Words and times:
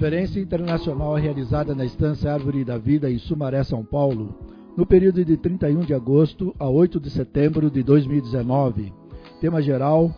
Conferência 0.00 0.40
internacional 0.40 1.14
realizada 1.16 1.74
na 1.74 1.84
Estância 1.84 2.32
Árvore 2.32 2.64
da 2.64 2.78
Vida 2.78 3.10
em 3.10 3.18
Sumaré, 3.18 3.62
São 3.62 3.84
Paulo, 3.84 4.34
no 4.74 4.86
período 4.86 5.22
de 5.22 5.36
31 5.36 5.80
de 5.80 5.92
agosto 5.92 6.56
a 6.58 6.66
8 6.66 6.98
de 6.98 7.10
setembro 7.10 7.70
de 7.70 7.82
2019. 7.82 8.94
Tema 9.42 9.60
geral: 9.60 10.10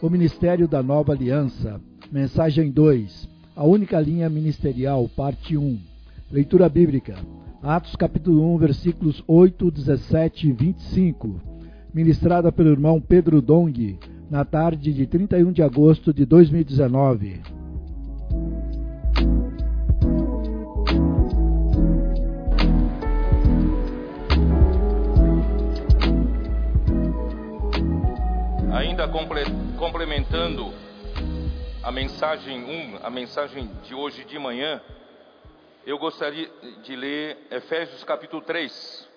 O 0.00 0.08
Ministério 0.08 0.68
da 0.68 0.84
Nova 0.84 1.14
Aliança. 1.14 1.80
Mensagem 2.12 2.70
2: 2.70 3.28
A 3.56 3.64
única 3.64 3.98
linha 3.98 4.30
ministerial, 4.30 5.10
parte 5.16 5.56
1. 5.56 5.80
Leitura 6.30 6.68
bíblica: 6.68 7.16
Atos 7.60 7.96
capítulo 7.96 8.54
1, 8.54 8.58
versículos 8.58 9.24
8, 9.26 9.68
17 9.68 10.48
e 10.48 10.52
25. 10.52 11.40
Ministrada 11.92 12.52
pelo 12.52 12.70
irmão 12.70 13.00
Pedro 13.00 13.42
Dong, 13.42 13.98
na 14.30 14.44
tarde 14.44 14.92
de 14.92 15.08
31 15.08 15.50
de 15.50 15.60
agosto 15.60 16.14
de 16.14 16.24
2019. 16.24 17.63
Ainda 28.74 29.08
complementando 29.78 30.74
a 31.80 31.92
mensagem 31.92 32.64
1, 32.64 33.06
a 33.06 33.08
mensagem 33.08 33.68
de 33.84 33.94
hoje 33.94 34.24
de 34.24 34.36
manhã, 34.36 34.82
eu 35.86 35.96
gostaria 35.96 36.50
de 36.82 36.96
ler 36.96 37.38
Efésios 37.52 38.02
capítulo 38.02 38.42
3, 38.42 39.08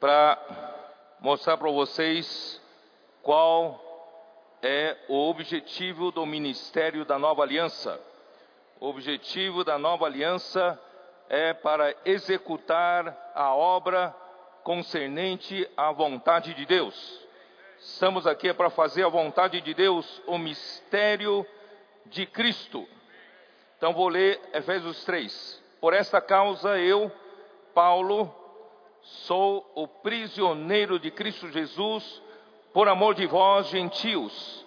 para 0.00 0.38
mostrar 1.20 1.58
para 1.58 1.70
vocês 1.70 2.62
qual 3.22 3.78
é 4.62 4.96
o 5.06 5.28
objetivo 5.28 6.10
do 6.10 6.24
ministério 6.24 7.04
da 7.04 7.18
nova 7.18 7.42
aliança. 7.42 8.00
O 8.80 8.88
objetivo 8.88 9.64
da 9.64 9.76
nova 9.76 10.06
aliança 10.06 10.80
é 11.28 11.52
para 11.52 11.94
executar 12.06 13.32
a 13.34 13.54
obra 13.54 14.16
concernente 14.64 15.68
à 15.76 15.92
vontade 15.92 16.54
de 16.54 16.64
Deus. 16.64 17.21
Estamos 17.84 18.28
aqui 18.28 18.54
para 18.54 18.70
fazer 18.70 19.04
a 19.04 19.08
vontade 19.08 19.60
de 19.60 19.74
Deus, 19.74 20.22
o 20.28 20.38
mistério 20.38 21.44
de 22.06 22.24
Cristo. 22.24 22.86
Então 23.76 23.92
vou 23.92 24.06
ler 24.06 24.40
Efésios 24.54 25.04
3. 25.04 25.60
Por 25.80 25.92
esta 25.92 26.20
causa 26.20 26.78
eu, 26.78 27.10
Paulo, 27.74 28.32
sou 29.02 29.68
o 29.74 29.88
prisioneiro 29.88 30.96
de 31.00 31.10
Cristo 31.10 31.50
Jesus, 31.50 32.22
por 32.72 32.88
amor 32.88 33.16
de 33.16 33.26
vós, 33.26 33.66
gentios. 33.66 34.64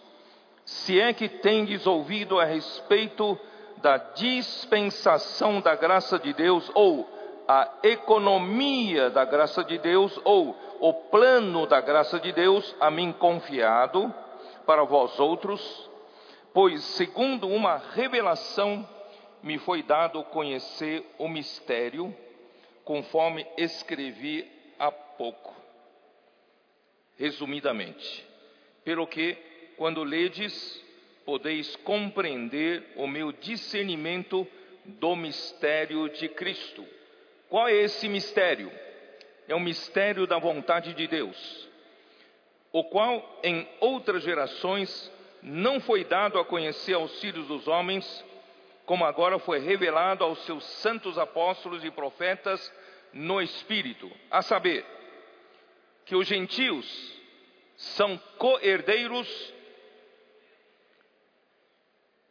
Se 0.65 0.99
é 0.99 1.13
que 1.13 1.29
tendes 1.29 1.87
ouvido 1.87 2.37
a 2.37 2.43
respeito 2.43 3.39
da 3.77 3.95
dispensação 3.95 5.61
da 5.61 5.73
graça 5.73 6.19
de 6.19 6.33
Deus, 6.33 6.69
ou 6.73 7.09
a 7.47 7.71
economia 7.83 9.09
da 9.09 9.23
graça 9.25 9.63
de 9.63 9.77
Deus, 9.77 10.19
ou 10.23 10.55
o 10.79 10.93
plano 10.93 11.65
da 11.65 11.79
graça 11.79 12.19
de 12.19 12.31
Deus 12.31 12.75
a 12.79 12.89
mim 12.89 13.11
confiado 13.11 14.13
para 14.65 14.83
vós 14.83 15.19
outros, 15.19 15.89
pois 16.53 16.83
segundo 16.83 17.47
uma 17.47 17.77
revelação 17.77 18.87
me 19.43 19.59
foi 19.59 19.83
dado 19.83 20.23
conhecer 20.23 21.05
o 21.19 21.27
mistério, 21.27 22.15
conforme 22.83 23.45
escrevi 23.57 24.49
há 24.79 24.91
pouco. 24.91 25.53
Resumidamente, 27.17 28.25
pelo 28.83 29.05
que, 29.07 29.37
quando 29.77 30.03
ledes, 30.03 30.83
podeis 31.25 31.75
compreender 31.77 32.93
o 32.95 33.07
meu 33.07 33.31
discernimento 33.31 34.47
do 34.85 35.15
mistério 35.15 36.09
de 36.09 36.27
Cristo. 36.29 36.85
Qual 37.55 37.69
é 37.69 37.73
esse 37.73 38.09
mistério? 38.09 38.69
é 39.47 39.55
o 39.55 39.61
mistério 39.61 40.27
da 40.27 40.37
vontade 40.37 40.93
de 40.93 41.07
Deus, 41.07 41.69
o 42.69 42.83
qual 42.83 43.39
em 43.41 43.65
outras 43.79 44.23
gerações 44.23 45.09
não 45.41 45.79
foi 45.79 46.03
dado 46.03 46.37
a 46.37 46.43
conhecer 46.43 46.95
aos 46.95 47.17
filhos 47.21 47.47
dos 47.47 47.65
homens, 47.65 48.25
como 48.85 49.05
agora 49.05 49.39
foi 49.39 49.59
revelado 49.59 50.21
aos 50.21 50.39
seus 50.45 50.65
santos 50.65 51.17
apóstolos 51.17 51.81
e 51.85 51.89
profetas 51.89 52.73
no 53.13 53.41
Espírito, 53.41 54.11
a 54.29 54.41
saber, 54.41 54.85
que 56.03 56.13
os 56.13 56.27
gentios 56.27 56.85
são 57.77 58.17
co-herdeiros, 58.37 59.53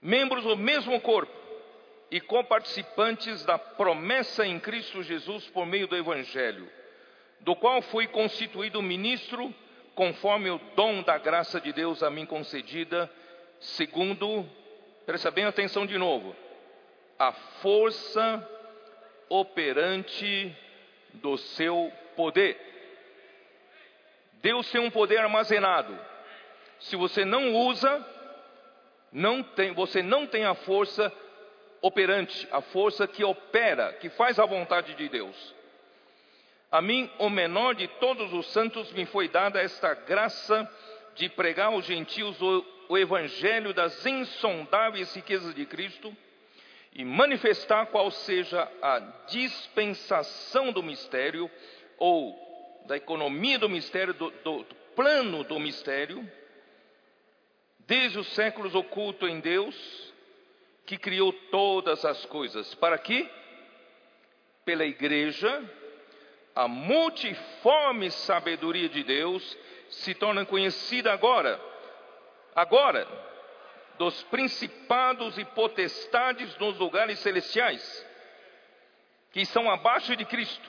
membros 0.02 0.44
do 0.44 0.54
mesmo 0.54 1.00
corpo 1.00 1.43
e 2.14 2.20
coparticipantes 2.20 3.44
da 3.44 3.58
promessa 3.58 4.46
em 4.46 4.60
Cristo 4.60 5.02
Jesus 5.02 5.48
por 5.48 5.66
meio 5.66 5.88
do 5.88 5.96
Evangelho 5.96 6.70
do 7.40 7.56
qual 7.56 7.82
fui 7.82 8.06
constituído 8.06 8.80
ministro, 8.80 9.52
conforme 9.96 10.48
o 10.48 10.60
dom 10.76 11.02
da 11.02 11.18
graça 11.18 11.60
de 11.60 11.72
Deus 11.72 12.04
a 12.04 12.10
mim 12.10 12.24
concedida, 12.24 13.10
segundo, 13.58 14.48
presta 15.04 15.28
bem 15.28 15.44
atenção 15.44 15.84
de 15.84 15.98
novo, 15.98 16.36
a 17.18 17.32
força 17.32 18.48
operante 19.28 20.56
do 21.14 21.36
seu 21.36 21.92
poder. 22.14 22.56
Deus 24.34 24.70
tem 24.70 24.80
um 24.80 24.90
poder 24.90 25.18
armazenado. 25.18 25.98
Se 26.78 26.94
você 26.94 27.24
não 27.24 27.54
usa, 27.54 28.06
não 29.12 29.42
tem, 29.42 29.72
você 29.72 30.00
não 30.00 30.28
tem 30.28 30.44
a 30.44 30.54
força 30.54 31.12
operante, 31.84 32.48
a 32.50 32.62
força 32.62 33.06
que 33.06 33.22
opera, 33.22 33.92
que 34.00 34.08
faz 34.08 34.38
a 34.38 34.46
vontade 34.46 34.94
de 34.94 35.06
Deus. 35.06 35.54
A 36.72 36.80
mim, 36.80 37.10
o 37.18 37.28
menor 37.28 37.74
de 37.74 37.86
todos 37.86 38.32
os 38.32 38.46
santos, 38.52 38.90
me 38.92 39.04
foi 39.04 39.28
dada 39.28 39.60
esta 39.60 39.92
graça 39.92 40.66
de 41.14 41.28
pregar 41.28 41.66
aos 41.66 41.84
gentios 41.84 42.40
o, 42.40 42.64
o 42.88 42.96
evangelho 42.96 43.74
das 43.74 44.06
insondáveis 44.06 45.14
riquezas 45.14 45.54
de 45.54 45.66
Cristo 45.66 46.16
e 46.94 47.04
manifestar 47.04 47.84
qual 47.88 48.10
seja 48.10 48.66
a 48.80 49.00
dispensação 49.28 50.72
do 50.72 50.82
mistério 50.82 51.50
ou 51.98 52.82
da 52.86 52.96
economia 52.96 53.58
do 53.58 53.68
mistério, 53.68 54.14
do, 54.14 54.30
do, 54.30 54.62
do 54.62 54.74
plano 54.96 55.44
do 55.44 55.60
mistério, 55.60 56.26
desde 57.80 58.18
os 58.18 58.28
séculos 58.28 58.74
oculto 58.74 59.28
em 59.28 59.38
Deus, 59.38 60.13
que 60.86 60.98
criou 60.98 61.32
todas 61.50 62.04
as 62.04 62.24
coisas. 62.26 62.74
Para 62.74 62.98
que? 62.98 63.28
Pela 64.64 64.84
igreja, 64.84 65.62
a 66.54 66.68
multiforme 66.68 68.10
sabedoria 68.10 68.88
de 68.88 69.02
Deus 69.02 69.56
se 69.90 70.14
torna 70.14 70.44
conhecida 70.44 71.12
agora, 71.12 71.60
agora, 72.54 73.06
dos 73.98 74.22
principados 74.24 75.38
e 75.38 75.44
potestades 75.44 76.56
nos 76.58 76.78
lugares 76.78 77.18
celestiais, 77.20 78.06
que 79.32 79.44
são 79.44 79.70
abaixo 79.70 80.16
de 80.16 80.24
Cristo, 80.24 80.68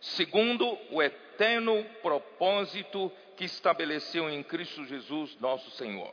segundo 0.00 0.78
o 0.90 1.02
eterno 1.02 1.84
propósito 2.02 3.12
que 3.36 3.44
estabeleceu 3.44 4.30
em 4.30 4.42
Cristo 4.42 4.84
Jesus, 4.84 5.38
nosso 5.40 5.70
Senhor, 5.72 6.12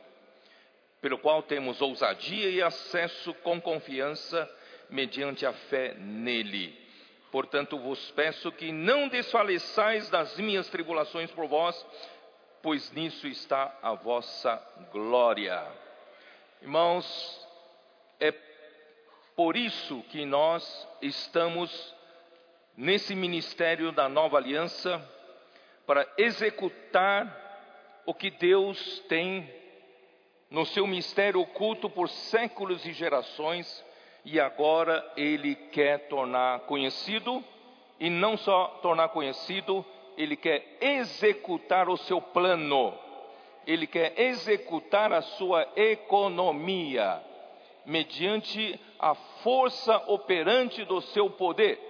pelo 1.04 1.18
qual 1.18 1.42
temos 1.42 1.82
ousadia 1.82 2.48
e 2.48 2.62
acesso 2.62 3.34
com 3.34 3.60
confiança 3.60 4.50
mediante 4.88 5.44
a 5.44 5.52
fé 5.52 5.92
nele. 5.98 6.74
Portanto, 7.30 7.78
vos 7.78 8.10
peço 8.12 8.50
que 8.50 8.72
não 8.72 9.06
desfaleçais 9.08 10.08
das 10.08 10.38
minhas 10.38 10.66
tribulações 10.70 11.30
por 11.30 11.46
vós, 11.46 11.76
pois 12.62 12.90
nisso 12.92 13.26
está 13.26 13.78
a 13.82 13.92
vossa 13.92 14.56
glória. 14.90 15.62
Irmãos, 16.62 17.46
é 18.18 18.32
por 19.36 19.58
isso 19.58 20.02
que 20.08 20.24
nós 20.24 20.88
estamos 21.02 21.94
nesse 22.74 23.14
ministério 23.14 23.92
da 23.92 24.08
nova 24.08 24.38
aliança 24.38 25.06
para 25.86 26.10
executar 26.16 28.02
o 28.06 28.14
que 28.14 28.30
Deus 28.30 29.00
tem 29.00 29.63
no 30.54 30.64
seu 30.64 30.86
mistério 30.86 31.40
oculto 31.40 31.90
por 31.90 32.08
séculos 32.08 32.86
e 32.86 32.92
gerações 32.92 33.84
e 34.24 34.38
agora 34.38 35.04
ele 35.16 35.56
quer 35.56 36.06
tornar 36.06 36.60
conhecido, 36.60 37.42
e 37.98 38.08
não 38.08 38.36
só 38.36 38.68
tornar 38.80 39.08
conhecido, 39.08 39.84
ele 40.16 40.36
quer 40.36 40.78
executar 40.80 41.88
o 41.88 41.96
seu 41.96 42.22
plano, 42.22 42.94
ele 43.66 43.84
quer 43.84 44.14
executar 44.16 45.12
a 45.12 45.22
sua 45.22 45.66
economia, 45.74 47.20
mediante 47.84 48.78
a 49.00 49.12
força 49.42 50.04
operante 50.06 50.84
do 50.84 51.00
seu 51.00 51.30
poder. 51.30 51.80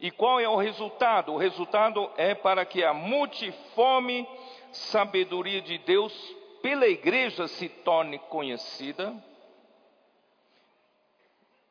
E 0.00 0.10
qual 0.10 0.40
é 0.40 0.48
o 0.48 0.56
resultado? 0.56 1.34
O 1.34 1.36
resultado 1.36 2.10
é 2.16 2.34
para 2.34 2.64
que 2.64 2.82
a 2.82 2.94
multiforme 2.94 4.26
sabedoria 4.72 5.60
de 5.60 5.76
Deus 5.76 6.37
pela 6.62 6.86
igreja 6.86 7.46
se 7.48 7.68
torne 7.68 8.18
conhecida 8.18 9.14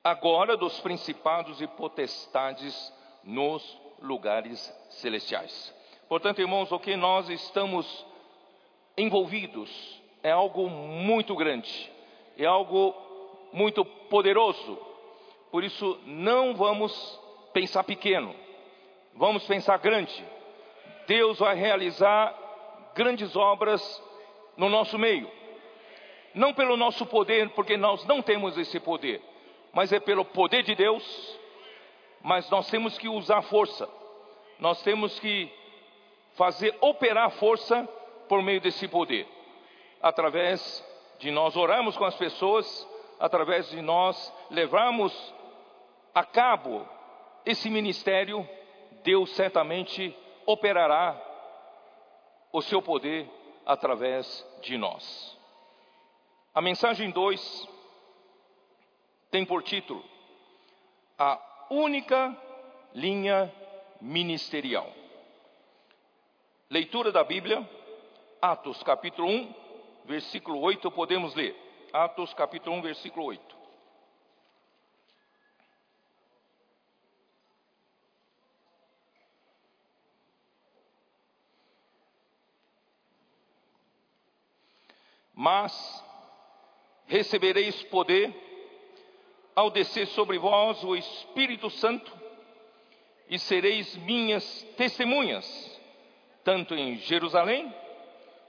agora 0.03 0.55
dos 0.55 0.79
principados 0.79 1.61
e 1.61 1.67
potestades 1.67 2.93
nos 3.23 3.77
lugares 4.01 4.73
celestiais. 4.89 5.73
Portanto, 6.07 6.39
irmãos, 6.39 6.71
o 6.71 6.79
que 6.79 6.95
nós 6.95 7.29
estamos 7.29 8.05
envolvidos 8.97 10.01
é 10.23 10.31
algo 10.31 10.69
muito 10.69 11.35
grande, 11.35 11.91
é 12.37 12.45
algo 12.45 12.95
muito 13.51 13.83
poderoso. 13.83 14.79
Por 15.51 15.63
isso, 15.63 15.99
não 16.05 16.55
vamos 16.55 17.19
pensar 17.51 17.83
pequeno, 17.83 18.33
vamos 19.13 19.45
pensar 19.45 19.77
grande. 19.77 20.25
Deus 21.05 21.39
vai 21.39 21.55
realizar 21.55 22.33
grandes 22.95 23.35
obras 23.35 24.01
no 24.57 24.67
nosso 24.67 24.97
meio. 24.97 25.29
Não 26.33 26.53
pelo 26.53 26.75
nosso 26.75 27.05
poder, 27.05 27.49
porque 27.51 27.77
nós 27.77 28.05
não 28.05 28.21
temos 28.21 28.57
esse 28.57 28.79
poder, 28.79 29.21
mas 29.71 29.93
é 29.93 29.99
pelo 29.99 30.25
poder 30.25 30.63
de 30.63 30.75
Deus. 30.75 31.39
Mas 32.21 32.49
nós 32.49 32.69
temos 32.69 32.97
que 32.97 33.07
usar 33.07 33.43
força, 33.43 33.87
nós 34.59 34.81
temos 34.81 35.19
que 35.19 35.49
fazer 36.35 36.75
operar 36.81 37.29
força 37.31 37.87
por 38.27 38.41
meio 38.41 38.59
desse 38.59 38.87
poder, 38.87 39.27
através 40.01 40.85
de 41.19 41.31
nós 41.31 41.55
orarmos 41.55 41.95
com 41.95 42.03
as 42.03 42.15
pessoas, 42.15 42.87
através 43.19 43.69
de 43.69 43.81
nós 43.81 44.33
levarmos 44.49 45.33
a 46.13 46.23
cabo 46.23 46.87
esse 47.45 47.69
ministério, 47.69 48.47
Deus 49.03 49.29
certamente 49.31 50.15
operará 50.45 51.15
o 52.51 52.61
seu 52.61 52.81
poder 52.81 53.29
através 53.67 54.45
de 54.61 54.77
nós. 54.77 55.37
A 56.55 56.61
mensagem 56.61 57.11
2 57.11 57.67
tem 59.29 59.45
por 59.45 59.61
título 59.61 60.03
A 61.19 61.67
única 61.69 62.35
linha 62.95 63.53
ministerial. 63.99 64.89
Leitura 66.69 67.11
da 67.11 67.23
Bíblia, 67.23 67.69
Atos 68.41 68.81
capítulo 68.83 69.27
1, 69.27 69.55
versículo 70.05 70.61
8, 70.61 70.89
podemos 70.91 71.35
ler. 71.35 71.55
Atos 71.91 72.33
capítulo 72.33 72.77
1, 72.77 72.81
versículo 72.81 73.25
8. 73.25 73.56
Mas 85.39 86.03
recebereis 87.05 87.83
poder 87.83 88.33
ao 89.55 89.69
descer 89.69 90.07
sobre 90.07 90.39
vós 90.39 90.83
o 90.83 90.95
Espírito 90.95 91.69
Santo 91.69 92.11
e 93.29 93.37
sereis 93.37 93.95
minhas 93.97 94.63
testemunhas, 94.75 95.45
tanto 96.43 96.73
em 96.73 96.97
Jerusalém, 96.97 97.71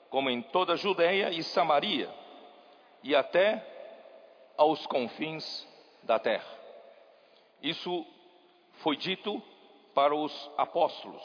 como 0.08 0.31
em 0.31 0.40
toda 0.40 0.73
a 0.73 0.76
Judéia 0.76 1.29
e 1.29 1.43
Samaria, 1.43 2.11
e 3.02 3.14
até 3.14 3.62
aos 4.56 4.87
confins 4.87 5.69
da 6.05 6.19
terra. 6.19 6.58
Isso 7.62 8.06
foi 8.79 8.96
dito 8.96 9.43
para 9.94 10.14
os 10.14 10.50
apóstolos 10.56 11.23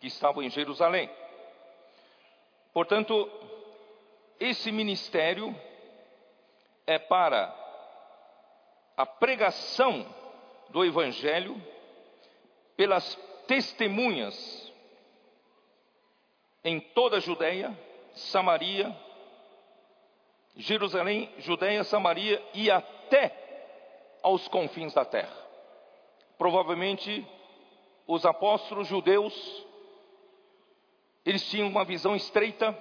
que 0.00 0.06
estavam 0.06 0.42
em 0.42 0.48
Jerusalém. 0.48 1.10
Portanto, 2.72 3.30
esse 4.42 4.72
ministério 4.72 5.54
é 6.84 6.98
para 6.98 7.54
a 8.96 9.06
pregação 9.06 10.04
do 10.70 10.84
Evangelho 10.84 11.62
pelas 12.76 13.14
testemunhas 13.46 14.72
em 16.64 16.80
toda 16.80 17.18
a 17.18 17.20
Judéia, 17.20 17.76
Samaria, 18.14 18.94
Jerusalém, 20.56 21.32
Judéia, 21.38 21.84
Samaria 21.84 22.42
e 22.52 22.68
até 22.68 24.18
aos 24.24 24.48
confins 24.48 24.92
da 24.92 25.04
terra. 25.04 25.36
Provavelmente 26.36 27.24
os 28.08 28.26
apóstolos 28.26 28.88
judeus 28.88 29.32
eles 31.24 31.48
tinham 31.48 31.68
uma 31.68 31.84
visão 31.84 32.16
estreita 32.16 32.76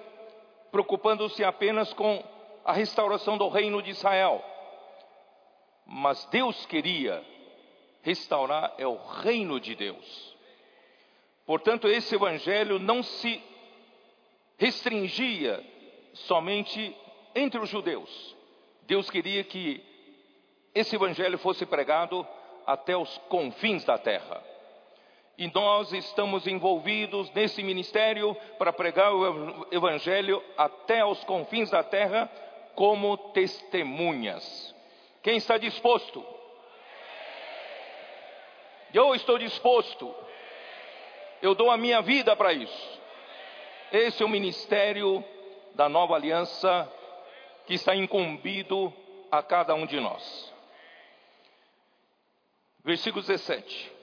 preocupando-se 0.72 1.44
apenas 1.44 1.92
com 1.94 2.24
a 2.64 2.72
restauração 2.72 3.38
do 3.38 3.50
reino 3.50 3.82
de 3.82 3.92
Israel. 3.92 4.44
Mas 5.86 6.26
Deus 6.26 6.66
queria 6.66 7.24
restaurar 8.02 8.74
é 8.78 8.88
o 8.88 8.96
reino 8.96 9.60
de 9.60 9.76
Deus. 9.76 10.36
Portanto, 11.46 11.88
esse 11.88 12.16
evangelho 12.16 12.80
não 12.80 13.04
se 13.04 13.42
restringia 14.58 15.64
somente 16.14 16.96
entre 17.36 17.60
os 17.60 17.70
judeus. 17.70 18.36
Deus 18.84 19.10
queria 19.10 19.44
que 19.44 19.84
esse 20.74 20.96
evangelho 20.96 21.38
fosse 21.38 21.66
pregado 21.66 22.26
até 22.66 22.96
os 22.96 23.18
confins 23.30 23.84
da 23.84 23.98
terra. 23.98 24.51
E 25.42 25.52
nós 25.56 25.92
estamos 25.92 26.46
envolvidos 26.46 27.32
nesse 27.32 27.64
ministério 27.64 28.36
para 28.60 28.72
pregar 28.72 29.12
o 29.12 29.68
Evangelho 29.72 30.40
até 30.56 31.00
aos 31.00 31.24
confins 31.24 31.72
da 31.72 31.82
terra 31.84 32.30
como 32.76 33.18
testemunhas. 33.18 34.76
Quem 35.24 35.38
está 35.38 35.58
disposto? 35.58 36.24
Eu 38.94 39.16
estou 39.16 39.40
disposto. 39.40 40.14
Eu 41.42 41.56
dou 41.56 41.72
a 41.72 41.78
minha 41.78 42.04
vida 42.04 42.36
para 42.36 42.54
isso. 42.54 43.02
Esse 43.92 44.22
é 44.22 44.26
o 44.28 44.30
ministério 44.30 45.26
da 45.74 45.90
nova 45.90 46.14
aliança 46.14 46.88
que 47.66 47.74
está 47.74 47.96
incumbido 47.96 48.94
a 49.32 49.42
cada 49.42 49.74
um 49.74 49.88
de 49.88 50.00
nós. 50.00 50.54
Versículo 52.86 53.26
17 53.26 54.01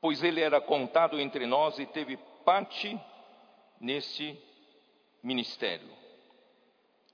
pois 0.00 0.22
ele 0.22 0.40
era 0.40 0.60
contado 0.60 1.20
entre 1.20 1.46
nós 1.46 1.78
e 1.78 1.86
teve 1.86 2.16
parte 2.44 2.98
neste 3.80 4.38
ministério. 5.22 5.88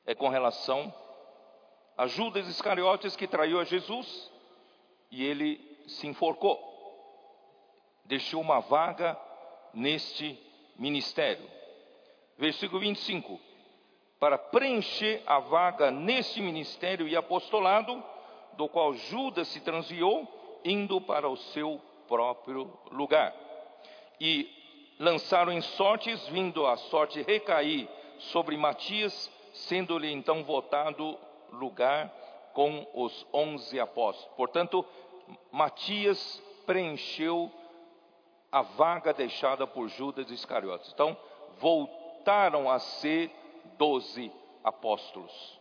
É 0.06 0.14
com 0.14 0.28
relação 0.28 0.92
a 1.96 2.06
Judas 2.06 2.48
Iscariotes 2.48 3.16
que 3.16 3.26
traiu 3.26 3.60
a 3.60 3.64
Jesus 3.64 4.30
e 5.10 5.24
ele 5.24 5.60
se 5.86 6.06
enforcou. 6.06 6.60
Deixou 8.04 8.40
uma 8.40 8.60
vaga 8.60 9.18
neste 9.72 10.38
ministério. 10.76 11.48
Versículo 12.36 12.80
25. 12.80 13.40
Para 14.18 14.38
preencher 14.38 15.22
a 15.26 15.38
vaga 15.38 15.90
neste 15.90 16.40
ministério 16.40 17.06
e 17.06 17.16
apostolado, 17.16 18.02
do 18.56 18.68
qual 18.68 18.94
Judas 18.94 19.48
se 19.48 19.60
transviou, 19.60 20.60
indo 20.64 21.00
para 21.00 21.28
o 21.28 21.36
seu 21.36 21.80
próprio 22.12 22.70
lugar. 22.90 23.34
E 24.20 24.46
lançaram 24.98 25.50
em 25.50 25.62
sortes, 25.62 26.28
vindo 26.28 26.66
a 26.66 26.76
sorte 26.76 27.22
recair 27.22 27.88
sobre 28.18 28.54
Matias, 28.54 29.32
sendo-lhe 29.54 30.12
então 30.12 30.44
votado 30.44 31.18
lugar 31.50 32.12
com 32.52 32.86
os 32.92 33.26
onze 33.32 33.80
apóstolos. 33.80 34.36
Portanto, 34.36 34.84
Matias 35.50 36.42
preencheu 36.66 37.50
a 38.50 38.60
vaga 38.60 39.14
deixada 39.14 39.66
por 39.66 39.88
Judas 39.88 40.30
Iscariotes. 40.30 40.92
Então, 40.92 41.16
voltaram 41.60 42.70
a 42.70 42.78
ser 42.78 43.30
doze 43.78 44.30
apóstolos. 44.62 45.58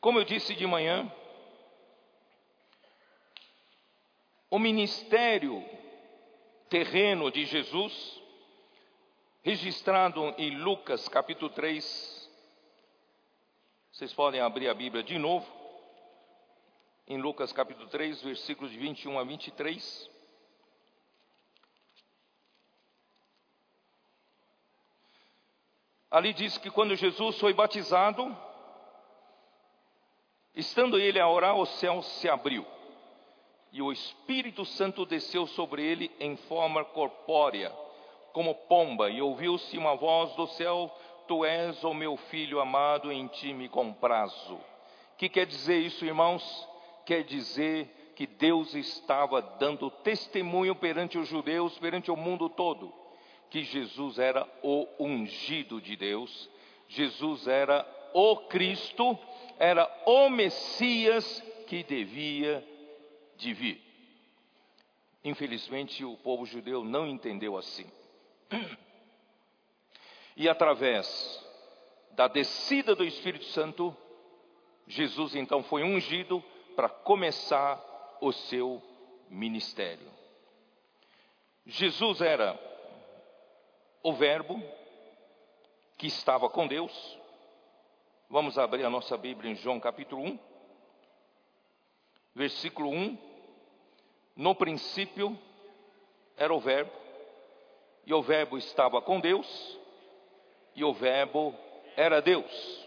Como 0.00 0.18
eu 0.18 0.24
disse 0.24 0.52
de 0.56 0.66
manhã, 0.66 1.10
o 4.54 4.58
ministério 4.60 5.68
terreno 6.68 7.28
de 7.28 7.44
Jesus, 7.44 8.22
registrado 9.42 10.32
em 10.38 10.58
Lucas 10.58 11.08
capítulo 11.08 11.50
3. 11.50 12.30
Vocês 13.90 14.12
podem 14.12 14.40
abrir 14.40 14.68
a 14.68 14.74
Bíblia 14.74 15.02
de 15.02 15.18
novo, 15.18 15.44
em 17.08 17.20
Lucas 17.20 17.52
capítulo 17.52 17.88
3, 17.88 18.22
versículos 18.22 18.70
de 18.70 18.78
21 18.78 19.18
a 19.18 19.24
23. 19.24 20.10
Ali 26.12 26.32
diz 26.32 26.58
que 26.58 26.70
quando 26.70 26.94
Jesus 26.94 27.40
foi 27.40 27.52
batizado, 27.52 28.24
estando 30.54 30.96
ele 30.96 31.18
a 31.18 31.28
orar, 31.28 31.56
o 31.56 31.66
céu 31.66 32.00
se 32.02 32.28
abriu 32.28 32.64
e 33.74 33.82
o 33.82 33.90
Espírito 33.90 34.64
Santo 34.64 35.04
desceu 35.04 35.48
sobre 35.48 35.84
ele 35.84 36.08
em 36.20 36.36
forma 36.36 36.84
corpórea, 36.84 37.72
como 38.32 38.54
pomba, 38.54 39.10
e 39.10 39.20
ouviu-se 39.20 39.76
uma 39.76 39.96
voz 39.96 40.32
do 40.36 40.46
céu 40.46 40.96
Tu 41.26 41.44
és 41.44 41.82
o 41.82 41.92
meu 41.92 42.16
filho 42.16 42.60
amado, 42.60 43.10
em 43.10 43.26
ti 43.26 43.52
me 43.52 43.68
comprazo. 43.68 44.54
O 44.54 45.16
que 45.18 45.28
quer 45.28 45.44
dizer 45.46 45.78
isso, 45.80 46.04
irmãos? 46.04 46.68
Quer 47.04 47.24
dizer 47.24 48.12
que 48.14 48.28
Deus 48.28 48.74
estava 48.74 49.42
dando 49.42 49.90
testemunho 49.90 50.76
perante 50.76 51.18
os 51.18 51.26
judeus, 51.26 51.76
perante 51.76 52.12
o 52.12 52.16
mundo 52.16 52.48
todo, 52.48 52.94
que 53.50 53.64
Jesus 53.64 54.20
era 54.20 54.46
o 54.62 54.86
ungido 55.00 55.80
de 55.80 55.96
Deus, 55.96 56.48
Jesus 56.86 57.48
era 57.48 57.84
o 58.12 58.36
Cristo, 58.36 59.18
era 59.58 59.90
o 60.06 60.28
Messias 60.28 61.42
que 61.66 61.82
devia 61.82 62.64
de 63.36 63.52
vir. 63.52 63.82
Infelizmente, 65.24 66.04
o 66.04 66.16
povo 66.18 66.44
judeu 66.44 66.84
não 66.84 67.06
entendeu 67.06 67.56
assim. 67.56 67.90
E 70.36 70.48
através 70.48 71.42
da 72.12 72.28
descida 72.28 72.94
do 72.94 73.04
Espírito 73.04 73.44
Santo, 73.46 73.96
Jesus 74.86 75.34
então 75.34 75.62
foi 75.62 75.82
ungido 75.82 76.42
para 76.76 76.88
começar 76.88 77.80
o 78.20 78.32
seu 78.32 78.82
ministério. 79.28 80.12
Jesus 81.66 82.20
era 82.20 82.58
o 84.02 84.12
Verbo 84.12 84.62
que 85.96 86.06
estava 86.06 86.48
com 86.50 86.66
Deus. 86.66 87.18
Vamos 88.28 88.58
abrir 88.58 88.84
a 88.84 88.90
nossa 88.90 89.16
Bíblia 89.16 89.50
em 89.52 89.54
João 89.56 89.80
capítulo 89.80 90.22
1, 90.22 90.38
versículo 92.34 92.90
1. 92.90 93.18
No 94.36 94.54
princípio 94.54 95.38
era 96.36 96.52
o 96.52 96.60
Verbo, 96.60 96.90
e 98.04 98.12
o 98.12 98.22
Verbo 98.22 98.58
estava 98.58 99.00
com 99.00 99.20
Deus, 99.20 99.78
e 100.74 100.82
o 100.82 100.92
Verbo 100.92 101.54
era 101.96 102.20
Deus. 102.20 102.84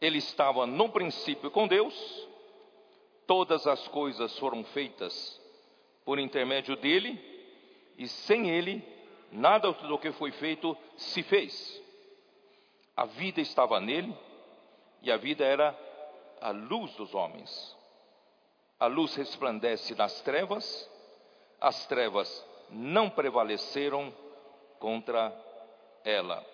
Ele 0.00 0.18
estava 0.18 0.66
no 0.66 0.88
princípio 0.88 1.50
com 1.50 1.68
Deus, 1.68 1.94
todas 3.26 3.66
as 3.66 3.86
coisas 3.88 4.36
foram 4.38 4.64
feitas 4.64 5.40
por 6.04 6.18
intermédio 6.18 6.76
dele, 6.76 7.18
e 7.96 8.08
sem 8.08 8.50
ele, 8.50 8.82
nada 9.32 9.72
do 9.72 9.98
que 9.98 10.12
foi 10.12 10.32
feito 10.32 10.76
se 10.96 11.22
fez. 11.22 11.82
A 12.96 13.04
vida 13.04 13.40
estava 13.40 13.80
nele, 13.80 14.14
e 15.02 15.10
a 15.10 15.16
vida 15.16 15.44
era 15.44 15.76
a 16.40 16.50
luz 16.50 16.92
dos 16.96 17.14
homens. 17.14 17.75
A 18.78 18.86
luz 18.86 19.14
resplandece 19.14 19.94
nas 19.94 20.20
trevas, 20.20 20.90
as 21.60 21.86
trevas 21.86 22.44
não 22.70 23.08
prevaleceram 23.08 24.12
contra 24.78 25.34
ela. 26.04 26.44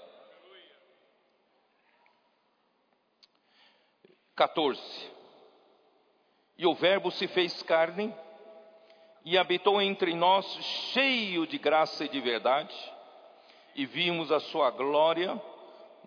14. 4.36 4.80
E 6.56 6.66
o 6.66 6.74
Verbo 6.74 7.10
se 7.10 7.26
fez 7.28 7.62
carne 7.62 8.14
e 9.24 9.36
habitou 9.36 9.80
entre 9.80 10.14
nós, 10.14 10.46
cheio 10.92 11.46
de 11.46 11.58
graça 11.58 12.04
e 12.04 12.08
de 12.08 12.20
verdade, 12.20 12.74
e 13.74 13.86
vimos 13.86 14.30
a 14.32 14.40
sua 14.40 14.70
glória, 14.70 15.40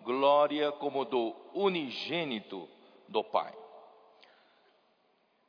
glória 0.02 0.72
como 0.72 1.04
do 1.04 1.34
unigênito 1.54 2.68
do 3.08 3.22
Pai. 3.24 3.52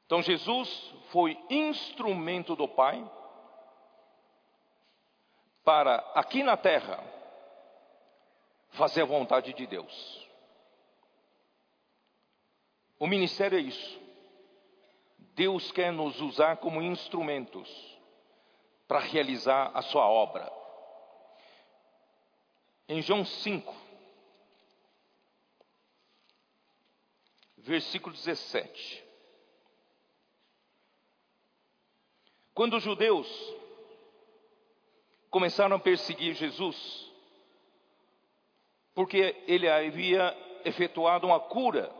Então 0.07 0.21
Jesus 0.21 0.69
foi 1.11 1.37
instrumento 1.49 2.55
do 2.55 2.65
Pai 2.65 3.05
para 5.65 5.97
aqui 6.15 6.43
na 6.43 6.55
terra 6.55 7.03
fazer 8.69 9.01
a 9.01 9.05
vontade 9.05 9.53
de 9.53 9.67
Deus. 9.67 10.25
O 12.97 13.05
ministério 13.05 13.57
é 13.57 13.61
isso. 13.61 13.99
Deus 15.35 15.73
quer 15.73 15.91
nos 15.91 16.21
usar 16.21 16.55
como 16.55 16.81
instrumentos 16.81 17.69
para 18.87 18.99
realizar 18.99 19.71
a 19.73 19.81
sua 19.81 20.07
obra. 20.07 20.49
Em 22.87 23.01
João 23.01 23.25
5, 23.25 23.75
versículo 27.57 28.15
17. 28.15 29.06
Quando 32.57 32.77
os 32.77 32.81
judeus 32.81 33.27
começaram 35.29 35.75
a 35.75 35.79
perseguir 35.79 36.33
Jesus, 36.33 37.07
porque 38.95 39.43
ele 39.45 39.69
havia 39.69 40.35
efetuado 40.65 41.27
uma 41.27 41.39
cura 41.39 41.93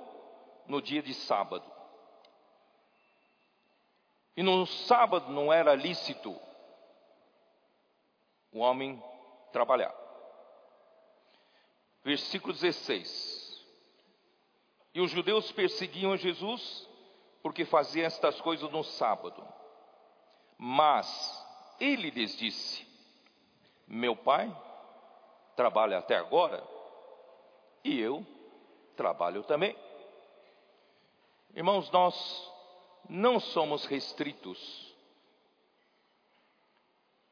no 0.66 0.82
dia 0.82 1.04
de 1.04 1.14
sábado. 1.14 1.72
E 4.36 4.42
no 4.42 4.66
sábado 4.66 5.32
não 5.32 5.54
era 5.54 5.76
lícito 5.76 6.36
o 8.52 8.58
homem 8.58 9.00
trabalhar. 9.52 9.94
Versículo 12.04 12.52
16. 12.52 13.64
E 14.96 15.02
os 15.02 15.12
judeus 15.12 15.52
perseguiam 15.52 16.18
Jesus 16.18 16.90
porque 17.44 17.64
fazia 17.64 18.08
estas 18.08 18.42
coisas 18.42 18.72
no 18.72 18.84
sábado. 18.84 19.57
Mas 20.58 21.46
ele 21.80 22.10
lhes 22.10 22.36
disse: 22.38 22.88
Meu 23.88 24.16
pai 24.16 24.52
trabalha 25.56 26.00
até 26.00 26.16
agora 26.16 26.64
e 27.84 28.00
eu 28.00 28.26
trabalho 28.96 29.44
também. 29.44 29.76
Irmãos, 31.56 31.90
nós 31.92 32.52
não 33.10 33.40
somos 33.40 33.86
restritos 33.86 34.96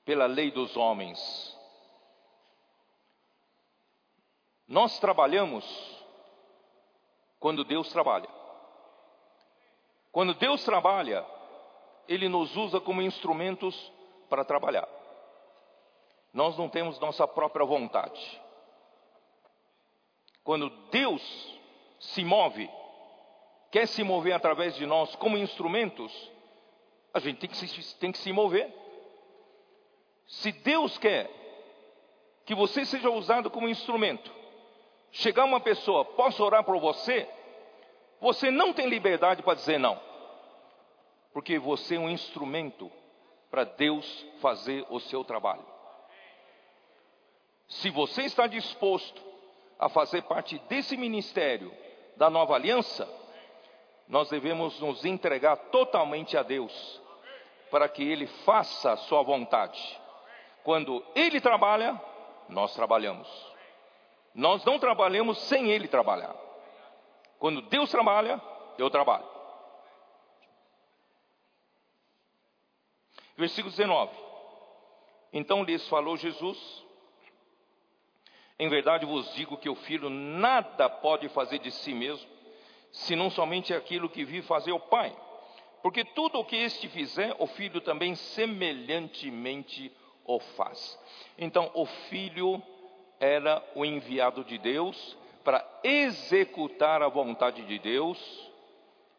pela 0.03 0.27
lei 0.27 0.51
dos 0.51 0.77
homens. 0.77 1.19
Nós 4.67 4.99
trabalhamos 4.99 5.65
quando 7.39 7.63
Deus 7.63 7.89
trabalha. 7.89 8.29
Quando 10.11 10.33
Deus 10.33 10.63
trabalha, 10.63 11.25
Ele 12.07 12.29
nos 12.29 12.55
usa 12.55 12.79
como 12.79 13.01
instrumentos 13.01 13.91
para 14.29 14.45
trabalhar. 14.45 14.87
Nós 16.33 16.57
não 16.57 16.67
temos 16.67 16.99
nossa 16.99 17.27
própria 17.27 17.65
vontade. 17.65 18.41
Quando 20.43 20.69
Deus 20.91 21.59
se 21.99 22.23
move, 22.23 22.69
quer 23.71 23.87
se 23.87 24.03
mover 24.03 24.33
através 24.33 24.75
de 24.75 24.85
nós 24.85 25.15
como 25.15 25.37
instrumentos, 25.37 26.31
a 27.13 27.19
gente 27.19 27.39
tem 27.39 27.49
que 27.49 27.57
se, 27.57 27.95
tem 27.97 28.11
que 28.11 28.17
se 28.17 28.31
mover. 28.31 28.71
Se 30.27 30.51
Deus 30.51 30.97
quer 30.97 31.29
que 32.45 32.53
você 32.53 32.85
seja 32.85 33.09
usado 33.09 33.49
como 33.49 33.69
instrumento, 33.69 34.31
chegar 35.11 35.45
uma 35.45 35.59
pessoa, 35.59 36.05
posso 36.05 36.43
orar 36.43 36.63
por 36.63 36.79
você? 36.79 37.27
Você 38.19 38.51
não 38.51 38.73
tem 38.73 38.87
liberdade 38.87 39.41
para 39.41 39.55
dizer 39.55 39.79
não, 39.79 39.99
porque 41.35 41.59
você 41.59 41.97
é 41.97 41.99
um 41.99 42.09
instrumento 42.09 42.89
para 43.51 43.65
Deus 43.65 44.25
fazer 44.39 44.85
o 44.89 45.01
seu 45.01 45.21
trabalho. 45.21 45.65
Se 47.67 47.89
você 47.89 48.21
está 48.21 48.47
disposto 48.47 49.21
a 49.77 49.89
fazer 49.89 50.21
parte 50.21 50.57
desse 50.69 50.95
ministério 50.95 51.73
da 52.15 52.29
nova 52.29 52.55
aliança, 52.55 53.05
nós 54.07 54.29
devemos 54.29 54.79
nos 54.79 55.03
entregar 55.03 55.57
totalmente 55.57 56.37
a 56.37 56.41
Deus, 56.41 57.01
para 57.69 57.89
que 57.89 58.01
Ele 58.01 58.27
faça 58.45 58.93
a 58.93 58.97
Sua 58.97 59.21
vontade. 59.21 59.99
Quando 60.63 61.05
Ele 61.13 61.41
trabalha, 61.41 62.01
nós 62.47 62.73
trabalhamos. 62.73 63.27
Nós 64.33 64.63
não 64.63 64.79
trabalhamos 64.79 65.37
sem 65.49 65.69
Ele 65.69 65.89
trabalhar. 65.89 66.33
Quando 67.37 67.61
Deus 67.63 67.91
trabalha, 67.91 68.41
eu 68.77 68.89
trabalho. 68.89 69.34
Versículo 73.37 73.71
19. 73.71 74.11
Então 75.33 75.63
lhes 75.63 75.87
falou 75.87 76.15
Jesus: 76.15 76.57
Em 78.57 78.69
verdade 78.69 79.05
vos 79.05 79.33
digo 79.33 79.57
que 79.57 79.69
o 79.69 79.75
filho 79.75 80.09
nada 80.09 80.89
pode 80.89 81.27
fazer 81.29 81.59
de 81.59 81.71
si 81.71 81.93
mesmo, 81.93 82.29
senão 82.91 83.29
somente 83.29 83.73
aquilo 83.73 84.09
que 84.09 84.23
vi 84.23 84.41
fazer 84.41 84.71
o 84.71 84.79
Pai. 84.79 85.15
Porque 85.81 86.03
tudo 86.03 86.39
o 86.39 86.45
que 86.45 86.55
este 86.55 86.87
fizer, 86.87 87.35
o 87.37 87.45
filho 87.45 87.79
também 87.79 88.15
semelhantemente 88.15 89.91
o 90.25 90.39
faz. 90.39 90.97
Então, 91.37 91.69
o 91.75 91.85
filho 91.85 92.59
era 93.19 93.63
o 93.75 93.85
enviado 93.85 94.43
de 94.43 94.57
Deus 94.57 95.15
para 95.43 95.63
executar 95.83 97.03
a 97.03 97.07
vontade 97.07 97.63
de 97.63 97.77
Deus. 97.77 98.17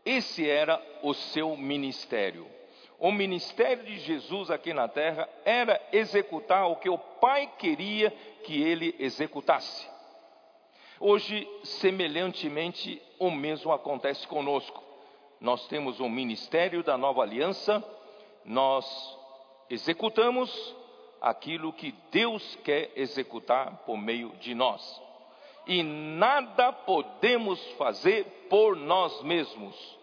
Esse 0.05 0.49
era 0.49 0.83
o 1.03 1.15
seu 1.15 1.57
ministério. 1.57 2.56
O 2.99 3.13
ministério 3.13 3.85
de 3.85 3.99
Jesus 3.99 4.51
aqui 4.51 4.73
na 4.73 4.89
terra 4.89 5.29
era 5.45 5.81
executar 5.93 6.67
o 6.71 6.77
que 6.77 6.89
o 6.89 6.97
Pai 6.97 7.51
queria 7.59 8.11
que 8.45 8.63
ele 8.63 8.95
executasse. 8.99 9.87
Hoje, 10.99 11.47
semelhantemente, 11.63 13.03
o 13.19 13.31
mesmo 13.31 13.71
acontece 13.71 14.27
conosco. 14.27 14.83
Nós 15.39 15.67
temos 15.69 16.01
um 16.01 16.09
ministério 16.09 16.83
da 16.83 16.97
nova 16.97 17.23
aliança, 17.23 17.85
nós 18.45 18.87
executamos 19.69 20.75
aquilo 21.21 21.73
que 21.73 21.95
Deus 22.11 22.57
quer 22.65 22.93
executar 22.97 23.83
por 23.85 23.99
meio 23.99 24.31
de 24.37 24.55
nós. 24.55 25.03
E 25.67 25.83
nada 25.83 26.73
podemos 26.73 27.61
fazer 27.73 28.25
por 28.49 28.77
nós 28.77 29.23
mesmos. 29.23 29.96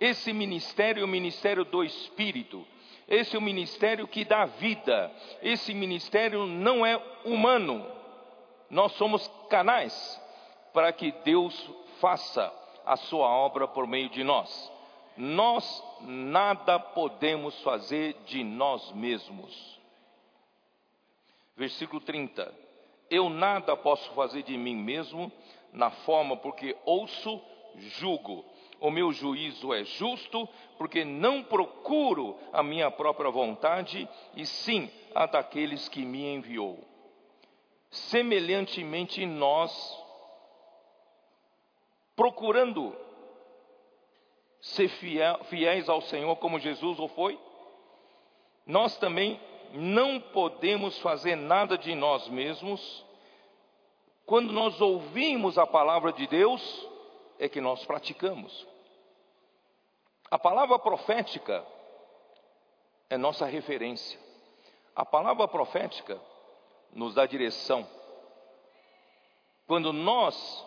Esse 0.00 0.32
ministério 0.32 1.02
é 1.02 1.04
o 1.04 1.08
ministério 1.08 1.64
do 1.64 1.82
Espírito. 1.82 2.66
Esse 3.08 3.36
é 3.36 3.38
o 3.38 3.42
ministério 3.42 4.06
que 4.06 4.24
dá 4.24 4.44
vida. 4.44 5.12
Esse 5.42 5.72
ministério 5.72 6.46
não 6.46 6.84
é 6.84 6.96
humano. 7.24 7.86
Nós 8.68 8.92
somos 8.92 9.26
canais 9.48 10.20
para 10.72 10.92
que 10.92 11.12
Deus 11.24 11.70
faça 12.00 12.52
a 12.84 12.96
sua 12.96 13.28
obra 13.28 13.66
por 13.66 13.86
meio 13.86 14.08
de 14.10 14.22
nós. 14.22 14.72
Nós 15.16 15.82
nada 16.02 16.78
podemos 16.78 17.58
fazer 17.62 18.14
de 18.26 18.44
nós 18.44 18.92
mesmos. 18.92 19.80
Versículo 21.56 22.00
30. 22.02 22.52
Eu 23.08 23.30
nada 23.30 23.76
posso 23.76 24.10
fazer 24.12 24.42
de 24.42 24.58
mim 24.58 24.76
mesmo, 24.76 25.32
na 25.72 25.90
forma 25.90 26.36
porque 26.36 26.76
ouço, 26.84 27.40
julgo. 27.76 28.44
O 28.80 28.90
meu 28.90 29.12
juízo 29.12 29.72
é 29.72 29.84
justo, 29.84 30.48
porque 30.76 31.04
não 31.04 31.42
procuro 31.42 32.38
a 32.52 32.62
minha 32.62 32.90
própria 32.90 33.30
vontade, 33.30 34.08
e 34.34 34.44
sim 34.44 34.90
a 35.14 35.26
daqueles 35.26 35.88
que 35.88 36.04
me 36.04 36.34
enviou. 36.34 36.78
Semelhantemente, 37.90 39.24
nós, 39.24 39.72
procurando 42.14 42.94
ser 44.60 44.88
fiéis 44.88 45.88
ao 45.88 46.00
Senhor 46.02 46.36
como 46.36 46.58
Jesus 46.58 46.98
o 46.98 47.08
foi, 47.08 47.38
nós 48.66 48.98
também 48.98 49.40
não 49.72 50.20
podemos 50.20 50.98
fazer 50.98 51.36
nada 51.36 51.78
de 51.78 51.94
nós 51.94 52.28
mesmos. 52.28 53.04
Quando 54.26 54.52
nós 54.52 54.80
ouvimos 54.80 55.56
a 55.56 55.66
palavra 55.66 56.12
de 56.12 56.26
Deus, 56.26 56.88
é 57.38 57.48
que 57.48 57.60
nós 57.60 57.84
praticamos. 57.84 58.66
A 60.30 60.38
palavra 60.38 60.78
profética 60.78 61.64
é 63.08 63.16
nossa 63.16 63.46
referência. 63.46 64.18
A 64.94 65.04
palavra 65.04 65.46
profética 65.46 66.20
nos 66.92 67.14
dá 67.14 67.26
direção. 67.26 67.86
Quando 69.66 69.92
nós 69.92 70.66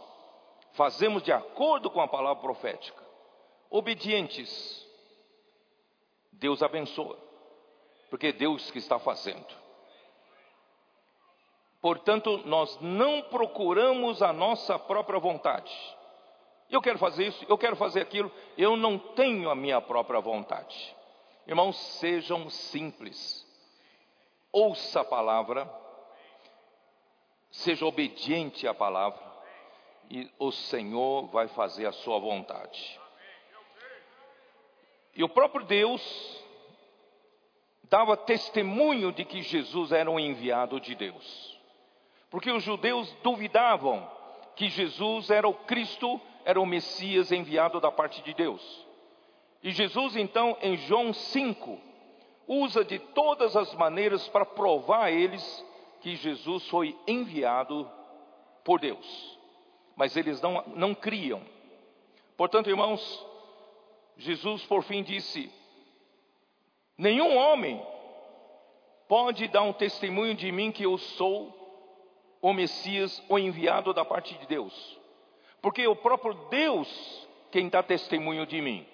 fazemos 0.73 1.23
de 1.23 1.31
acordo 1.31 1.89
com 1.89 1.99
a 2.01 2.07
palavra 2.07 2.41
profética, 2.41 3.03
obedientes, 3.69 4.87
Deus 6.31 6.61
abençoa, 6.63 7.17
porque 8.09 8.27
é 8.27 8.31
Deus 8.31 8.71
que 8.71 8.77
está 8.77 8.99
fazendo. 8.99 9.59
Portanto, 11.81 12.41
nós 12.45 12.77
não 12.81 13.21
procuramos 13.23 14.21
a 14.21 14.33
nossa 14.33 14.77
própria 14.77 15.19
vontade. 15.19 15.73
Eu 16.69 16.81
quero 16.81 16.99
fazer 16.99 17.27
isso, 17.27 17.45
eu 17.49 17.57
quero 17.57 17.75
fazer 17.75 18.01
aquilo, 18.01 18.31
eu 18.57 18.77
não 18.77 18.97
tenho 18.97 19.49
a 19.49 19.55
minha 19.55 19.81
própria 19.81 20.19
vontade. 20.19 20.95
Irmãos, 21.47 21.75
sejam 21.99 22.49
simples. 22.49 23.47
Ouça 24.51 25.01
a 25.01 25.05
palavra, 25.05 25.67
seja 27.49 27.85
obediente 27.85 28.67
à 28.67 28.73
palavra, 28.73 29.19
e 30.09 30.29
o 30.37 30.51
Senhor 30.51 31.27
vai 31.27 31.47
fazer 31.47 31.85
a 31.87 31.91
sua 31.91 32.19
vontade. 32.19 32.99
E 35.15 35.23
o 35.23 35.29
próprio 35.29 35.65
Deus 35.65 36.43
dava 37.89 38.15
testemunho 38.15 39.11
de 39.11 39.25
que 39.25 39.41
Jesus 39.41 39.91
era 39.91 40.09
um 40.09 40.19
enviado 40.19 40.79
de 40.79 40.93
Deus. 40.93 41.59
Porque 42.29 42.51
os 42.51 42.63
judeus 42.63 43.11
duvidavam 43.23 44.09
que 44.55 44.69
Jesus 44.69 45.29
era 45.29 45.47
o 45.47 45.53
Cristo, 45.53 46.21
era 46.49 46.59
o 46.59 46.65
Messias 46.65 47.31
enviado 47.31 47.79
da 47.79 47.91
parte 47.91 48.23
de 48.23 48.33
Deus. 48.33 48.87
E 49.61 49.69
Jesus, 49.69 50.15
então, 50.15 50.57
em 50.63 50.75
João 50.77 51.13
5, 51.13 51.79
usa 52.47 52.83
de 52.83 52.97
todas 52.97 53.55
as 53.55 53.71
maneiras 53.75 54.27
para 54.29 54.43
provar 54.43 55.03
a 55.03 55.11
eles 55.11 55.65
que 56.01 56.15
Jesus 56.15 56.67
foi 56.69 56.97
enviado 57.07 57.87
por 58.63 58.79
Deus. 58.79 59.37
Mas 59.95 60.17
eles 60.17 60.41
não, 60.41 60.63
não 60.75 60.95
criam. 60.95 61.39
Portanto, 62.35 62.67
irmãos, 62.67 63.23
Jesus 64.17 64.65
por 64.65 64.81
fim 64.81 65.03
disse: 65.03 65.51
Nenhum 66.97 67.37
homem 67.37 67.79
pode 69.07 69.47
dar 69.49 69.61
um 69.61 69.73
testemunho 69.73 70.33
de 70.33 70.51
mim 70.51 70.71
que 70.71 70.83
eu 70.83 70.97
sou 70.97 71.55
o 72.41 72.53
Messias, 72.53 73.23
o 73.29 73.37
enviado 73.37 73.93
da 73.93 74.03
parte 74.03 74.35
de 74.35 74.47
Deus, 74.47 74.98
porque 75.61 75.87
o 75.87 75.95
próprio 75.95 76.33
Deus 76.49 77.27
quem 77.51 77.69
dá 77.69 77.81
testemunho 77.81 78.45
de 78.45 78.61
mim. 78.61 78.85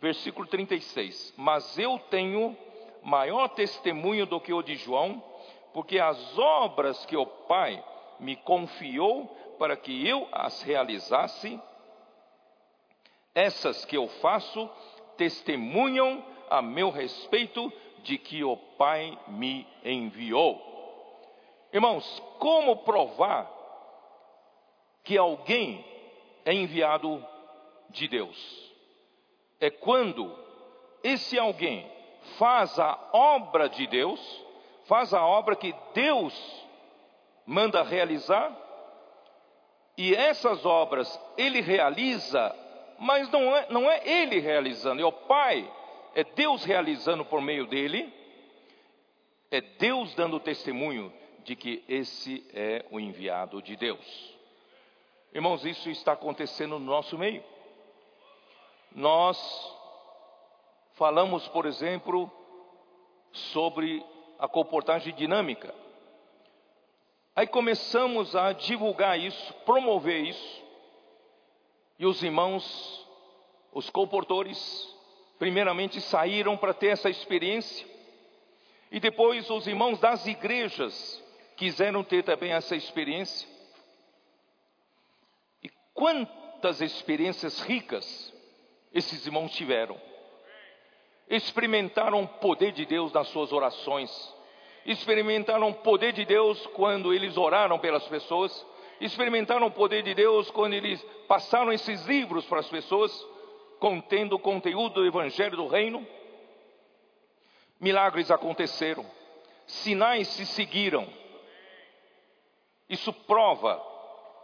Versículo 0.00 0.46
36: 0.46 1.34
Mas 1.36 1.78
eu 1.78 1.98
tenho 2.10 2.56
maior 3.02 3.48
testemunho 3.48 4.26
do 4.26 4.40
que 4.40 4.52
o 4.52 4.62
de 4.62 4.76
João, 4.76 5.22
porque 5.72 5.98
as 5.98 6.38
obras 6.38 7.04
que 7.06 7.16
o 7.16 7.26
Pai 7.26 7.82
me 8.18 8.36
confiou 8.36 9.26
para 9.58 9.76
que 9.76 10.06
eu 10.06 10.28
as 10.32 10.62
realizasse, 10.62 11.60
essas 13.34 13.84
que 13.84 13.96
eu 13.96 14.08
faço 14.08 14.68
testemunham 15.16 16.24
a 16.48 16.62
meu 16.62 16.90
respeito 16.90 17.72
de 18.02 18.18
que 18.18 18.44
o 18.44 18.56
Pai 18.56 19.18
me 19.28 19.66
enviou. 19.84 20.62
Irmãos, 21.72 22.22
como 22.38 22.76
provar 22.78 23.50
que 25.02 25.18
alguém 25.18 25.84
é 26.46 26.54
enviado 26.54 27.22
de 27.90 28.08
Deus? 28.08 28.72
É 29.60 29.68
quando 29.68 30.34
esse 31.02 31.38
alguém 31.38 31.86
faz 32.38 32.78
a 32.78 32.98
obra 33.12 33.68
de 33.68 33.86
Deus, 33.86 34.20
faz 34.86 35.12
a 35.12 35.22
obra 35.22 35.54
que 35.54 35.74
Deus 35.92 36.34
manda 37.44 37.82
realizar, 37.82 38.50
e 39.98 40.14
essas 40.14 40.64
obras 40.64 41.20
ele 41.36 41.60
realiza 41.60 42.54
mas 42.98 43.30
não 43.30 43.56
é, 43.56 43.66
não 43.70 43.90
é 43.90 44.00
ele 44.04 44.38
realizando, 44.40 45.02
é 45.02 45.04
o 45.04 45.12
Pai, 45.12 45.70
é 46.14 46.24
Deus 46.24 46.64
realizando 46.64 47.24
por 47.24 47.40
meio 47.40 47.66
dele, 47.66 48.12
é 49.50 49.60
Deus 49.60 50.14
dando 50.14 50.40
testemunho 50.40 51.12
de 51.44 51.54
que 51.54 51.84
esse 51.88 52.44
é 52.52 52.84
o 52.90 52.98
enviado 52.98 53.62
de 53.62 53.76
Deus. 53.76 54.35
Irmãos, 55.32 55.64
isso 55.64 55.90
está 55.90 56.12
acontecendo 56.12 56.78
no 56.78 56.86
nosso 56.86 57.18
meio. 57.18 57.42
Nós 58.92 59.38
falamos, 60.94 61.46
por 61.48 61.66
exemplo, 61.66 62.30
sobre 63.32 64.04
a 64.38 64.48
comportagem 64.48 65.14
dinâmica. 65.14 65.74
Aí 67.34 67.46
começamos 67.46 68.34
a 68.34 68.52
divulgar 68.52 69.20
isso, 69.20 69.52
promover 69.66 70.24
isso. 70.24 70.64
E 71.98 72.06
os 72.06 72.22
irmãos, 72.22 73.06
os 73.72 73.90
comportores, 73.90 74.94
primeiramente 75.38 76.00
saíram 76.00 76.56
para 76.56 76.72
ter 76.72 76.88
essa 76.88 77.10
experiência. 77.10 77.86
E 78.90 78.98
depois 78.98 79.50
os 79.50 79.66
irmãos 79.66 79.98
das 79.98 80.26
igrejas 80.26 81.22
quiseram 81.56 82.02
ter 82.02 82.22
também 82.22 82.52
essa 82.52 82.74
experiência. 82.74 83.55
Quantas 85.96 86.80
experiências 86.80 87.60
ricas 87.60 88.32
esses 88.94 89.26
irmãos 89.26 89.50
tiveram. 89.52 90.00
Experimentaram 91.28 92.22
o 92.22 92.28
poder 92.28 92.70
de 92.70 92.86
Deus 92.86 93.12
nas 93.12 93.26
suas 93.28 93.52
orações. 93.52 94.10
Experimentaram 94.86 95.70
o 95.70 95.74
poder 95.74 96.12
de 96.12 96.24
Deus 96.24 96.64
quando 96.68 97.12
eles 97.12 97.36
oraram 97.36 97.80
pelas 97.80 98.06
pessoas 98.06 98.64
experimentaram 99.00 99.66
o 99.66 99.70
poder 99.70 100.02
de 100.02 100.14
Deus 100.14 100.50
quando 100.50 100.74
eles 100.74 101.02
passaram 101.28 101.72
esses 101.72 102.04
livros 102.06 102.44
para 102.46 102.60
as 102.60 102.68
pessoas, 102.68 103.12
contendo 103.78 104.36
o 104.36 104.38
conteúdo 104.38 104.94
do 104.94 105.06
Evangelho 105.06 105.56
do 105.56 105.66
Reino. 105.66 106.06
Milagres 107.78 108.30
aconteceram, 108.30 109.04
sinais 109.66 110.28
se 110.28 110.46
seguiram. 110.46 111.06
Isso 112.88 113.12
prova, 113.12 113.82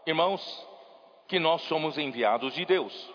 irmãos, 0.06 0.68
que 1.32 1.38
nós 1.38 1.62
somos 1.62 1.96
enviados 1.96 2.52
de 2.52 2.66
Deus 2.66 3.10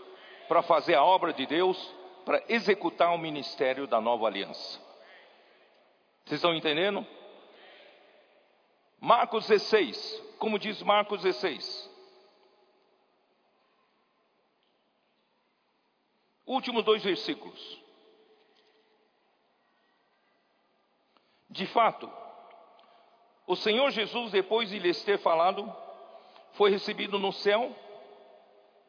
para 0.47 0.63
fazer 0.63 0.95
a 0.95 1.03
obra 1.03 1.31
de 1.31 1.45
Deus, 1.45 1.77
para 2.25 2.43
executar 2.49 3.13
o 3.13 3.17
ministério 3.19 3.85
da 3.85 4.01
nova 4.01 4.25
aliança. 4.25 4.81
Vocês 6.25 6.39
estão 6.39 6.55
entendendo? 6.55 7.05
Marcos 8.99 9.47
16, 9.47 10.23
como 10.39 10.57
diz 10.57 10.81
Marcos 10.81 11.21
16. 11.21 11.87
Últimos 16.43 16.83
dois 16.83 17.03
versículos. 17.03 17.79
De 21.51 21.67
fato, 21.67 22.11
o 23.45 23.55
Senhor 23.55 23.91
Jesus, 23.91 24.31
depois 24.31 24.71
de 24.71 24.79
lhes 24.79 25.03
ter 25.03 25.19
falado, 25.19 25.71
foi 26.53 26.71
recebido 26.71 27.19
no 27.19 27.31
céu 27.31 27.75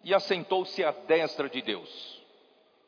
e 0.02 0.14
assentou-se 0.14 0.82
à 0.84 0.90
destra 0.90 1.48
de 1.48 1.60
Deus. 1.62 2.22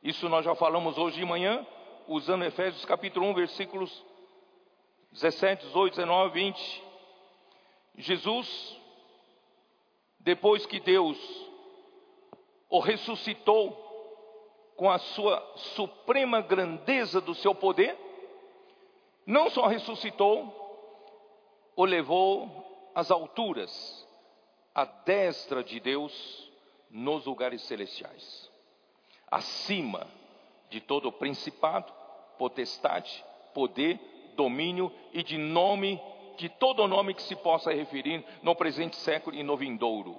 Isso 0.02 0.28
nós 0.28 0.44
já 0.44 0.54
falamos 0.54 0.96
hoje 0.96 1.16
de 1.16 1.24
manhã, 1.24 1.66
usando 2.08 2.44
Efésios 2.44 2.84
capítulo 2.84 3.26
1, 3.26 3.34
versículos 3.34 4.04
17, 5.12 5.66
18, 5.66 5.94
19, 5.96 6.34
20. 6.34 6.84
Jesus, 7.96 8.80
depois 10.20 10.64
que 10.64 10.80
Deus 10.80 11.18
o 12.68 12.78
ressuscitou 12.78 13.72
com 14.76 14.88
a 14.88 14.98
sua 14.98 15.40
suprema 15.74 16.40
grandeza 16.40 17.20
do 17.20 17.34
seu 17.34 17.54
poder, 17.54 17.98
não 19.26 19.50
só 19.50 19.66
ressuscitou, 19.66 20.56
o 21.76 21.84
levou 21.84 22.90
às 22.94 23.10
alturas, 23.10 24.08
à 24.74 24.84
destra 24.84 25.62
de 25.62 25.80
Deus 25.80 26.49
nos 26.90 27.24
lugares 27.26 27.62
celestiais, 27.62 28.50
acima 29.30 30.06
de 30.68 30.80
todo 30.80 31.12
principado, 31.12 31.92
potestade, 32.38 33.24
poder, 33.54 33.98
domínio 34.36 34.92
e 35.12 35.22
de 35.22 35.36
nome, 35.36 36.00
de 36.36 36.48
todo 36.48 36.88
nome 36.88 37.14
que 37.14 37.22
se 37.22 37.36
possa 37.36 37.72
referir 37.72 38.24
no 38.42 38.54
presente 38.54 38.96
século 38.96 39.36
e 39.36 39.42
no 39.42 39.56
vindouro. 39.56 40.16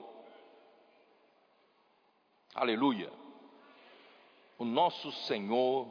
Aleluia. 2.54 3.12
O 4.58 4.66
nosso 4.66 5.12
Senhor 5.12 5.88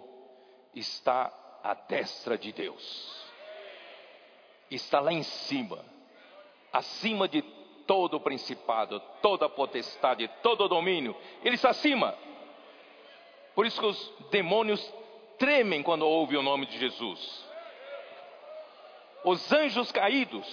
está 0.75 1.33
à 1.63 1.75
destra 1.75 2.39
de 2.39 2.53
Deus. 2.53 3.21
Está 4.71 5.01
lá 5.01 5.13
em 5.13 5.25
cima, 5.25 5.85
acima 6.73 7.27
de 7.27 7.43
todo 7.91 8.19
o 8.19 8.21
principado, 8.21 9.01
toda 9.21 9.47
a 9.47 9.49
potestade, 9.49 10.31
todo 10.45 10.63
o 10.63 10.69
domínio. 10.69 11.17
Ele 11.43 11.57
está 11.57 11.71
acima. 11.71 12.17
Por 13.53 13.67
isso 13.67 13.81
que 13.81 13.87
os 13.87 14.15
demônios 14.31 14.81
tremem 15.37 15.83
quando 15.83 16.07
ouvem 16.07 16.39
o 16.39 16.43
nome 16.43 16.67
de 16.67 16.79
Jesus. 16.79 17.45
Os 19.25 19.53
anjos 19.53 19.91
caídos 19.91 20.47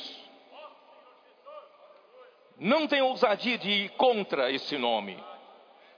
não 2.58 2.88
têm 2.88 3.04
ousadia 3.04 3.60
de 3.60 3.69
ir 3.69 3.89
contra 3.89 4.52
esse 4.52 4.76
nome, 4.76 5.23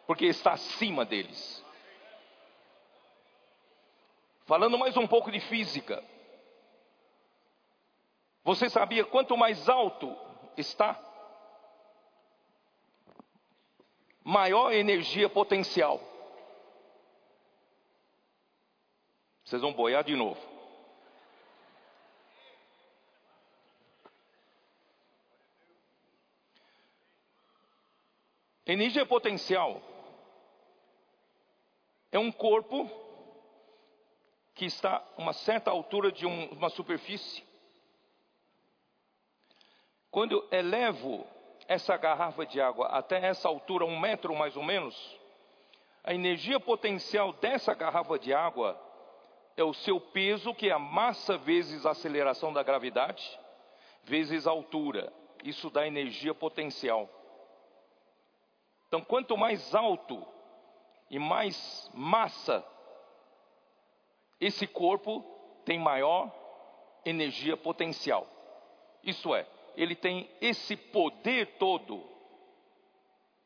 porque 0.05 0.25
está 0.25 0.51
acima 0.51 1.05
deles. 1.05 1.65
Falando 4.45 4.77
mais 4.77 4.97
um 4.97 5.07
pouco 5.07 5.31
de 5.31 5.39
física. 5.39 6.03
Você 8.43 8.69
sabia 8.69 9.05
quanto 9.05 9.37
mais 9.37 9.69
alto 9.69 10.13
está, 10.57 11.08
maior 14.29 14.71
energia 14.71 15.27
potencial. 15.27 15.99
Vocês 19.43 19.59
vão 19.59 19.73
boiar 19.73 20.03
de 20.03 20.15
novo. 20.15 20.39
Energia 28.67 29.03
potencial 29.03 29.81
é 32.11 32.19
um 32.19 32.31
corpo 32.31 32.87
que 34.53 34.65
está 34.65 34.97
a 34.97 35.03
uma 35.17 35.33
certa 35.33 35.71
altura 35.71 36.11
de 36.11 36.27
um, 36.27 36.51
uma 36.51 36.69
superfície. 36.69 37.43
Quando 40.11 40.33
eu 40.33 40.47
elevo 40.51 41.25
essa 41.69 41.95
garrafa 41.95 42.47
de 42.47 42.59
água 42.59 42.87
até 42.87 43.23
essa 43.23 43.47
altura, 43.47 43.85
um 43.85 43.99
metro 43.99 44.35
mais 44.35 44.57
ou 44.57 44.63
menos, 44.63 45.15
a 46.03 46.15
energia 46.15 46.59
potencial 46.59 47.31
dessa 47.33 47.75
garrafa 47.75 48.17
de 48.17 48.33
água 48.33 48.75
é 49.55 49.63
o 49.63 49.71
seu 49.71 50.01
peso, 50.01 50.51
que 50.55 50.69
é 50.69 50.71
a 50.71 50.79
massa 50.79 51.37
vezes 51.37 51.85
a 51.85 51.91
aceleração 51.91 52.51
da 52.51 52.63
gravidade, 52.63 53.39
vezes 54.03 54.47
a 54.47 54.49
altura. 54.49 55.13
Isso 55.43 55.69
dá 55.69 55.85
energia 55.85 56.33
potencial. 56.33 57.07
Então, 58.87 59.01
quanto 59.01 59.37
mais 59.37 59.75
alto 59.75 60.25
e 61.07 61.19
mais 61.19 61.91
massa 61.93 62.65
esse 64.41 64.65
corpo 64.65 65.21
tem 65.65 65.77
maior 65.77 66.33
energia 67.05 67.55
potencial. 67.55 68.25
Isso 69.03 69.35
é, 69.35 69.45
ele 69.79 69.95
tem 69.95 70.29
esse 70.41 70.75
poder 70.75 71.57
todo 71.57 72.03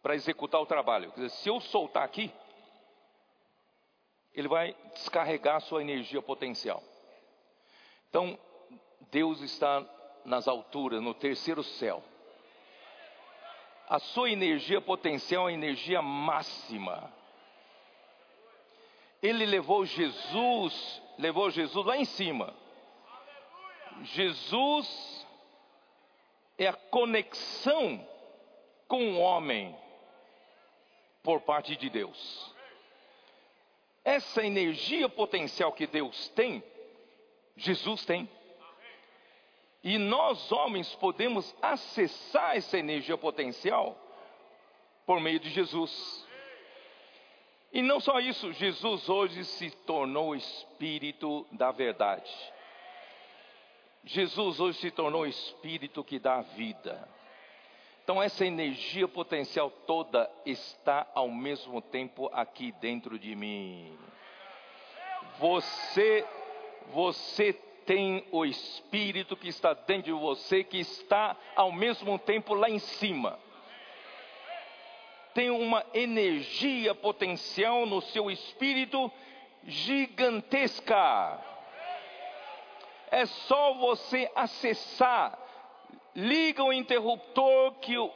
para 0.01 0.15
executar 0.15 0.59
o 0.59 0.65
trabalho. 0.65 1.11
Quer 1.11 1.21
dizer, 1.21 1.29
se 1.29 1.47
eu 1.47 1.61
soltar 1.61 2.03
aqui, 2.03 2.33
ele 4.33 4.47
vai 4.47 4.75
descarregar 4.95 5.57
a 5.57 5.59
sua 5.59 5.83
energia 5.83 6.23
potencial. 6.23 6.81
Então, 8.09 8.37
Deus 9.11 9.41
está 9.41 9.85
nas 10.25 10.47
alturas, 10.47 11.03
no 11.03 11.13
terceiro 11.13 11.63
céu. 11.63 12.03
A 13.87 13.99
sua 13.99 14.31
energia 14.31 14.81
potencial 14.81 15.47
é 15.47 15.51
a 15.51 15.53
energia 15.53 16.01
máxima. 16.01 17.13
Ele 19.21 19.45
levou 19.45 19.85
Jesus, 19.85 21.01
levou 21.19 21.51
Jesus 21.51 21.85
lá 21.85 21.95
em 21.95 22.05
cima. 22.05 22.55
Jesus 24.01 25.12
é 26.57 26.67
a 26.67 26.73
conexão 26.73 28.07
com 28.87 29.13
o 29.13 29.19
homem 29.19 29.75
por 31.21 31.41
parte 31.41 31.75
de 31.75 31.89
Deus. 31.89 32.53
Essa 34.03 34.45
energia 34.45 35.07
potencial 35.07 35.71
que 35.71 35.87
Deus 35.87 36.27
tem, 36.29 36.61
Jesus 37.55 38.05
tem. 38.05 38.29
E 39.83 39.97
nós, 39.97 40.51
homens, 40.51 40.93
podemos 40.95 41.55
acessar 41.61 42.55
essa 42.55 42.77
energia 42.77 43.17
potencial 43.17 43.97
por 45.05 45.19
meio 45.19 45.39
de 45.39 45.49
Jesus. 45.49 46.27
E 47.71 47.81
não 47.81 47.99
só 47.99 48.19
isso, 48.19 48.53
Jesus 48.53 49.09
hoje 49.09 49.43
se 49.43 49.71
tornou 49.71 50.29
o 50.29 50.35
Espírito 50.35 51.45
da 51.51 51.71
verdade. 51.71 52.31
Jesus 54.05 54.59
hoje 54.59 54.79
se 54.79 54.91
tornou 54.91 55.21
o 55.21 55.27
Espírito 55.27 56.03
que 56.03 56.19
dá 56.19 56.41
vida. 56.41 57.07
Então, 58.03 58.21
essa 58.21 58.45
energia 58.45 59.07
potencial 59.07 59.69
toda 59.69 60.29
está 60.45 61.07
ao 61.15 61.29
mesmo 61.29 61.81
tempo 61.81 62.29
aqui 62.33 62.73
dentro 62.73 63.17
de 63.17 63.33
mim. 63.33 63.97
Você, 65.39 66.25
você 66.91 67.53
tem 67.85 68.25
o 68.31 68.45
Espírito 68.45 69.37
que 69.37 69.47
está 69.47 69.73
dentro 69.73 70.13
de 70.13 70.19
você, 70.19 70.63
que 70.63 70.79
está 70.79 71.37
ao 71.55 71.71
mesmo 71.71 72.19
tempo 72.19 72.53
lá 72.53 72.69
em 72.69 72.79
cima 72.79 73.39
tem 75.33 75.49
uma 75.49 75.83
energia 75.93 76.93
potencial 76.93 77.85
no 77.85 78.01
seu 78.01 78.29
espírito 78.29 79.11
gigantesca. 79.65 81.39
É 83.13 83.27
só 83.27 83.75
você 83.75 84.27
acessar. 84.35 85.37
Liga 86.15 86.63
o 86.63 86.73
interruptor 86.73 87.73
que 87.73 87.95
o, 87.95 88.11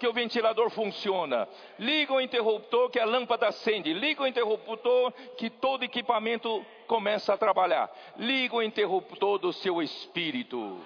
que 0.00 0.06
o 0.08 0.12
ventilador 0.12 0.68
funciona. 0.68 1.48
Liga 1.78 2.12
o 2.12 2.20
interruptor 2.20 2.90
que 2.90 2.98
a 2.98 3.04
lâmpada 3.04 3.46
acende. 3.46 3.92
Liga 3.92 4.24
o 4.24 4.26
interruptor 4.26 5.12
que 5.38 5.48
todo 5.48 5.84
equipamento 5.84 6.66
começa 6.88 7.32
a 7.32 7.38
trabalhar. 7.38 7.88
Liga 8.16 8.56
o 8.56 8.62
interruptor 8.62 9.38
do 9.38 9.52
seu 9.52 9.80
espírito. 9.80 10.84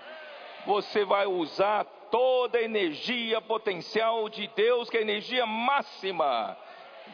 Você 0.66 1.06
vai 1.06 1.24
usar 1.24 1.84
toda 2.10 2.58
a 2.58 2.62
energia 2.62 3.40
potencial 3.40 4.28
de 4.28 4.48
Deus, 4.48 4.90
que 4.90 4.98
é 4.98 5.00
a 5.00 5.02
energia 5.02 5.46
máxima 5.46 6.54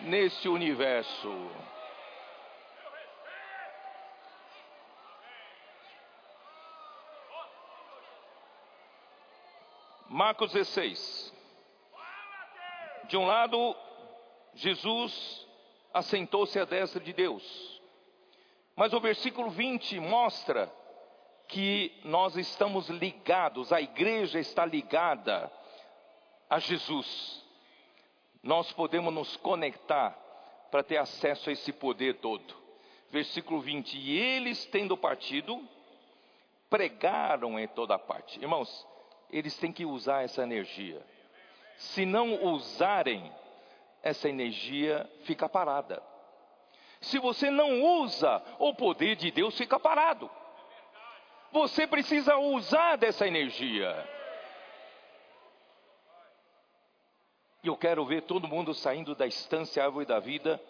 nesse 0.01 0.49
universo. 0.49 1.33
Marcos 10.13 10.53
16. 10.53 11.33
De 13.09 13.17
um 13.17 13.25
lado, 13.25 13.75
Jesus 14.53 15.49
assentou-se 15.91 16.59
à 16.59 16.67
destra 16.67 17.01
de 17.01 17.15
Deus. 17.15 17.81
Mas 18.77 18.93
o 18.93 19.01
versículo 19.01 19.49
20 19.49 19.99
mostra 20.01 20.71
que 21.49 21.99
nós 22.05 22.37
estamos 22.37 22.91
ligados, 22.91 23.73
a 23.73 23.81
igreja 23.81 24.39
está 24.39 24.67
ligada 24.67 25.51
a 26.51 26.59
Jesus. 26.59 27.43
Nós 28.43 28.71
podemos 28.71 29.15
nos 29.15 29.39
conectar 29.39 30.11
para 30.71 30.83
ter 30.83 30.99
acesso 30.99 31.49
a 31.49 31.55
esse 31.55 31.73
poder 31.73 32.19
todo. 32.19 32.55
Versículo 33.11 33.63
20: 33.63 33.97
E 33.97 34.19
eles, 34.19 34.67
tendo 34.67 34.95
partido, 34.95 35.67
pregaram 36.69 37.59
em 37.59 37.67
toda 37.67 37.99
parte. 37.99 38.39
Irmãos, 38.39 38.92
eles 39.33 39.57
têm 39.57 39.73
que 39.73 39.87
usar 39.87 40.23
essa 40.23 40.43
energia. 40.43 41.01
Se 41.77 42.05
não 42.05 42.45
usarem, 42.45 43.33
essa 44.03 44.29
energia 44.29 45.09
fica 45.25 45.49
parada. 45.49 46.03
Se 47.01 47.19
você 47.19 47.51
não 47.51 47.83
usa, 47.83 48.43
o 48.59 48.75
poder 48.75 49.17
de 49.17 49.31
Deus 49.31 49.57
fica 49.57 49.81
parado. 49.81 50.31
Você 51.51 51.87
precisa 51.87 52.37
usar 52.37 52.97
dessa 52.97 53.27
energia. 53.27 54.09
E 57.63 57.69
eu 57.69 57.77
quero 57.77 58.05
ver 58.05 58.23
todo 58.23 58.49
mundo 58.49 58.75
saindo 58.75 59.15
da 59.15 59.27
estância 59.27 59.85
Árvore 59.85 60.07
da 60.07 60.19
Vida 60.19 60.61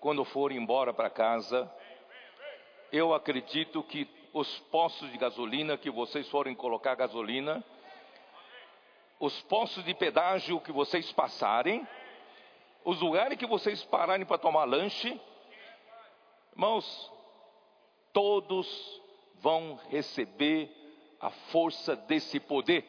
quando 0.00 0.24
for 0.24 0.52
embora 0.52 0.92
para 0.92 1.08
casa. 1.08 1.70
Eu 2.90 3.14
acredito 3.14 3.82
que 3.82 4.08
os 4.32 4.58
postos 4.70 5.10
de 5.10 5.18
gasolina 5.18 5.76
que 5.76 5.90
vocês 5.90 6.28
forem 6.28 6.54
colocar 6.54 6.94
gasolina, 6.94 7.64
os 9.22 9.40
postos 9.42 9.84
de 9.84 9.94
pedágio 9.94 10.60
que 10.60 10.72
vocês 10.72 11.12
passarem, 11.12 11.86
os 12.84 13.00
lugares 13.00 13.38
que 13.38 13.46
vocês 13.46 13.84
pararem 13.84 14.26
para 14.26 14.36
tomar 14.36 14.64
lanche, 14.64 15.20
irmãos, 16.50 17.12
todos 18.12 19.00
vão 19.36 19.78
receber 19.90 20.68
a 21.20 21.30
força 21.30 21.94
desse 21.94 22.40
poder. 22.40 22.84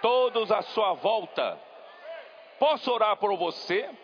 Todos 0.00 0.50
à 0.50 0.62
sua 0.62 0.94
volta. 0.94 1.60
Posso 2.58 2.90
orar 2.90 3.18
por 3.18 3.36
você? 3.36 3.94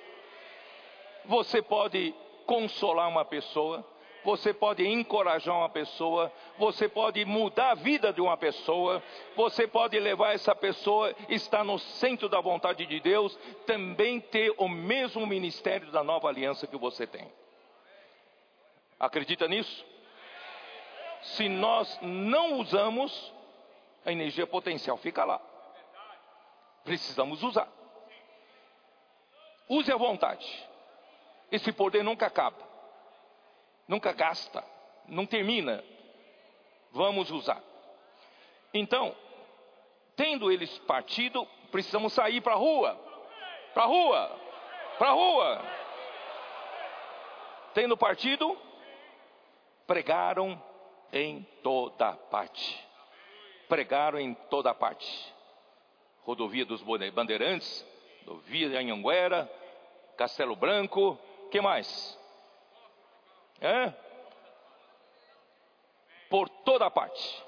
Você 1.24 1.62
pode 1.62 2.14
consolar 2.44 3.08
uma 3.08 3.24
pessoa, 3.24 3.82
você 4.24 4.54
pode 4.54 4.86
encorajar 4.86 5.54
uma 5.54 5.68
pessoa, 5.68 6.32
você 6.58 6.88
pode 6.88 7.24
mudar 7.24 7.72
a 7.72 7.74
vida 7.74 8.12
de 8.12 8.20
uma 8.20 8.36
pessoa, 8.36 9.02
você 9.36 9.66
pode 9.66 9.98
levar 9.98 10.34
essa 10.34 10.54
pessoa, 10.54 11.14
estar 11.28 11.62
no 11.62 11.78
centro 11.78 12.28
da 12.28 12.40
vontade 12.40 12.86
de 12.86 12.98
Deus, 13.00 13.36
também 13.66 14.20
ter 14.20 14.54
o 14.56 14.68
mesmo 14.68 15.26
ministério 15.26 15.90
da 15.92 16.02
nova 16.02 16.28
aliança 16.28 16.66
que 16.66 16.76
você 16.76 17.06
tem. 17.06 17.30
Acredita 18.98 19.46
nisso? 19.46 19.84
Se 21.20 21.48
nós 21.48 21.98
não 22.00 22.54
usamos, 22.60 23.32
a 24.04 24.12
energia 24.12 24.46
potencial 24.46 24.96
fica 24.96 25.24
lá. 25.24 25.40
Precisamos 26.82 27.42
usar. 27.42 27.68
Use 29.68 29.90
à 29.90 29.96
vontade. 29.96 30.68
Esse 31.50 31.72
poder 31.72 32.02
nunca 32.02 32.26
acaba, 32.26 32.73
nunca 33.86 34.12
gasta, 34.12 34.64
não 35.06 35.26
termina. 35.26 35.82
Vamos 36.92 37.30
usar. 37.30 37.62
Então, 38.72 39.14
tendo 40.16 40.50
eles 40.50 40.78
partido, 40.80 41.46
precisamos 41.70 42.12
sair 42.12 42.40
para 42.40 42.52
a 42.52 42.56
rua, 42.56 42.94
para 43.72 43.82
a 43.82 43.86
rua, 43.86 44.40
para 44.98 45.08
a 45.08 45.12
rua. 45.12 45.62
Tendo 47.74 47.96
partido, 47.96 48.56
pregaram 49.86 50.60
em 51.12 51.42
toda 51.62 52.12
parte. 52.12 52.84
Pregaram 53.68 54.18
em 54.20 54.34
toda 54.34 54.72
parte. 54.74 55.34
Rodovia 56.22 56.64
dos 56.64 56.82
Bandeirantes, 56.82 57.84
rodovia 58.24 58.68
de 58.68 58.76
Anhanguera, 58.76 59.50
Castelo 60.16 60.54
Branco, 60.54 61.18
que 61.50 61.60
mais? 61.60 62.18
É? 63.60 63.92
Por 66.28 66.48
toda 66.48 66.90
parte. 66.90 67.42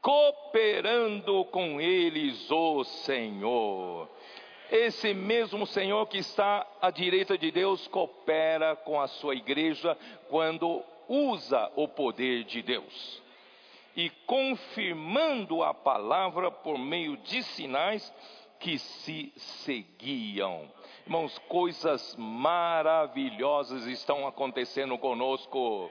Cooperando 0.00 1.44
com 1.46 1.80
eles 1.80 2.50
o 2.50 2.84
Senhor. 2.84 4.08
Esse 4.70 5.12
mesmo 5.12 5.66
Senhor 5.66 6.06
que 6.06 6.18
está 6.18 6.66
à 6.80 6.90
direita 6.90 7.36
de 7.36 7.50
Deus 7.50 7.88
coopera 7.88 8.76
com 8.76 9.00
a 9.00 9.08
sua 9.08 9.34
igreja 9.34 9.98
quando 10.28 10.82
usa 11.08 11.70
o 11.74 11.88
poder 11.88 12.44
de 12.44 12.62
Deus. 12.62 13.20
E 13.96 14.08
confirmando 14.26 15.64
a 15.64 15.74
palavra 15.74 16.52
por 16.52 16.78
meio 16.78 17.16
de 17.16 17.42
sinais 17.42 18.12
que 18.60 18.78
se 18.78 19.32
seguiam. 19.36 20.70
Irmãos, 21.06 21.38
coisas 21.48 22.14
maravilhosas 22.16 23.86
estão 23.86 24.26
acontecendo 24.26 24.96
conosco. 24.98 25.90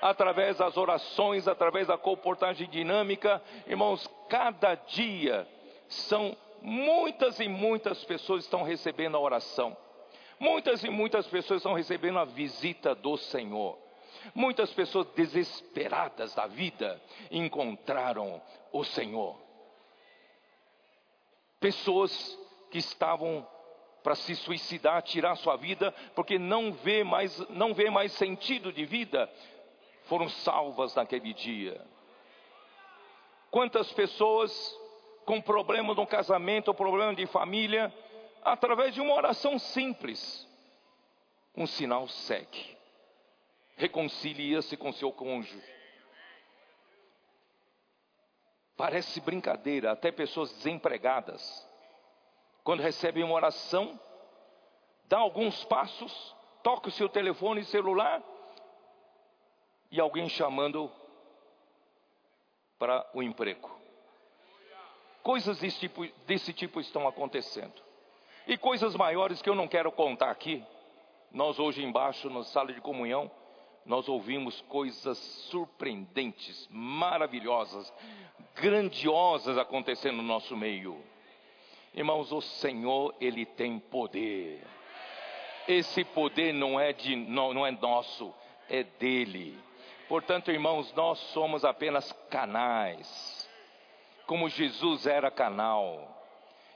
Através 0.00 0.58
das 0.58 0.76
orações, 0.76 1.46
através 1.46 1.86
da 1.86 1.96
comportagem 1.96 2.68
dinâmica, 2.68 3.40
irmãos, 3.66 4.08
cada 4.28 4.74
dia 4.74 5.46
são 5.88 6.36
muitas 6.60 7.38
e 7.38 7.48
muitas 7.48 8.04
pessoas 8.04 8.44
estão 8.44 8.62
recebendo 8.62 9.16
a 9.16 9.20
oração. 9.20 9.76
Muitas 10.40 10.82
e 10.82 10.90
muitas 10.90 11.26
pessoas 11.28 11.58
estão 11.58 11.74
recebendo 11.74 12.18
a 12.18 12.24
visita 12.24 12.96
do 12.96 13.16
Senhor. 13.16 13.78
Muitas 14.34 14.72
pessoas 14.72 15.06
desesperadas 15.14 16.34
da 16.34 16.46
vida 16.46 17.00
encontraram 17.30 18.42
o 18.72 18.82
Senhor. 18.82 19.40
Pessoas 21.60 22.36
que 22.72 22.78
estavam 22.78 23.46
para 24.02 24.14
se 24.14 24.34
suicidar, 24.34 25.02
tirar 25.02 25.36
sua 25.36 25.56
vida, 25.56 25.92
porque 26.14 26.38
não 26.38 26.72
vê 26.72 27.04
mais, 27.04 27.38
não 27.50 27.74
vê 27.74 27.90
mais 27.90 28.12
sentido 28.12 28.72
de 28.72 28.86
vida, 28.86 29.30
foram 30.04 30.26
salvas 30.30 30.94
naquele 30.94 31.34
dia. 31.34 31.78
Quantas 33.50 33.92
pessoas 33.92 34.50
com 35.26 35.38
problema 35.38 35.94
no 35.94 36.06
casamento, 36.06 36.72
problema 36.72 37.14
de 37.14 37.26
família, 37.26 37.94
através 38.42 38.94
de 38.94 39.02
uma 39.02 39.14
oração 39.14 39.58
simples, 39.58 40.48
um 41.54 41.66
sinal 41.66 42.08
segue. 42.08 42.74
Reconcilia-se 43.76 44.78
com 44.78 44.90
seu 44.92 45.12
cônjuge. 45.12 45.62
Parece 48.78 49.20
brincadeira, 49.20 49.92
até 49.92 50.10
pessoas 50.10 50.50
desempregadas 50.54 51.70
quando 52.64 52.80
recebe 52.80 53.22
uma 53.22 53.34
oração, 53.34 53.98
dá 55.06 55.18
alguns 55.18 55.64
passos, 55.64 56.34
toca 56.62 56.88
o 56.88 56.92
seu 56.92 57.08
telefone 57.08 57.64
celular 57.64 58.22
e 59.90 60.00
alguém 60.00 60.28
chamando 60.28 60.90
para 62.78 63.06
o 63.14 63.22
emprego. 63.22 63.70
Coisas 65.22 65.58
desse 65.60 65.78
tipo, 65.78 66.06
desse 66.26 66.52
tipo 66.52 66.80
estão 66.80 67.06
acontecendo. 67.06 67.74
E 68.46 68.56
coisas 68.56 68.96
maiores 68.96 69.40
que 69.40 69.48
eu 69.48 69.54
não 69.54 69.68
quero 69.68 69.92
contar 69.92 70.30
aqui. 70.30 70.64
Nós 71.30 71.58
hoje 71.58 71.84
embaixo, 71.84 72.28
na 72.28 72.42
sala 72.42 72.72
de 72.72 72.80
comunhão, 72.80 73.30
nós 73.84 74.08
ouvimos 74.08 74.60
coisas 74.62 75.18
surpreendentes, 75.50 76.68
maravilhosas, 76.70 77.92
grandiosas 78.54 79.58
acontecendo 79.58 80.16
no 80.16 80.22
nosso 80.22 80.56
meio. 80.56 81.02
Irmãos, 81.94 82.32
o 82.32 82.40
Senhor, 82.40 83.14
Ele 83.20 83.44
tem 83.44 83.78
poder. 83.78 84.62
Esse 85.68 86.04
poder 86.04 86.52
não 86.52 86.78
é, 86.78 86.92
de, 86.92 87.14
não, 87.14 87.52
não 87.52 87.66
é 87.66 87.70
nosso, 87.70 88.32
é 88.68 88.82
dele. 88.82 89.58
Portanto, 90.08 90.50
irmãos, 90.50 90.92
nós 90.94 91.18
somos 91.32 91.64
apenas 91.64 92.10
canais, 92.30 93.48
como 94.26 94.48
Jesus 94.48 95.06
era 95.06 95.30
canal. 95.30 96.08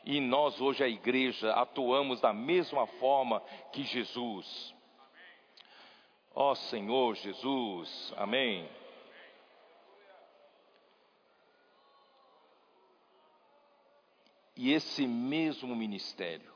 E 0.04 0.20
nós, 0.20 0.60
hoje, 0.60 0.84
a 0.84 0.88
igreja, 0.88 1.52
atuamos 1.52 2.20
da 2.20 2.32
mesma 2.32 2.86
forma 2.86 3.42
que 3.72 3.82
Jesus. 3.82 4.74
Ó 6.38 6.54
Senhor 6.54 7.14
Jesus, 7.14 8.12
amém. 8.14 8.68
E 14.56 14.72
esse 14.72 15.06
mesmo 15.06 15.76
ministério 15.76 16.54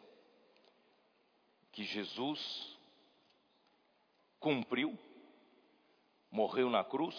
que 1.71 1.85
Jesus 1.85 2.79
cumpriu, 4.39 4.99
morreu 6.31 6.71
na 6.71 6.83
cruz, 6.83 7.15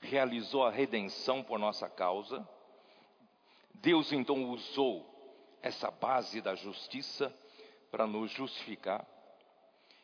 realizou 0.00 0.64
a 0.64 0.70
redenção 0.70 1.42
por 1.42 1.58
nossa 1.58 1.88
causa, 1.88 2.46
Deus 3.74 4.12
então 4.12 4.50
usou 4.50 5.08
essa 5.62 5.90
base 5.90 6.40
da 6.40 6.54
justiça 6.56 7.32
para 7.90 8.06
nos 8.06 8.30
justificar, 8.32 9.06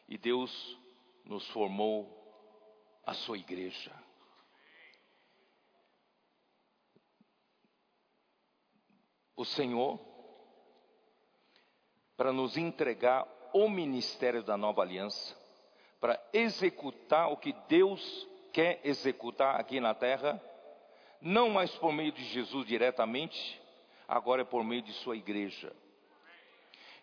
e 0.09 0.17
Deus 0.17 0.79
nos 1.25 1.47
formou 1.49 2.09
a 3.05 3.15
sua 3.15 3.37
igreja. 3.37 4.06
O 9.37 9.45
Senhor 9.45 10.01
para 12.17 12.33
nos 12.33 12.57
entregar 12.57 13.29
o 13.53 13.69
ministério 13.69 14.43
da 14.43 14.57
nova 14.57 14.83
aliança, 14.83 15.37
para 16.01 16.21
executar 16.33 17.31
o 17.31 17.37
que 17.37 17.53
Deus 17.69 18.27
quer 18.53 18.81
executar 18.85 19.61
aqui 19.61 19.81
na 19.81 19.95
terra, 19.95 20.43
não 21.21 21.51
mais 21.51 21.71
por 21.77 21.93
meio 21.93 22.13
de 22.13 22.25
Jesus 22.25 22.67
diretamente, 22.67 23.61
agora 24.09 24.43
é 24.43 24.45
por 24.45 24.65
meio 24.65 24.83
de 24.83 24.93
sua 24.95 25.17
igreja. 25.17 25.73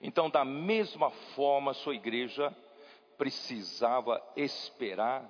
Então, 0.02 0.30
da 0.30 0.44
mesma 0.44 1.12
forma, 1.36 1.74
sua 1.74 1.96
igreja 1.96 2.56
precisava 3.18 4.22
esperar 4.36 5.24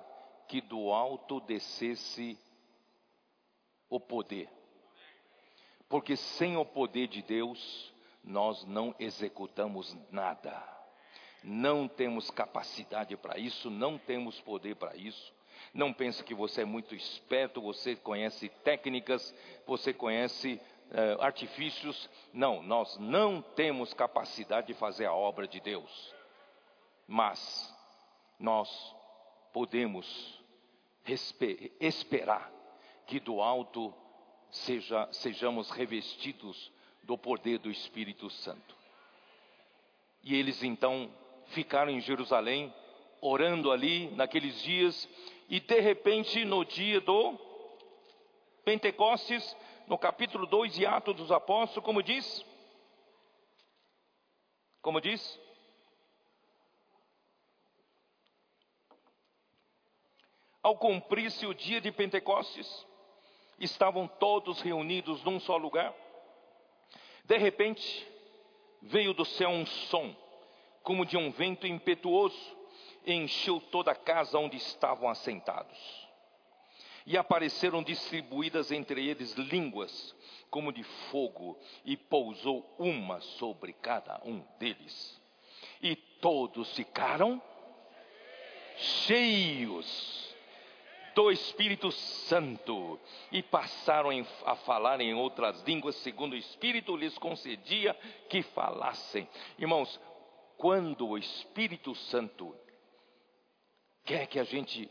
que 0.48 0.60
do 0.60 0.90
alto 0.90 1.40
descesse 1.40 2.38
o 3.88 4.00
poder. 4.00 4.48
Porque 5.94 6.16
sem 6.16 6.56
o 6.56 6.64
poder 6.64 7.06
de 7.06 7.22
Deus, 7.22 7.94
nós 8.24 8.64
não 8.64 8.92
executamos 8.98 9.96
nada. 10.10 10.60
Não 11.40 11.86
temos 11.86 12.32
capacidade 12.32 13.16
para 13.16 13.38
isso, 13.38 13.70
não 13.70 13.96
temos 13.96 14.40
poder 14.40 14.74
para 14.74 14.96
isso. 14.96 15.32
Não 15.72 15.92
pense 15.92 16.24
que 16.24 16.34
você 16.34 16.62
é 16.62 16.64
muito 16.64 16.96
esperto, 16.96 17.62
você 17.62 17.94
conhece 17.94 18.48
técnicas, 18.64 19.32
você 19.64 19.94
conhece 19.94 20.60
uh, 20.90 21.22
artifícios. 21.22 22.10
Não, 22.32 22.60
nós 22.60 22.98
não 22.98 23.40
temos 23.40 23.94
capacidade 23.94 24.66
de 24.66 24.74
fazer 24.74 25.06
a 25.06 25.14
obra 25.14 25.46
de 25.46 25.60
Deus. 25.60 26.12
Mas 27.06 27.72
nós 28.36 28.68
podemos 29.52 30.42
esperar 31.78 32.50
que 33.06 33.20
do 33.20 33.40
alto 33.40 33.94
seja, 34.54 35.08
sejamos 35.12 35.70
revestidos 35.70 36.70
do 37.02 37.18
poder 37.18 37.58
do 37.58 37.70
Espírito 37.70 38.30
Santo. 38.30 38.74
E 40.22 40.34
eles 40.34 40.62
então 40.62 41.10
ficaram 41.48 41.90
em 41.90 42.00
Jerusalém, 42.00 42.72
orando 43.20 43.70
ali 43.70 44.10
naqueles 44.12 44.62
dias, 44.62 45.08
e 45.48 45.60
de 45.60 45.80
repente 45.80 46.44
no 46.44 46.64
dia 46.64 47.00
do 47.00 47.38
Pentecostes, 48.64 49.56
no 49.86 49.98
capítulo 49.98 50.46
2 50.46 50.72
de 50.72 50.86
Atos 50.86 51.16
dos 51.16 51.32
Apóstolos, 51.32 51.84
como 51.84 52.02
diz? 52.02 52.44
Como 54.80 55.00
diz? 55.00 55.40
Ao 60.62 60.78
cumprir-se 60.78 61.44
o 61.44 61.52
dia 61.52 61.80
de 61.80 61.92
Pentecostes, 61.92 62.86
estavam 63.58 64.06
todos 64.06 64.60
reunidos 64.60 65.22
num 65.22 65.40
só 65.40 65.56
lugar. 65.56 65.94
De 67.24 67.38
repente, 67.38 68.06
veio 68.82 69.14
do 69.14 69.24
céu 69.24 69.50
um 69.50 69.64
som, 69.64 70.14
como 70.82 71.06
de 71.06 71.16
um 71.16 71.30
vento 71.30 71.66
impetuoso, 71.66 72.56
e 73.06 73.12
encheu 73.12 73.60
toda 73.60 73.92
a 73.92 73.96
casa 73.96 74.38
onde 74.38 74.56
estavam 74.56 75.08
assentados. 75.08 75.78
E 77.06 77.18
apareceram 77.18 77.82
distribuídas 77.82 78.70
entre 78.70 79.06
eles 79.06 79.32
línguas, 79.34 80.14
como 80.50 80.72
de 80.72 80.82
fogo, 80.82 81.58
e 81.84 81.96
pousou 81.96 82.74
uma 82.78 83.20
sobre 83.20 83.72
cada 83.74 84.20
um 84.24 84.40
deles. 84.58 85.20
E 85.82 85.96
todos 85.96 86.74
ficaram 86.74 87.42
cheios 88.76 90.23
do 91.14 91.30
Espírito 91.30 91.90
Santo 91.92 92.98
e 93.30 93.42
passaram 93.42 94.10
a 94.44 94.56
falar 94.56 95.00
em 95.00 95.14
outras 95.14 95.62
línguas, 95.62 95.94
segundo 95.96 96.32
o 96.32 96.36
Espírito 96.36 96.96
lhes 96.96 97.16
concedia 97.18 97.94
que 98.28 98.42
falassem. 98.42 99.28
Irmãos, 99.58 100.00
quando 100.56 101.08
o 101.08 101.18
Espírito 101.18 101.94
Santo 101.94 102.54
quer 104.04 104.26
que 104.26 104.38
a 104.38 104.44
gente 104.44 104.90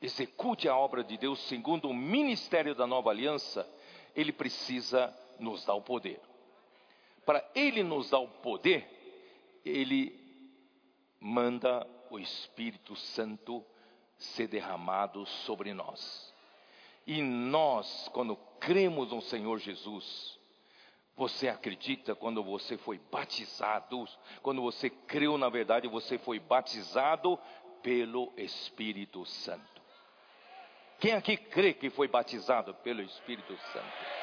execute 0.00 0.68
a 0.68 0.76
obra 0.76 1.02
de 1.02 1.16
Deus 1.16 1.40
segundo 1.48 1.88
o 1.88 1.94
ministério 1.94 2.74
da 2.74 2.86
nova 2.86 3.10
aliança, 3.10 3.68
ele 4.14 4.32
precisa 4.32 5.16
nos 5.38 5.64
dar 5.64 5.74
o 5.74 5.82
poder. 5.82 6.20
Para 7.24 7.48
ele 7.54 7.82
nos 7.82 8.10
dar 8.10 8.18
o 8.18 8.28
poder, 8.28 9.60
ele 9.64 10.20
manda 11.20 11.86
o 12.10 12.18
Espírito 12.18 12.96
Santo 12.96 13.64
ser 14.22 14.46
derramado 14.48 15.26
sobre 15.26 15.74
nós. 15.74 16.32
E 17.06 17.20
nós, 17.20 18.08
quando 18.12 18.36
cremos 18.60 19.10
no 19.10 19.20
Senhor 19.20 19.58
Jesus, 19.58 20.38
você 21.16 21.48
acredita 21.48 22.14
quando 22.14 22.42
você 22.42 22.78
foi 22.78 22.98
batizado, 23.10 24.06
quando 24.40 24.62
você 24.62 24.88
creu 24.88 25.36
na 25.36 25.48
verdade, 25.48 25.88
você 25.88 26.16
foi 26.18 26.38
batizado 26.38 27.38
pelo 27.82 28.32
Espírito 28.36 29.26
Santo. 29.26 29.82
Quem 31.00 31.12
aqui 31.14 31.36
crê 31.36 31.74
que 31.74 31.90
foi 31.90 32.06
batizado 32.06 32.72
pelo 32.74 33.02
Espírito 33.02 33.56
Santo? 33.72 34.22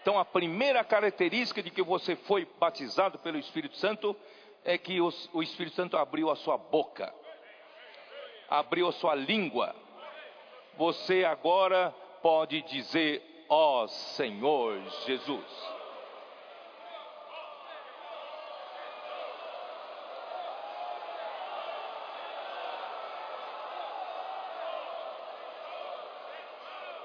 Então, 0.00 0.18
a 0.18 0.24
primeira 0.24 0.82
característica 0.82 1.62
de 1.62 1.70
que 1.70 1.82
você 1.82 2.16
foi 2.16 2.46
batizado 2.58 3.18
pelo 3.18 3.38
Espírito 3.38 3.76
Santo 3.76 4.16
é 4.64 4.78
que 4.78 4.98
o 5.00 5.42
Espírito 5.42 5.76
Santo 5.76 5.96
abriu 5.96 6.30
a 6.30 6.36
sua 6.36 6.56
boca 6.56 7.12
abriu 8.48 8.90
sua 8.92 9.14
língua, 9.14 9.74
você 10.76 11.24
agora 11.24 11.94
pode 12.22 12.62
dizer: 12.62 13.46
Ó 13.48 13.84
oh, 13.84 13.88
Senhor 13.88 14.80
Jesus. 15.06 15.74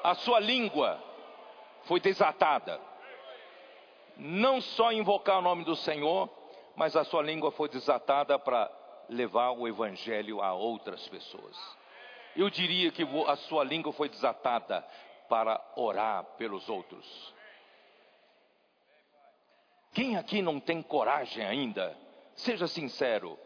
A 0.02 0.15
sua 0.15 0.39
língua 0.39 0.97
foi 1.84 1.99
desatada. 1.99 2.80
Não 4.17 4.60
só 4.60 4.91
invocar 4.91 5.38
o 5.38 5.41
nome 5.41 5.63
do 5.63 5.75
Senhor, 5.75 6.30
mas 6.75 6.95
a 6.95 7.04
sua 7.04 7.21
língua 7.21 7.52
foi 7.52 7.69
desatada 7.69 8.39
para 8.39 8.71
levar 9.10 9.52
o 9.52 9.67
evangelho 9.67 10.41
a 10.41 10.54
outras 10.54 11.08
pessoas. 11.08 11.58
Eu 12.36 12.50
diria 12.50 12.91
que 12.91 13.04
a 13.28 13.36
sua 13.36 13.63
língua 13.63 13.91
foi 13.91 14.08
desatada 14.08 14.86
para 15.28 15.60
orar 15.76 16.24
pelos 16.38 16.69
outros. 16.69 17.34
Quem 19.93 20.15
aqui 20.15 20.41
não 20.41 20.60
tem 20.60 20.82
coragem 20.82 21.45
ainda? 21.45 21.98
Seja 22.36 22.67
sincero. 22.67 23.38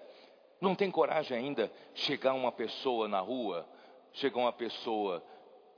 Não 0.60 0.76
tem 0.76 0.92
coragem 0.92 1.38
ainda 1.38 1.72
chegar 1.94 2.34
uma 2.34 2.52
pessoa 2.52 3.08
na 3.08 3.20
rua, 3.20 3.68
chegar 4.14 4.40
uma 4.40 4.54
pessoa, 4.54 5.24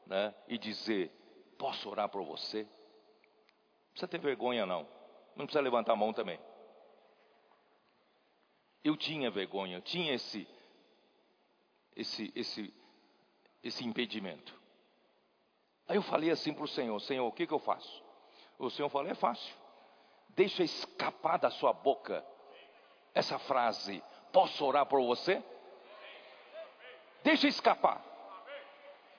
né, 0.05 0.33
e 0.47 0.57
dizer: 0.57 1.11
"Posso 1.57 1.89
orar 1.89 2.09
por 2.09 2.23
você?" 2.23 2.63
Não 2.63 3.91
precisa 3.91 4.07
ter 4.07 4.19
vergonha 4.19 4.65
não. 4.65 4.87
Não 5.35 5.45
precisa 5.45 5.61
levantar 5.61 5.93
a 5.93 5.95
mão 5.95 6.11
também. 6.11 6.39
Eu 8.85 8.95
tinha 8.95 9.31
vergonha, 9.31 9.77
eu 9.77 9.81
tinha 9.81 10.13
esse, 10.13 10.47
esse, 11.95 12.31
esse, 12.35 12.71
esse 13.63 13.83
impedimento. 13.83 14.53
Aí 15.87 15.95
eu 15.95 16.03
falei 16.03 16.29
assim 16.29 16.53
para 16.53 16.65
o 16.65 16.67
Senhor: 16.67 16.99
Senhor, 16.99 17.25
o 17.25 17.31
que, 17.31 17.47
que 17.47 17.53
eu 17.53 17.57
faço? 17.57 18.03
O 18.59 18.69
Senhor 18.69 18.87
falou: 18.89 19.09
é 19.09 19.15
fácil. 19.15 19.55
Deixa 20.29 20.61
escapar 20.61 21.39
da 21.39 21.49
sua 21.49 21.73
boca 21.73 22.23
essa 23.11 23.39
frase: 23.39 24.03
Posso 24.31 24.63
orar 24.63 24.85
por 24.85 25.01
você? 25.01 25.43
Deixa 27.23 27.47
escapar. 27.47 28.05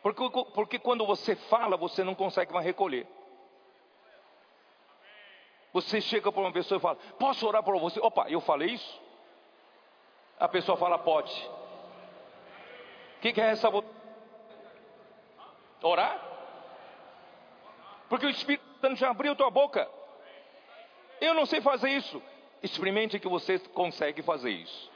Porque, 0.01 0.23
porque 0.55 0.79
quando 0.79 1.05
você 1.05 1.35
fala, 1.35 1.77
você 1.77 2.05
não 2.05 2.14
consegue 2.14 2.53
mais 2.53 2.64
recolher. 2.64 3.09
Você 5.73 6.01
chega 6.01 6.31
para 6.31 6.41
uma 6.41 6.53
pessoa 6.53 6.79
e 6.79 6.81
fala: 6.81 6.99
Posso 7.19 7.45
orar 7.49 7.64
por 7.64 7.77
você? 7.81 7.99
Opa, 7.99 8.31
eu 8.31 8.41
falei 8.41 8.71
isso? 8.71 9.06
A 10.39 10.49
pessoa 10.49 10.76
fala, 10.76 10.99
pode. 10.99 11.32
O 13.16 13.20
que, 13.20 13.32
que 13.32 13.41
é 13.41 13.51
essa? 13.51 13.68
Orar? 15.82 16.20
Porque 18.09 18.26
o 18.26 18.30
Espírito 18.30 18.64
Santo 18.80 18.97
já 18.97 19.11
abriu 19.11 19.34
tua 19.34 19.51
boca. 19.51 19.89
Eu 21.20 21.34
não 21.34 21.47
sei 21.47 21.61
fazer 21.61 21.91
isso. 21.91 22.22
Experimente 22.62 23.18
que 23.18 23.28
você 23.28 23.59
consegue 23.59 24.22
fazer 24.22 24.51
isso. 24.51 24.91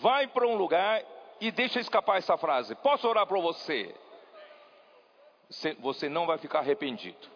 Vai 0.00 0.26
para 0.26 0.46
um 0.46 0.56
lugar 0.56 1.02
e 1.40 1.50
deixa 1.50 1.80
escapar 1.80 2.18
essa 2.18 2.36
frase. 2.36 2.74
Posso 2.76 3.08
orar 3.08 3.26
por 3.26 3.40
você? 3.40 3.94
Você 5.80 6.08
não 6.08 6.26
vai 6.26 6.38
ficar 6.38 6.60
arrependido. 6.60 7.28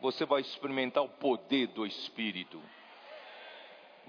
Você 0.00 0.24
vai 0.24 0.40
experimentar 0.40 1.04
o 1.04 1.08
poder 1.08 1.68
do 1.68 1.86
Espírito 1.86 2.60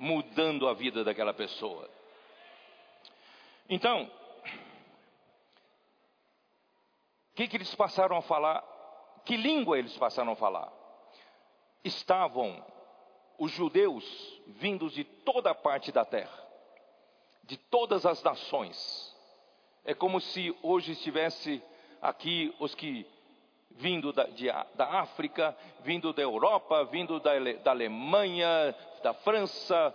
mudando 0.02 0.68
a 0.68 0.74
vida 0.74 1.02
daquela 1.04 1.34
pessoa. 1.34 1.90
Então, 3.70 4.12
o 7.32 7.36
que, 7.36 7.48
que 7.48 7.56
eles 7.56 7.74
passaram 7.74 8.18
a 8.18 8.22
falar? 8.22 8.62
Que 9.24 9.38
língua 9.38 9.80
eles 9.80 9.98
passaram 9.98 10.34
a 10.34 10.36
falar? 10.36 10.82
estavam 11.84 12.64
os 13.38 13.52
judeus 13.52 14.06
vindos 14.48 14.94
de 14.94 15.04
toda 15.04 15.56
parte 15.56 15.92
da 15.92 16.06
terra, 16.06 16.48
de 17.44 17.58
todas 17.58 18.06
as 18.06 18.22
nações. 18.22 19.16
É 19.84 19.94
como 19.94 20.22
se 20.22 20.56
hoje 20.62 20.92
estivesse 20.92 21.62
aqui 22.02 22.54
os 22.60 22.76
que 22.76 23.08
vindo 23.78 24.12
da, 24.14 24.24
de, 24.26 24.48
da 24.76 25.00
África, 25.00 25.56
vindo 25.82 26.14
da 26.14 26.22
Europa, 26.22 26.84
vindo 26.86 27.20
da, 27.20 27.32
da 27.64 27.72
Alemanha, 27.72 28.76
da 29.04 29.14
França, 29.14 29.94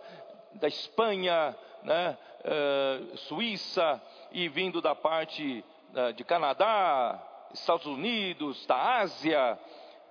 da 0.54 0.68
Espanha, 0.68 1.56
né, 1.82 2.18
uh, 2.40 3.16
Suíça 3.18 4.02
e 4.32 4.48
vindo 4.48 4.80
da 4.80 4.94
parte 4.94 5.64
uh, 5.94 6.12
de 6.12 6.24
Canadá, 6.24 7.22
Estados 7.52 7.86
Unidos, 7.86 8.66
da 8.66 8.98
Ásia, 8.98 9.58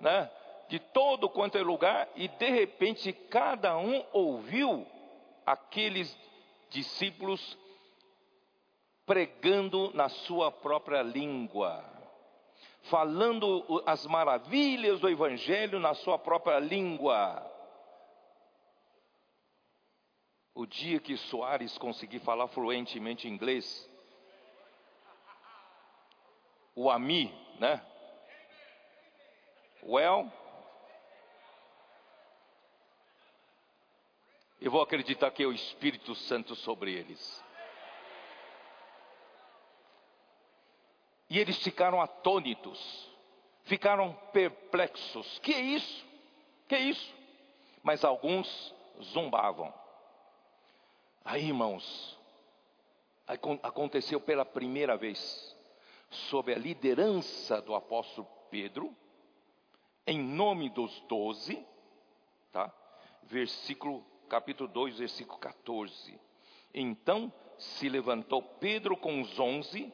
né, 0.00 0.30
de 0.68 0.78
todo 0.78 1.28
quanto 1.28 1.58
é 1.58 1.62
lugar, 1.62 2.08
e 2.16 2.28
de 2.28 2.50
repente 2.50 3.12
cada 3.12 3.76
um 3.76 4.04
ouviu 4.12 4.86
aqueles 5.44 6.16
discípulos 6.70 7.56
pregando 9.06 9.92
na 9.94 10.08
sua 10.08 10.50
própria 10.50 11.02
língua, 11.02 11.84
falando 12.90 13.82
as 13.86 14.06
maravilhas 14.06 15.00
do 15.00 15.08
Evangelho 15.08 15.80
na 15.80 15.94
sua 15.94 16.18
própria 16.18 16.58
língua. 16.58 17.44
O 20.54 20.66
dia 20.66 21.00
que 21.00 21.16
Soares 21.16 21.76
conseguir 21.76 22.20
falar 22.20 22.48
fluentemente 22.48 23.28
inglês, 23.28 23.90
o 26.74 26.90
AMI, 26.90 27.32
né? 27.58 27.84
Well, 29.82 30.32
eu 34.60 34.70
vou 34.70 34.80
acreditar 34.82 35.30
que 35.30 35.42
é 35.42 35.46
o 35.46 35.52
Espírito 35.52 36.14
Santo 36.14 36.54
sobre 36.54 36.92
eles. 36.92 37.45
E 41.28 41.38
eles 41.38 41.58
ficaram 41.58 42.00
atônitos, 42.00 43.10
ficaram 43.64 44.12
perplexos. 44.32 45.38
Que 45.40 45.54
é 45.54 45.60
isso? 45.60 46.06
Que 46.68 46.74
é 46.76 46.80
isso? 46.80 47.14
Mas 47.82 48.04
alguns 48.04 48.74
zombavam. 49.02 49.72
Aí, 51.24 51.46
irmãos, 51.46 52.16
aconteceu 53.62 54.20
pela 54.20 54.44
primeira 54.44 54.96
vez, 54.96 55.56
sob 56.10 56.52
a 56.52 56.58
liderança 56.58 57.60
do 57.60 57.74
apóstolo 57.74 58.28
Pedro, 58.50 58.94
em 60.06 60.18
nome 60.20 60.70
dos 60.70 61.00
doze, 61.08 61.66
tá? 62.52 62.72
Versículo, 63.24 64.06
capítulo 64.28 64.68
2, 64.68 64.98
versículo 64.98 65.38
14. 65.38 66.20
Então 66.72 67.32
se 67.58 67.88
levantou 67.88 68.40
Pedro 68.40 68.96
com 68.96 69.20
os 69.20 69.38
onze, 69.40 69.92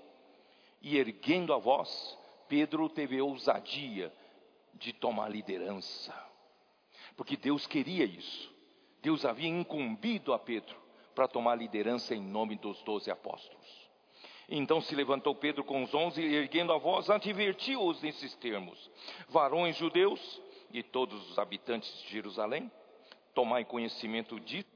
e 0.82 0.98
erguendo 0.98 1.54
a 1.54 1.58
voz, 1.58 2.18
Pedro 2.48 2.88
teve 2.88 3.20
ousadia 3.20 4.12
de 4.74 4.92
tomar 4.92 5.28
liderança. 5.28 6.12
Porque 7.16 7.36
Deus 7.36 7.66
queria 7.66 8.04
isso. 8.04 8.52
Deus 9.00 9.24
havia 9.24 9.48
incumbido 9.48 10.32
a 10.32 10.38
Pedro 10.38 10.76
para 11.14 11.28
tomar 11.28 11.54
liderança 11.54 12.14
em 12.14 12.22
nome 12.22 12.56
dos 12.56 12.82
doze 12.82 13.10
apóstolos. 13.10 13.82
Então 14.48 14.80
se 14.80 14.94
levantou 14.94 15.34
Pedro 15.34 15.64
com 15.64 15.82
os 15.82 15.94
onze, 15.94 16.20
e 16.20 16.34
erguendo 16.34 16.72
a 16.72 16.78
voz, 16.78 17.08
advertiu-os 17.08 18.02
nesses 18.02 18.34
termos: 18.36 18.90
Varões 19.28 19.76
judeus 19.76 20.40
e 20.72 20.82
todos 20.82 21.30
os 21.30 21.38
habitantes 21.38 21.90
de 22.02 22.10
Jerusalém, 22.10 22.70
tomai 23.34 23.64
conhecimento 23.64 24.38
disso 24.40 24.68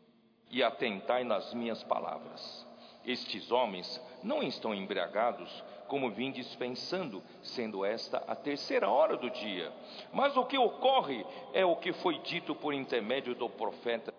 e 0.50 0.62
atentai 0.62 1.24
nas 1.24 1.52
minhas 1.52 1.82
palavras. 1.84 2.65
Estes 3.06 3.52
homens 3.52 4.02
não 4.22 4.42
estão 4.42 4.74
embriagados, 4.74 5.62
como 5.86 6.10
vim 6.10 6.32
dispensando, 6.32 7.22
sendo 7.40 7.84
esta 7.84 8.18
a 8.26 8.34
terceira 8.34 8.90
hora 8.90 9.16
do 9.16 9.30
dia. 9.30 9.72
Mas 10.12 10.36
o 10.36 10.44
que 10.44 10.58
ocorre 10.58 11.24
é 11.52 11.64
o 11.64 11.76
que 11.76 11.92
foi 11.92 12.18
dito 12.18 12.54
por 12.54 12.74
intermédio 12.74 13.34
do 13.34 13.48
profeta. 13.48 14.12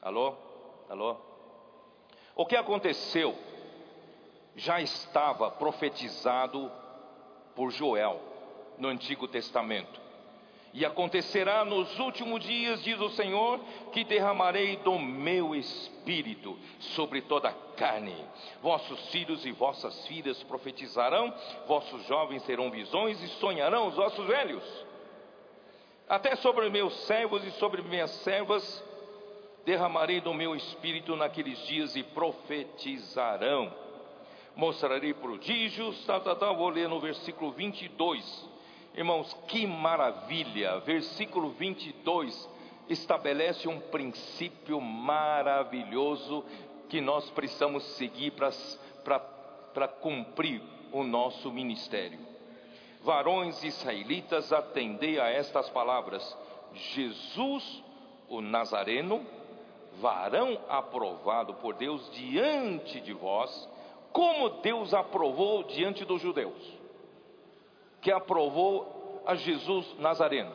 Alô? 0.00 0.34
Alô? 0.88 1.16
O 2.34 2.46
que 2.46 2.56
aconteceu 2.56 3.36
já 4.54 4.80
estava 4.80 5.50
profetizado 5.50 6.72
por 7.54 7.70
Joel 7.70 8.20
no 8.78 8.88
Antigo 8.88 9.28
Testamento. 9.28 10.05
E 10.76 10.84
acontecerá 10.84 11.64
nos 11.64 11.98
últimos 11.98 12.44
dias, 12.44 12.84
diz 12.84 13.00
o 13.00 13.08
Senhor, 13.08 13.58
que 13.94 14.04
derramarei 14.04 14.76
do 14.76 14.98
meu 14.98 15.54
espírito 15.54 16.54
sobre 16.78 17.22
toda 17.22 17.48
a 17.48 17.54
carne. 17.74 18.14
Vossos 18.60 19.08
filhos 19.08 19.46
e 19.46 19.52
vossas 19.52 20.06
filhas 20.06 20.42
profetizarão, 20.42 21.32
vossos 21.66 22.04
jovens 22.04 22.42
terão 22.42 22.70
visões 22.70 23.18
e 23.22 23.28
sonharão 23.40 23.86
os 23.86 23.94
vossos 23.94 24.26
velhos. 24.26 24.62
Até 26.06 26.36
sobre 26.36 26.68
meus 26.68 26.92
servos 27.06 27.42
e 27.42 27.52
sobre 27.52 27.80
minhas 27.80 28.10
servas 28.16 28.84
derramarei 29.64 30.20
do 30.20 30.34
meu 30.34 30.54
espírito 30.54 31.16
naqueles 31.16 31.58
dias 31.66 31.96
e 31.96 32.02
profetizarão. 32.02 33.72
Mostrarei 34.54 35.14
prodígios, 35.14 36.04
tá, 36.04 36.20
tá, 36.20 36.34
tá, 36.34 36.52
vou 36.52 36.68
ler 36.68 36.86
no 36.86 37.00
versículo 37.00 37.50
22 37.52 38.55
Irmãos, 38.96 39.36
que 39.46 39.66
maravilha! 39.66 40.78
Versículo 40.78 41.50
22 41.50 42.48
estabelece 42.88 43.68
um 43.68 43.78
princípio 43.78 44.80
maravilhoso 44.80 46.42
que 46.88 46.98
nós 47.02 47.28
precisamos 47.28 47.84
seguir 47.96 48.32
para 48.32 49.88
cumprir 50.00 50.62
o 50.92 51.04
nosso 51.04 51.52
ministério. 51.52 52.18
Varões 53.02 53.62
israelitas, 53.62 54.50
atendei 54.50 55.20
a 55.20 55.28
estas 55.28 55.68
palavras: 55.68 56.34
Jesus, 56.72 57.82
o 58.30 58.40
Nazareno, 58.40 59.26
varão 60.00 60.58
aprovado 60.70 61.52
por 61.56 61.74
Deus 61.74 62.10
diante 62.12 62.98
de 63.02 63.12
vós, 63.12 63.68
como 64.10 64.48
Deus 64.62 64.94
aprovou 64.94 65.64
diante 65.64 66.02
dos 66.02 66.22
judeus 66.22 66.85
que 68.06 68.12
aprovou 68.12 69.20
a 69.26 69.34
Jesus 69.34 69.98
Nazareno. 69.98 70.52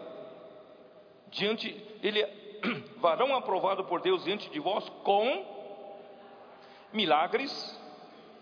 Diante, 1.27 1.85
ele 2.01 2.25
varão 2.95 3.35
aprovado 3.35 3.83
por 3.83 3.99
Deus 3.99 4.23
diante 4.23 4.49
de 4.49 4.57
vós 4.57 4.87
com 5.03 5.45
milagres, 6.93 7.51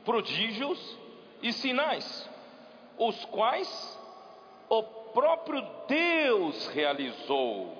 prodígios 0.05 0.95
e 1.41 1.51
sinais, 1.51 2.29
os 2.99 3.25
quais 3.25 3.99
o 4.69 4.83
próprio 4.83 5.59
Deus 5.87 6.67
realizou 6.67 7.75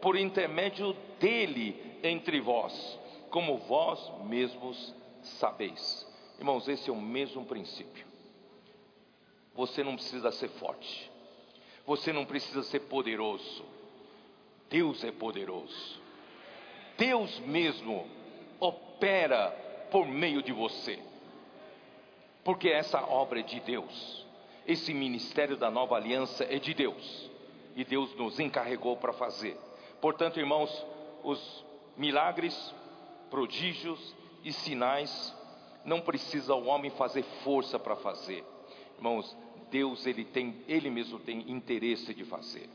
por 0.00 0.16
intermédio 0.16 0.96
dele 1.20 2.00
entre 2.02 2.40
vós, 2.40 2.98
como 3.30 3.56
vós 3.58 4.12
mesmos 4.24 4.92
sabeis. 5.22 6.04
Irmãos, 6.40 6.66
esse 6.66 6.90
é 6.90 6.92
o 6.92 7.00
mesmo 7.00 7.44
princípio. 7.44 8.11
Você 9.54 9.82
não 9.84 9.94
precisa 9.94 10.30
ser 10.32 10.48
forte. 10.48 11.10
Você 11.86 12.12
não 12.12 12.24
precisa 12.24 12.62
ser 12.62 12.80
poderoso. 12.80 13.64
Deus 14.70 15.04
é 15.04 15.10
poderoso. 15.10 16.00
Deus 16.96 17.38
mesmo 17.40 18.06
opera 18.58 19.50
por 19.90 20.06
meio 20.06 20.42
de 20.42 20.52
você. 20.52 20.98
Porque 22.44 22.68
essa 22.68 23.00
obra 23.02 23.40
é 23.40 23.42
de 23.42 23.60
Deus. 23.60 24.26
Esse 24.66 24.94
ministério 24.94 25.56
da 25.56 25.70
nova 25.70 25.96
aliança 25.96 26.44
é 26.44 26.58
de 26.58 26.72
Deus. 26.72 27.30
E 27.76 27.84
Deus 27.84 28.14
nos 28.14 28.38
encarregou 28.38 28.96
para 28.96 29.12
fazer. 29.12 29.56
Portanto, 30.00 30.40
irmãos, 30.40 30.86
os 31.22 31.64
milagres, 31.96 32.74
prodígios 33.30 34.14
e 34.44 34.52
sinais 34.52 35.34
não 35.84 36.00
precisa 36.00 36.54
o 36.54 36.66
homem 36.66 36.90
fazer 36.90 37.22
força 37.44 37.78
para 37.78 37.96
fazer. 37.96 38.44
Irmãos, 38.96 39.36
Deus 39.70 40.06
ele 40.06 40.24
tem, 40.24 40.62
ele 40.68 40.90
mesmo 40.90 41.18
tem 41.18 41.50
interesse 41.50 42.12
de 42.14 42.24
fazer. 42.24 42.68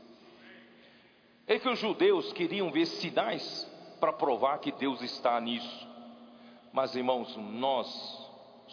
É 1.46 1.58
que 1.58 1.68
os 1.68 1.78
judeus 1.78 2.32
queriam 2.32 2.70
ver 2.70 2.86
sinais 2.86 3.64
para 3.98 4.12
provar 4.12 4.58
que 4.58 4.72
Deus 4.72 5.00
está 5.00 5.40
nisso. 5.40 5.88
Mas 6.72 6.94
irmãos, 6.94 7.34
nós 7.36 8.28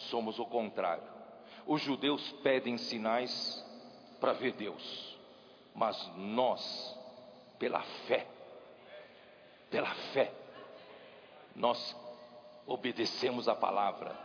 somos 0.10 0.38
o 0.40 0.46
contrário. 0.46 1.04
Os 1.66 1.82
judeus 1.82 2.32
pedem 2.44 2.78
sinais 2.78 3.64
para 4.20 4.34
ver 4.34 4.54
Deus, 4.54 5.18
mas 5.74 6.12
nós, 6.16 6.98
pela 7.58 7.82
fé, 8.08 8.28
pela 9.70 9.94
fé, 10.14 10.32
nós 11.56 11.96
obedecemos 12.68 13.48
a 13.48 13.56
palavra 13.56 14.16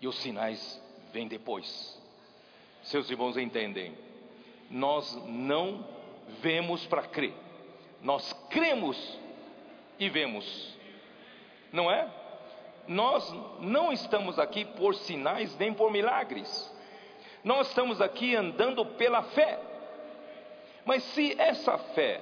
e 0.00 0.06
os 0.06 0.16
sinais 0.16 0.80
vêm 1.12 1.28
depois. 1.28 2.00
Seus 2.82 3.08
irmãos 3.10 3.36
entendem. 3.36 3.96
nós 4.70 5.14
não 5.26 5.86
vemos 6.40 6.86
para 6.86 7.02
crer. 7.02 7.34
Nós 8.02 8.32
cremos 8.48 9.18
e 9.98 10.08
vemos. 10.08 10.76
Não 11.72 11.90
é? 11.90 12.08
Nós 12.88 13.32
não 13.60 13.92
estamos 13.92 14.38
aqui 14.38 14.64
por 14.64 14.94
sinais 14.94 15.56
nem 15.58 15.72
por 15.72 15.90
milagres. 15.90 16.72
Nós 17.44 17.68
estamos 17.68 18.00
aqui 18.00 18.34
andando 18.34 18.84
pela 18.84 19.22
fé. 19.22 19.60
Mas 20.84 21.02
se 21.04 21.38
essa 21.40 21.78
fé 21.78 22.20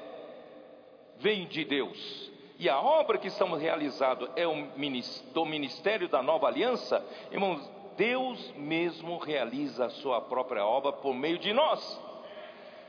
vem 1.18 1.47
de 1.47 1.64
Deus 1.64 2.30
e 2.59 2.68
a 2.68 2.78
obra 2.78 3.16
que 3.16 3.28
estamos 3.28 3.61
realizando 3.61 4.30
é 4.36 4.45
do 5.32 5.47
ministério 5.47 6.09
da 6.09 6.22
nova 6.22 6.47
aliança, 6.47 7.03
irmãos, 7.30 7.66
Deus 8.01 8.51
mesmo 8.57 9.18
realiza 9.18 9.84
a 9.84 9.90
sua 9.90 10.22
própria 10.22 10.64
obra 10.64 10.90
por 10.90 11.12
meio 11.12 11.38
de 11.38 11.53
nós. 11.53 12.01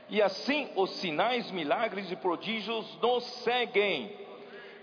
E 0.08 0.22
assim 0.22 0.70
os 0.74 0.88
sinais, 0.92 1.50
milagres 1.50 2.10
e 2.10 2.16
prodígios 2.16 2.98
nos 2.98 3.22
seguem. 3.44 4.10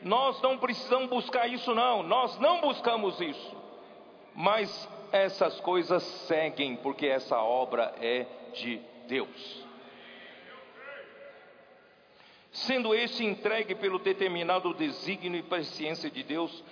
Nós 0.04 0.40
não 0.44 0.56
precisamos 0.60 1.10
buscar 1.10 1.48
isso, 1.48 1.74
não. 1.74 2.04
Nós 2.04 2.38
não 2.38 2.62
buscamos 2.62 3.20
isso. 3.20 3.58
Mas 4.36 4.88
essas 5.12 5.60
coisas 5.62 6.04
seguem, 6.04 6.76
porque 6.76 7.08
essa 7.08 7.42
obra 7.42 7.96
é 8.00 8.28
de 8.54 8.80
Deus. 9.08 9.66
Sendo 12.52 12.94
esse 12.94 13.26
entregue 13.26 13.74
pelo 13.74 13.98
determinado 13.98 14.76
desígnio 14.76 15.40
e 15.40 15.44
paciência 15.44 16.08
de 16.08 16.22
Deus, 16.22 16.64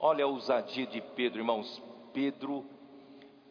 olha 0.00 0.24
a 0.24 0.28
ousadia 0.28 0.86
de 0.86 1.02
Pedro, 1.02 1.40
irmãos. 1.40 1.82
Pedro, 2.14 2.64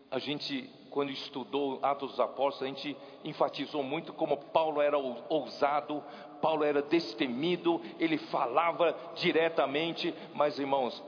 a 0.10 0.20
gente, 0.20 0.70
quando 0.90 1.12
estudou 1.12 1.80
Atos 1.82 2.12
dos 2.12 2.20
Apóstolos, 2.20 2.64
a 2.64 2.68
gente 2.68 2.98
enfatizou 3.24 3.84
muito 3.84 4.14
como 4.14 4.38
Paulo 4.38 4.82
era 4.82 4.98
ousado, 4.98 6.04
Paulo 6.42 6.64
era 6.64 6.82
destemido, 6.82 7.82
ele 8.00 8.18
falava 8.18 8.96
diretamente, 9.16 10.14
mas 10.34 10.60
irmãos, 10.60 11.04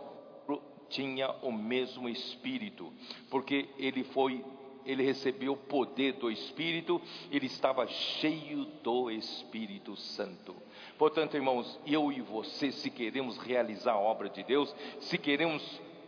tinha 0.90 1.30
o 1.44 1.52
mesmo 1.52 2.10
espírito, 2.10 2.92
porque 3.30 3.70
ele 3.78 4.04
foi 4.04 4.44
ele 4.86 5.04
recebeu 5.04 5.54
o 5.54 5.58
poder 5.58 6.14
do 6.14 6.32
Espírito, 6.32 7.00
ele 7.30 7.46
estava 7.46 7.86
cheio 7.86 8.66
do 8.82 9.12
Espírito 9.12 9.96
Santo. 9.96 10.56
Portanto, 10.98 11.36
irmãos, 11.36 11.80
eu 11.86 12.12
e 12.12 12.22
você, 12.22 12.72
se 12.72 12.90
queremos 12.90 13.38
realizar 13.38 13.94
a 13.94 14.00
obra 14.00 14.30
de 14.30 14.42
Deus, 14.42 14.74
se 15.00 15.18
queremos 15.18 15.62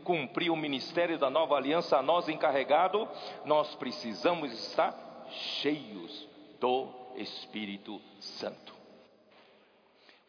cumprir 0.03 0.49
o 0.49 0.55
ministério 0.55 1.17
da 1.17 1.29
nova 1.29 1.55
aliança 1.55 1.97
a 1.97 2.01
nós 2.01 2.27
encarregado, 2.27 3.07
nós 3.45 3.75
precisamos 3.75 4.51
estar 4.51 5.27
cheios 5.29 6.27
do 6.59 6.87
Espírito 7.15 8.01
Santo. 8.19 8.73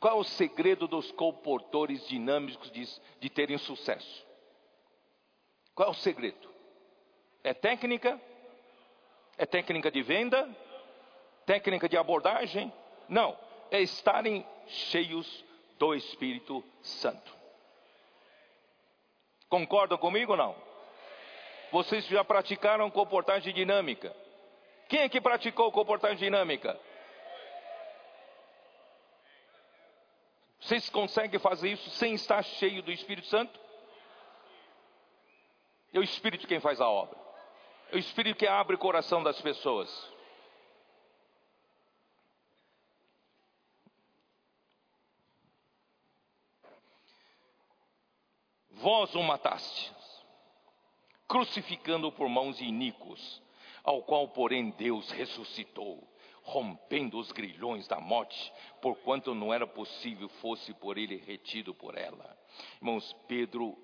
Qual 0.00 0.16
é 0.16 0.20
o 0.20 0.24
segredo 0.24 0.88
dos 0.88 1.12
comportores 1.12 2.06
dinâmicos 2.08 2.70
de, 2.70 2.88
de 3.20 3.30
terem 3.30 3.56
sucesso? 3.58 4.26
Qual 5.74 5.88
é 5.88 5.90
o 5.92 5.94
segredo? 5.94 6.48
É 7.44 7.54
técnica? 7.54 8.20
É 9.38 9.46
técnica 9.46 9.90
de 9.90 10.02
venda? 10.02 10.48
Técnica 11.46 11.88
de 11.88 11.96
abordagem? 11.96 12.72
Não, 13.08 13.36
é 13.70 13.80
estarem 13.80 14.44
cheios 14.66 15.44
do 15.78 15.94
Espírito 15.94 16.62
Santo. 16.82 17.41
Concordam 19.52 19.98
comigo 19.98 20.32
ou 20.32 20.38
não? 20.38 20.56
Vocês 21.70 22.06
já 22.06 22.24
praticaram 22.24 22.90
comportagem 22.90 23.52
dinâmica? 23.52 24.10
Quem 24.88 25.00
é 25.00 25.10
que 25.10 25.20
praticou 25.20 25.70
comportagem 25.70 26.16
dinâmica? 26.16 26.80
Vocês 30.58 30.88
conseguem 30.88 31.38
fazer 31.38 31.68
isso 31.68 31.90
sem 31.90 32.14
estar 32.14 32.42
cheio 32.42 32.82
do 32.82 32.90
Espírito 32.90 33.26
Santo? 33.26 33.60
É 35.92 35.98
o 35.98 36.02
Espírito 36.02 36.48
quem 36.48 36.58
faz 36.58 36.80
a 36.80 36.88
obra. 36.88 37.18
É 37.90 37.96
o 37.96 37.98
Espírito 37.98 38.38
que 38.38 38.46
abre 38.46 38.76
o 38.76 38.78
coração 38.78 39.22
das 39.22 39.38
pessoas. 39.38 40.11
Vós 48.82 49.14
o 49.14 49.22
matastes, 49.22 49.94
crucificando 51.28 52.10
por 52.10 52.28
mãos 52.28 52.60
iníquos, 52.60 53.40
ao 53.84 54.02
qual, 54.02 54.26
porém, 54.26 54.70
Deus 54.70 55.08
ressuscitou, 55.12 56.02
rompendo 56.42 57.16
os 57.16 57.30
grilhões 57.30 57.86
da 57.86 58.00
morte, 58.00 58.52
porquanto 58.80 59.36
não 59.36 59.54
era 59.54 59.68
possível 59.68 60.28
fosse 60.28 60.74
por 60.74 60.98
ele 60.98 61.16
retido 61.16 61.72
por 61.72 61.96
ela. 61.96 62.36
Irmãos, 62.78 63.16
Pedro 63.28 63.78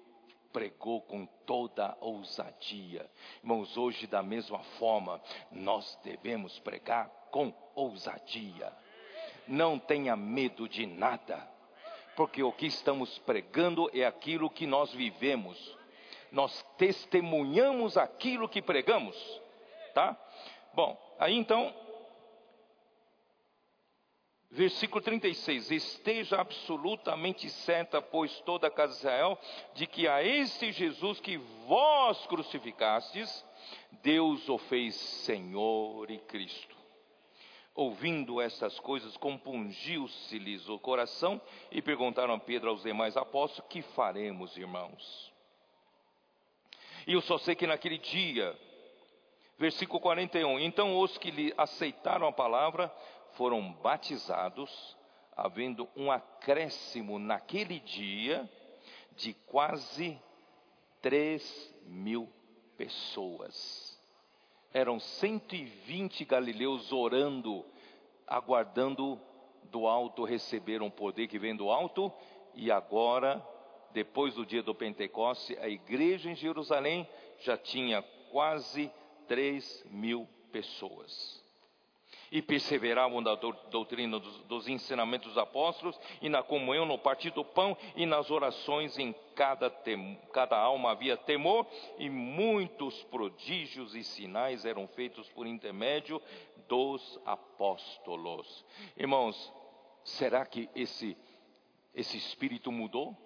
pregou 0.52 1.00
com 1.02 1.26
toda 1.46 1.96
ousadia. 2.00 3.08
Irmãos, 3.40 3.76
hoje, 3.76 4.04
da 4.04 4.20
mesma 4.20 4.58
forma, 4.80 5.22
nós 5.52 5.96
devemos 6.02 6.58
pregar 6.58 7.08
com 7.30 7.54
ousadia. 7.76 8.76
Não 9.46 9.78
tenha 9.78 10.16
medo 10.16 10.68
de 10.68 10.86
nada, 10.86 11.48
porque 12.18 12.42
o 12.42 12.50
que 12.50 12.66
estamos 12.66 13.16
pregando 13.20 13.88
é 13.94 14.04
aquilo 14.04 14.50
que 14.50 14.66
nós 14.66 14.92
vivemos. 14.92 15.78
Nós 16.32 16.66
testemunhamos 16.76 17.96
aquilo 17.96 18.48
que 18.48 18.60
pregamos, 18.60 19.16
tá? 19.94 20.20
Bom, 20.74 20.98
aí 21.16 21.36
então 21.36 21.72
Versículo 24.50 25.00
36: 25.00 25.70
Esteja 25.70 26.40
absolutamente 26.40 27.48
certa, 27.48 28.02
pois 28.02 28.40
toda 28.40 28.66
a 28.66 28.70
casa 28.70 28.94
de 28.94 28.98
Israel, 28.98 29.38
de 29.74 29.86
que 29.86 30.08
a 30.08 30.20
este 30.24 30.72
Jesus 30.72 31.20
que 31.20 31.36
vós 31.68 32.26
crucificastes, 32.26 33.44
Deus 34.02 34.48
o 34.48 34.58
fez 34.58 34.96
Senhor 34.96 36.10
e 36.10 36.18
Cristo. 36.18 36.77
Ouvindo 37.80 38.40
estas 38.40 38.80
coisas, 38.80 39.16
compungiu-se-lhes 39.16 40.68
o 40.68 40.80
coração 40.80 41.40
e 41.70 41.80
perguntaram 41.80 42.34
a 42.34 42.38
Pedro 42.40 42.70
aos 42.70 42.82
demais 42.82 43.16
apóstolos: 43.16 43.70
Que 43.70 43.82
faremos, 43.82 44.56
irmãos? 44.56 45.32
E 47.06 47.12
eu 47.12 47.20
só 47.20 47.38
sei 47.38 47.54
que 47.54 47.68
naquele 47.68 47.96
dia, 47.96 48.58
versículo 49.56 50.00
41, 50.00 50.58
então 50.58 50.98
os 50.98 51.16
que 51.18 51.30
lhe 51.30 51.54
aceitaram 51.56 52.26
a 52.26 52.32
palavra 52.32 52.92
foram 53.34 53.72
batizados, 53.74 54.96
havendo 55.36 55.88
um 55.94 56.10
acréscimo 56.10 57.16
naquele 57.16 57.78
dia 57.78 58.50
de 59.12 59.34
quase 59.46 60.20
3 61.00 61.76
mil 61.86 62.28
pessoas. 62.76 63.87
Eram 64.72 65.00
120 65.00 66.24
galileus 66.24 66.92
orando, 66.92 67.64
aguardando 68.26 69.20
do 69.64 69.86
alto 69.86 70.24
receber 70.24 70.82
um 70.82 70.90
poder 70.90 71.26
que 71.26 71.38
vem 71.38 71.56
do 71.56 71.70
alto, 71.70 72.12
e 72.54 72.70
agora, 72.70 73.44
depois 73.92 74.34
do 74.34 74.44
dia 74.44 74.62
do 74.62 74.74
Pentecoste, 74.74 75.56
a 75.58 75.68
igreja 75.68 76.30
em 76.30 76.34
Jerusalém 76.34 77.08
já 77.38 77.56
tinha 77.56 78.02
quase 78.30 78.90
3 79.26 79.84
mil 79.90 80.28
pessoas 80.50 81.37
e 82.30 82.42
perseveravam 82.42 83.20
na 83.20 83.34
doutrina 83.34 84.18
dos, 84.18 84.38
dos, 84.44 84.68
ensinamentos 84.68 85.28
dos 85.28 85.38
apóstolos 85.38 85.98
e 86.20 86.28
na 86.28 86.42
comunhão, 86.42 86.84
no 86.84 86.98
partir 86.98 87.30
do 87.30 87.44
pão 87.44 87.76
e 87.96 88.06
nas 88.06 88.30
orações. 88.30 88.98
Em 88.98 89.14
cada, 89.34 89.70
tem, 89.70 90.18
cada 90.32 90.58
alma 90.58 90.90
havia 90.90 91.16
temor 91.16 91.66
e 91.98 92.10
muitos 92.10 93.02
prodígios 93.04 93.94
e 93.94 94.04
sinais 94.04 94.64
eram 94.64 94.86
feitos 94.88 95.28
por 95.30 95.46
intermédio 95.46 96.20
dos 96.68 97.20
apóstolos. 97.24 98.64
Irmãos, 98.96 99.52
será 100.04 100.44
que 100.44 100.68
esse, 100.74 101.16
esse 101.94 102.16
espírito 102.16 102.70
mudou? 102.70 103.16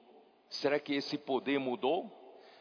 Será 0.49 0.79
que 0.79 0.95
esse 0.95 1.17
poder 1.19 1.59
mudou? 1.59 2.11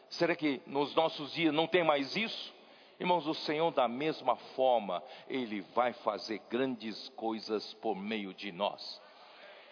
Será 0.08 0.34
que 0.34 0.60
nos 0.66 0.94
nossos 0.94 1.32
dias 1.32 1.54
não 1.54 1.66
tem 1.66 1.84
mais 1.84 2.16
isso? 2.16 2.54
Irmãos, 3.02 3.26
o 3.26 3.34
Senhor, 3.34 3.72
da 3.72 3.88
mesma 3.88 4.36
forma, 4.54 5.02
Ele 5.28 5.60
vai 5.74 5.92
fazer 5.92 6.40
grandes 6.48 7.08
coisas 7.16 7.74
por 7.74 7.96
meio 7.96 8.32
de 8.32 8.52
nós. 8.52 9.02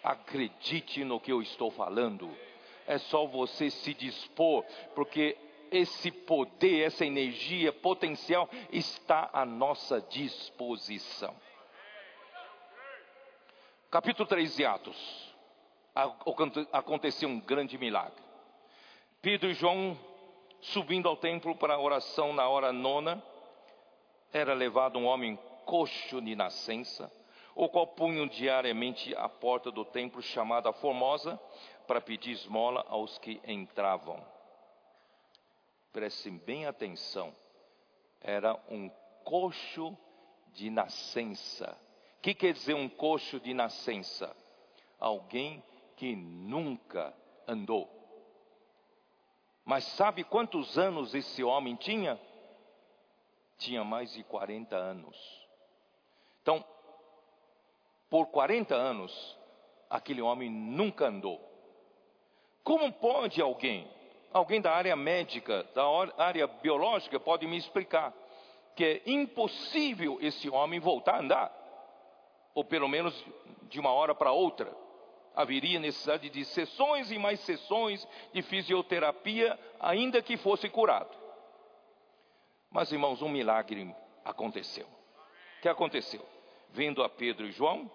Acredite 0.03 1.05
no 1.05 1.17
que 1.17 1.31
eu 1.31 1.41
estou 1.41 1.71
falando. 1.71 2.29
É 2.85 2.97
só 2.97 3.25
você 3.25 3.69
se 3.69 3.93
dispor, 3.93 4.65
porque 4.93 5.37
esse 5.71 6.11
poder, 6.11 6.87
essa 6.87 7.05
energia 7.05 7.71
potencial 7.71 8.49
está 8.69 9.29
à 9.31 9.45
nossa 9.45 10.01
disposição. 10.01 11.33
Capítulo 13.89 14.27
3 14.27 14.57
de 14.57 14.65
Atos. 14.65 15.33
Aconteceu 16.73 17.29
um 17.29 17.39
grande 17.39 17.77
milagre. 17.77 18.21
Pedro 19.21 19.49
e 19.49 19.53
João 19.53 19.97
subindo 20.61 21.09
ao 21.09 21.17
templo 21.17 21.55
para 21.55 21.73
a 21.73 21.79
oração 21.79 22.33
na 22.33 22.47
hora 22.47 22.71
nona, 22.71 23.21
era 24.31 24.53
levado 24.53 24.97
um 24.97 25.05
homem 25.05 25.37
coxo 25.65 26.21
de 26.21 26.35
nascença, 26.35 27.11
o 27.55 27.67
qual 27.67 27.87
punham 27.87 28.27
diariamente 28.27 29.13
à 29.15 29.27
porta 29.27 29.71
do 29.71 29.83
templo 29.83 30.21
chamada 30.21 30.71
Formosa, 30.71 31.39
para 31.87 31.99
pedir 31.99 32.31
esmola 32.31 32.85
aos 32.87 33.17
que 33.17 33.41
entravam. 33.45 34.23
Prestem 35.91 36.37
bem 36.37 36.65
atenção, 36.65 37.35
era 38.21 38.57
um 38.69 38.89
coxo 39.23 39.97
de 40.53 40.69
nascença. 40.69 41.77
O 42.17 42.21
que 42.21 42.33
quer 42.33 42.53
dizer 42.53 42.75
um 42.75 42.87
coxo 42.87 43.39
de 43.39 43.53
nascença? 43.53 44.33
Alguém 44.99 45.61
que 45.97 46.15
nunca 46.15 47.13
andou. 47.47 48.00
Mas 49.63 49.83
sabe 49.95 50.23
quantos 50.23 50.77
anos 50.77 51.13
esse 51.13 51.43
homem 51.43 51.75
tinha? 51.75 52.19
Tinha 53.57 53.83
mais 53.83 54.11
de 54.13 54.23
40 54.23 54.75
anos. 54.75 55.17
Então, 56.41 56.63
por 58.09 58.27
40 58.27 58.75
anos, 58.75 59.37
aquele 59.89 60.21
homem 60.21 60.49
nunca 60.49 61.07
andou. 61.07 61.39
Como 62.63 62.91
pode 62.91 63.41
alguém, 63.41 63.87
alguém 64.33 64.59
da 64.59 64.71
área 64.71 64.95
médica, 64.95 65.63
da 65.75 65.83
área 66.17 66.47
biológica, 66.47 67.19
pode 67.19 67.45
me 67.47 67.57
explicar 67.57 68.13
que 68.75 68.83
é 68.83 69.01
impossível 69.05 70.17
esse 70.21 70.49
homem 70.49 70.79
voltar 70.79 71.15
a 71.15 71.19
andar? 71.19 72.49
Ou 72.53 72.63
pelo 72.63 72.87
menos 72.87 73.13
de 73.63 73.79
uma 73.79 73.91
hora 73.91 74.15
para 74.15 74.31
outra 74.31 74.75
haveria 75.35 75.79
necessidade 75.79 76.29
de 76.29 76.45
sessões 76.45 77.11
e 77.11 77.17
mais 77.17 77.39
sessões 77.41 78.07
de 78.33 78.41
fisioterapia, 78.41 79.57
ainda 79.79 80.21
que 80.21 80.37
fosse 80.37 80.69
curado. 80.69 81.15
Mas, 82.69 82.91
irmãos, 82.91 83.21
um 83.21 83.29
milagre 83.29 83.93
aconteceu. 84.23 84.85
O 84.85 85.61
que 85.61 85.69
aconteceu? 85.69 86.25
Vendo 86.69 87.03
a 87.03 87.09
Pedro 87.09 87.45
e 87.45 87.51
João, 87.51 87.89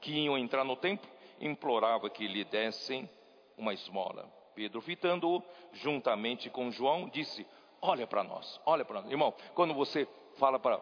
que 0.00 0.12
iam 0.12 0.38
entrar 0.38 0.64
no 0.64 0.76
templo, 0.76 1.10
implorava 1.40 2.08
que 2.08 2.26
lhe 2.26 2.44
dessem 2.44 3.08
uma 3.56 3.74
esmola. 3.74 4.30
Pedro, 4.54 4.80
fitando-o 4.80 5.42
juntamente 5.72 6.50
com 6.50 6.70
João, 6.70 7.08
disse: 7.08 7.46
Olha 7.80 8.06
para 8.06 8.22
nós, 8.22 8.60
olha 8.64 8.84
para 8.84 9.02
nós. 9.02 9.10
Irmão, 9.10 9.34
quando 9.54 9.74
você 9.74 10.06
fala 10.38 10.58
para 10.58 10.80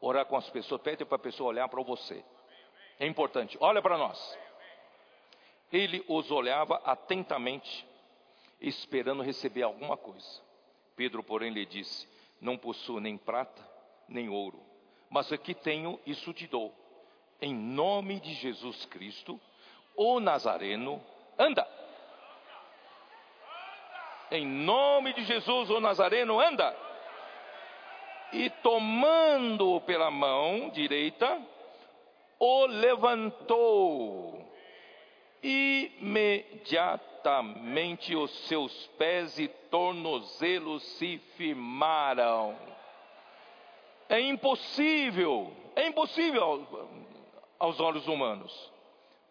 orar 0.00 0.26
com 0.26 0.36
as 0.36 0.48
pessoas, 0.50 0.80
pede 0.80 1.04
para 1.04 1.16
a 1.16 1.18
pessoa 1.18 1.50
olhar 1.50 1.68
para 1.68 1.82
você. 1.82 2.24
É 2.98 3.06
importante, 3.06 3.56
olha 3.60 3.82
para 3.82 3.98
nós. 3.98 4.38
Ele 5.74 6.04
os 6.06 6.30
olhava 6.30 6.80
atentamente, 6.84 7.84
esperando 8.60 9.24
receber 9.24 9.64
alguma 9.64 9.96
coisa. 9.96 10.40
Pedro, 10.94 11.20
porém, 11.20 11.50
lhe 11.50 11.66
disse: 11.66 12.08
Não 12.40 12.56
possuo 12.56 13.00
nem 13.00 13.18
prata, 13.18 13.60
nem 14.08 14.28
ouro, 14.28 14.62
mas 15.10 15.32
aqui 15.32 15.52
tenho, 15.52 15.98
isso 16.06 16.32
te 16.32 16.46
dou. 16.46 16.72
Em 17.42 17.52
nome 17.52 18.20
de 18.20 18.34
Jesus 18.34 18.86
Cristo, 18.86 19.40
o 19.96 20.20
Nazareno, 20.20 21.02
anda. 21.36 21.66
Em 24.30 24.46
nome 24.46 25.12
de 25.12 25.24
Jesus, 25.24 25.70
o 25.70 25.80
Nazareno, 25.80 26.38
anda. 26.38 26.72
E 28.32 28.48
tomando-o 28.48 29.80
pela 29.80 30.08
mão 30.08 30.70
direita, 30.70 31.42
o 32.38 32.66
levantou 32.66 34.43
imediatamente 35.44 38.16
os 38.16 38.30
seus 38.48 38.72
pés 38.98 39.38
e 39.38 39.46
tornozelos 39.46 40.82
se 40.82 41.18
firmaram. 41.36 42.58
É 44.08 44.18
impossível, 44.20 45.52
é 45.76 45.86
impossível 45.86 46.66
aos 47.58 47.78
olhos 47.78 48.08
humanos. 48.08 48.72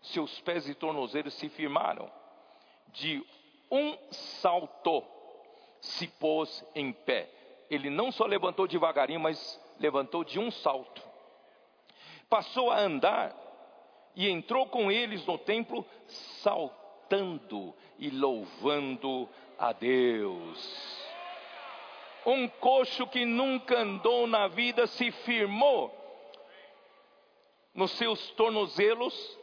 Seus 0.04 0.40
pés 0.42 0.70
e 0.70 0.76
tornozelos 0.76 1.34
se 1.34 1.50
firmaram. 1.50 2.08
De 2.90 3.26
um 3.72 3.98
salto 4.12 5.04
se 5.82 6.06
pôs 6.08 6.64
em 6.76 6.94
pé. 6.94 7.28
Ele 7.72 7.90
não 7.90 8.12
só 8.12 8.26
levantou 8.26 8.68
devagarinho, 8.68 9.20
mas 9.20 9.60
levantou 9.80 10.24
de 10.24 10.40
um 10.40 10.52
salto. 10.52 11.02
Passou 12.30 12.70
a 12.70 12.80
andar 12.80 13.43
e 14.16 14.30
entrou 14.30 14.68
com 14.68 14.92
eles 14.92 15.26
no 15.26 15.38
templo, 15.38 15.86
saltando 16.42 17.74
e 17.98 18.10
louvando 18.10 19.30
a 19.58 19.72
Deus. 19.74 21.04
Um 22.26 22.48
coxo 22.48 23.06
que 23.08 23.26
nunca 23.26 23.80
andou 23.80 24.28
na 24.28 24.48
vida 24.48 24.88
se 24.88 25.12
firmou 25.12 25.92
nos 27.74 27.92
seus 27.92 28.30
tornozelos 28.32 29.38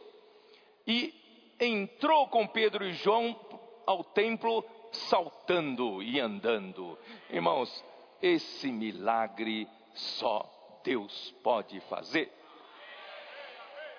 e 0.87 1.13
entrou 1.59 2.27
com 2.27 2.47
Pedro 2.47 2.85
e 2.85 2.93
João 2.93 3.39
ao 3.85 4.03
templo 4.03 4.65
saltando 4.91 6.01
e 6.01 6.19
andando. 6.19 6.97
Irmãos, 7.29 7.83
esse 8.21 8.71
milagre 8.71 9.67
só 9.93 10.49
Deus 10.83 11.33
pode 11.43 11.79
fazer. 11.81 12.31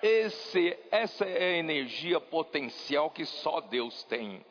Esse, 0.03 0.77
essa 0.91 1.25
é 1.25 1.55
a 1.55 1.59
energia 1.59 2.21
potencial 2.21 3.09
que 3.09 3.25
só 3.25 3.61
Deus 3.61 4.03
tem 4.05 4.45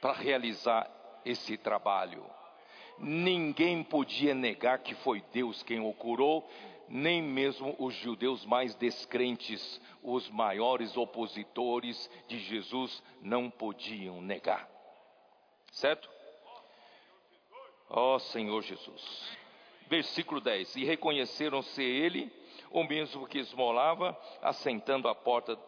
para 0.00 0.12
realizar 0.12 0.90
esse 1.24 1.56
trabalho. 1.56 2.24
Ninguém 2.98 3.84
podia 3.84 4.34
negar 4.34 4.80
que 4.80 4.94
foi 4.96 5.22
Deus 5.32 5.62
quem 5.62 5.78
o 5.78 5.92
curou, 5.92 6.48
nem 6.88 7.22
mesmo 7.22 7.76
os 7.78 7.94
judeus 7.94 8.44
mais 8.44 8.74
descrentes, 8.74 9.80
os 10.02 10.28
maiores 10.30 10.96
opositores 10.96 12.10
de 12.26 12.38
Jesus, 12.38 13.02
não 13.22 13.48
podiam 13.48 14.20
negar. 14.20 14.68
Certo? 15.70 16.10
Ó 17.88 18.16
oh, 18.16 18.18
Senhor 18.18 18.62
Jesus. 18.62 19.30
Versículo 19.88 20.40
10: 20.40 20.74
E 20.74 20.84
reconheceram-se 20.84 21.82
ele 21.82 22.32
o 22.70 22.84
mesmo 22.84 23.26
que 23.26 23.38
esmolava, 23.38 24.16
assentando 24.42 25.08
à 25.08 25.14
porta 25.14 25.58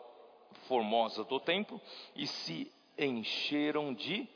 formosa 0.67 1.25
do 1.25 1.39
templo, 1.41 1.81
e 2.15 2.27
se 2.27 2.73
encheram 2.99 3.95
de 3.95 4.29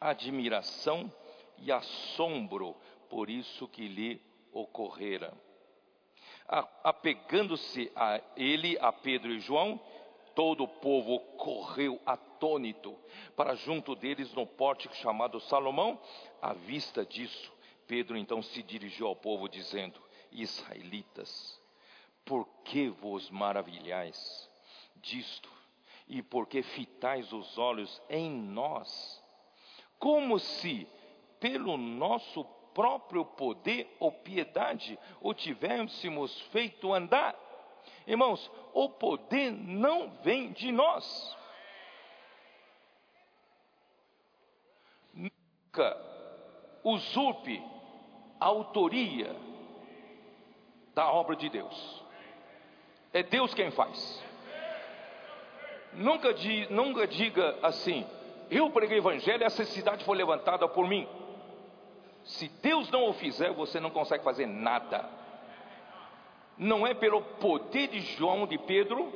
admiração 0.00 1.12
e 1.58 1.70
assombro 1.70 2.74
por 3.08 3.28
isso 3.28 3.68
que 3.68 3.86
lhe 3.86 4.20
ocorrera. 4.52 5.32
Apegando-se 6.82 7.92
a 7.94 8.20
ele, 8.36 8.76
a 8.80 8.92
Pedro 8.92 9.30
e 9.30 9.40
João, 9.40 9.80
todo 10.34 10.64
o 10.64 10.68
povo 10.68 11.20
correu 11.36 12.00
atônito 12.04 12.96
para 13.36 13.54
junto 13.54 13.94
deles 13.94 14.32
no 14.32 14.46
pórtico 14.46 14.94
chamado 14.96 15.40
Salomão. 15.40 16.00
À 16.42 16.52
vista 16.52 17.04
disso, 17.04 17.52
Pedro 17.86 18.16
então 18.16 18.42
se 18.42 18.62
dirigiu 18.62 19.06
ao 19.06 19.14
povo, 19.14 19.48
dizendo: 19.48 20.00
Israelitas, 20.32 21.59
por 22.24 22.46
que 22.64 22.88
vos 22.88 23.30
maravilhais 23.30 24.50
disto? 24.96 25.50
E 26.08 26.22
por 26.22 26.46
que 26.46 26.62
fitais 26.62 27.32
os 27.32 27.56
olhos 27.56 28.02
em 28.08 28.30
nós? 28.30 29.22
Como 29.98 30.38
se, 30.38 30.88
pelo 31.38 31.76
nosso 31.76 32.44
próprio 32.74 33.24
poder 33.24 33.96
ou 34.00 34.10
piedade, 34.10 34.98
o 35.20 35.32
tivéssemos 35.32 36.40
feito 36.52 36.92
andar? 36.92 37.36
Irmãos, 38.06 38.50
o 38.72 38.88
poder 38.88 39.52
não 39.52 40.10
vem 40.22 40.52
de 40.52 40.72
nós. 40.72 41.36
Nunca 45.12 45.96
usurpe 46.82 47.62
a 48.38 48.46
autoria 48.46 49.36
da 50.94 51.12
obra 51.12 51.36
de 51.36 51.48
Deus. 51.48 52.09
É 53.12 53.22
Deus 53.22 53.52
quem 53.54 53.70
faz. 53.70 54.22
Nunca, 55.92 56.34
nunca 56.70 57.06
diga 57.06 57.58
assim: 57.62 58.06
eu 58.50 58.70
preguei 58.70 58.98
o 58.98 59.00
evangelho 59.00 59.42
e 59.42 59.46
essa 59.46 59.64
cidade 59.64 60.04
foi 60.04 60.16
levantada 60.16 60.68
por 60.68 60.86
mim. 60.86 61.08
Se 62.24 62.48
Deus 62.62 62.90
não 62.90 63.08
o 63.08 63.12
fizer, 63.12 63.52
você 63.52 63.80
não 63.80 63.90
consegue 63.90 64.22
fazer 64.22 64.46
nada. 64.46 65.08
Não 66.58 66.86
é 66.86 66.92
pelo 66.92 67.22
poder 67.22 67.88
de 67.88 68.00
João, 68.00 68.46
de 68.46 68.58
Pedro, 68.58 69.10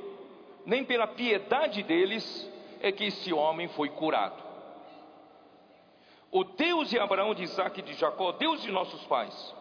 nem 0.64 0.84
pela 0.84 1.06
piedade 1.06 1.82
deles, 1.82 2.50
é 2.80 2.90
que 2.90 3.04
esse 3.04 3.32
homem 3.32 3.68
foi 3.68 3.90
curado. 3.90 4.42
O 6.30 6.42
Deus 6.42 6.88
de 6.88 6.98
Abraão, 6.98 7.34
de 7.34 7.42
Isaac 7.42 7.78
e 7.78 7.82
de 7.82 7.94
Jacó, 7.94 8.32
Deus 8.32 8.62
de 8.62 8.72
nossos 8.72 9.04
pais, 9.04 9.54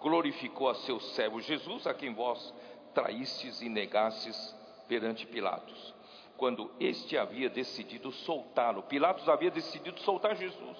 glorificou 0.00 0.68
a 0.68 0.74
seu 0.74 1.00
servo 1.00 1.40
Jesus, 1.40 1.86
a 1.86 1.92
quem 1.92 2.14
vós 2.14 2.54
traístes 2.96 3.60
e 3.60 3.68
negastes 3.68 4.56
perante 4.88 5.26
Pilatos, 5.26 5.94
quando 6.38 6.72
este 6.80 7.18
havia 7.18 7.50
decidido 7.50 8.10
soltá-lo. 8.10 8.84
Pilatos 8.84 9.28
havia 9.28 9.50
decidido 9.50 10.00
soltar 10.00 10.34
Jesus. 10.34 10.78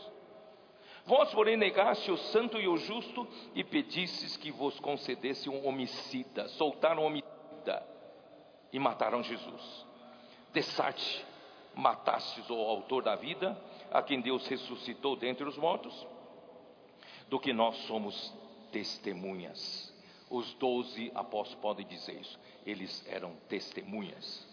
Vós, 1.05 1.31
porém, 1.35 1.59
negaste 1.59 2.11
o 2.11 2.17
santo 2.17 2.59
e 2.59 2.67
o 2.67 2.79
justo 2.79 3.29
e 3.55 3.63
pedistes 3.63 4.35
que 4.35 4.51
vos 4.51 4.81
concedesse 4.81 5.51
um 5.51 5.69
homicida. 5.69 6.49
Soltaram 6.49 7.03
um 7.03 7.07
homicida 7.07 7.87
e 8.73 8.79
mataram 8.79 9.23
Jesus. 9.23 9.87
Dessarte, 10.55 11.23
matastes 11.75 12.49
o 12.49 12.55
autor 12.55 13.03
da 13.03 13.15
vida, 13.15 13.61
a 13.93 14.03
quem 14.03 14.23
Deus 14.23 14.47
ressuscitou 14.47 15.17
dentre 15.17 15.45
os 15.45 15.59
mortos, 15.59 16.07
do 17.29 17.39
que 17.39 17.53
nós 17.53 17.77
somos 17.87 18.33
testemunhas. 18.73 19.86
Os 20.29 20.53
doze 20.55 21.11
apóstolos 21.15 21.61
podem 21.63 21.87
dizer 21.87 22.21
isso, 22.21 22.39
eles 22.67 23.05
eram 23.09 23.33
testemunhas. 23.49 24.47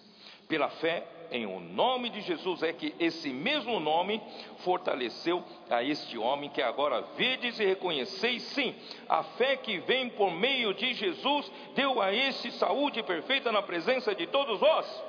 Pela 0.48 0.70
fé 0.70 1.04
em 1.32 1.48
o 1.48 1.60
nome 1.60 2.10
de 2.10 2.22
Jesus 2.22 2.62
é 2.62 2.72
que 2.72 2.94
esse 3.00 3.30
mesmo 3.30 3.80
nome 3.80 4.22
fortaleceu 4.58 5.44
a 5.70 5.82
este 5.82 6.18
homem 6.18 6.50
que 6.50 6.62
agora 6.62 7.02
vedes 7.18 7.60
e 7.60 7.66
reconheceis, 7.66 8.44
sim, 8.44 8.76
a 9.10 9.24
fé 9.24 9.58
que 9.58 9.80
vem 9.80 10.10
por 10.10 10.32
meio 10.32 10.74
de 10.74 10.94
Jesus 10.94 11.52
deu 11.74 12.00
a 12.00 12.14
este 12.14 12.52
saúde 12.52 13.02
perfeita 13.02 13.52
na 13.52 13.64
presença 13.64 14.14
de 14.14 14.28
todos 14.28 14.60
vós. 14.60 15.04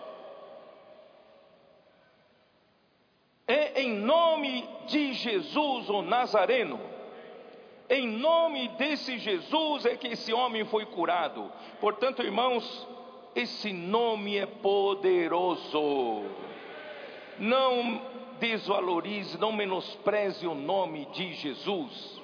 É 3.46 3.82
em 3.82 3.92
nome 3.92 4.66
de 4.86 5.12
Jesus 5.12 5.90
o 5.90 6.00
Nazareno. 6.00 6.93
Em 7.88 8.06
nome 8.06 8.68
desse 8.68 9.18
Jesus 9.18 9.84
é 9.84 9.96
que 9.96 10.08
esse 10.08 10.32
homem 10.32 10.64
foi 10.64 10.86
curado. 10.86 11.52
Portanto, 11.80 12.22
irmãos, 12.22 12.86
esse 13.34 13.72
nome 13.72 14.36
é 14.38 14.46
poderoso. 14.46 16.24
Não 17.38 18.00
desvalorize, 18.38 19.38
não 19.38 19.52
menospreze 19.52 20.46
o 20.46 20.54
nome 20.54 21.06
de 21.06 21.34
Jesus. 21.34 22.22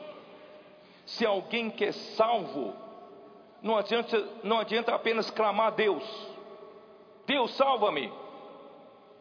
Se 1.05 1.27
alguém 1.27 1.71
quer 1.71 1.93
salvo, 1.93 2.75
não 3.63 3.77
adianta, 3.77 4.29
não 4.43 4.59
adianta 4.59 4.95
apenas 4.95 5.31
clamar 5.31 5.69
a 5.69 5.71
Deus. 5.71 6.05
Deus 7.27 7.51
salva-me. 7.53 8.11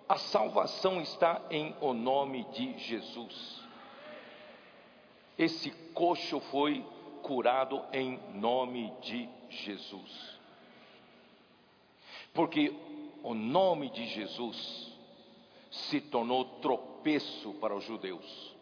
A 0.08 0.16
salvação 0.18 1.02
está 1.02 1.42
em 1.52 1.76
o 1.82 1.94
nome 1.94 2.44
de 2.46 2.78
Jesus. 2.78 3.68
Esse 5.40 5.72
coxo 5.94 6.42
foi 6.52 6.86
curado 7.24 7.82
em 7.94 8.20
nome 8.34 8.94
de 9.02 9.30
Jesus. 9.50 10.38
Porque 12.34 12.76
o 13.24 13.34
nome 13.34 13.90
de 13.90 14.06
Jesus 14.08 14.94
se 15.72 16.02
tornou 16.02 16.44
tropeço 16.60 17.54
para 17.54 17.74
os 17.74 17.86
judeus, 17.86 18.54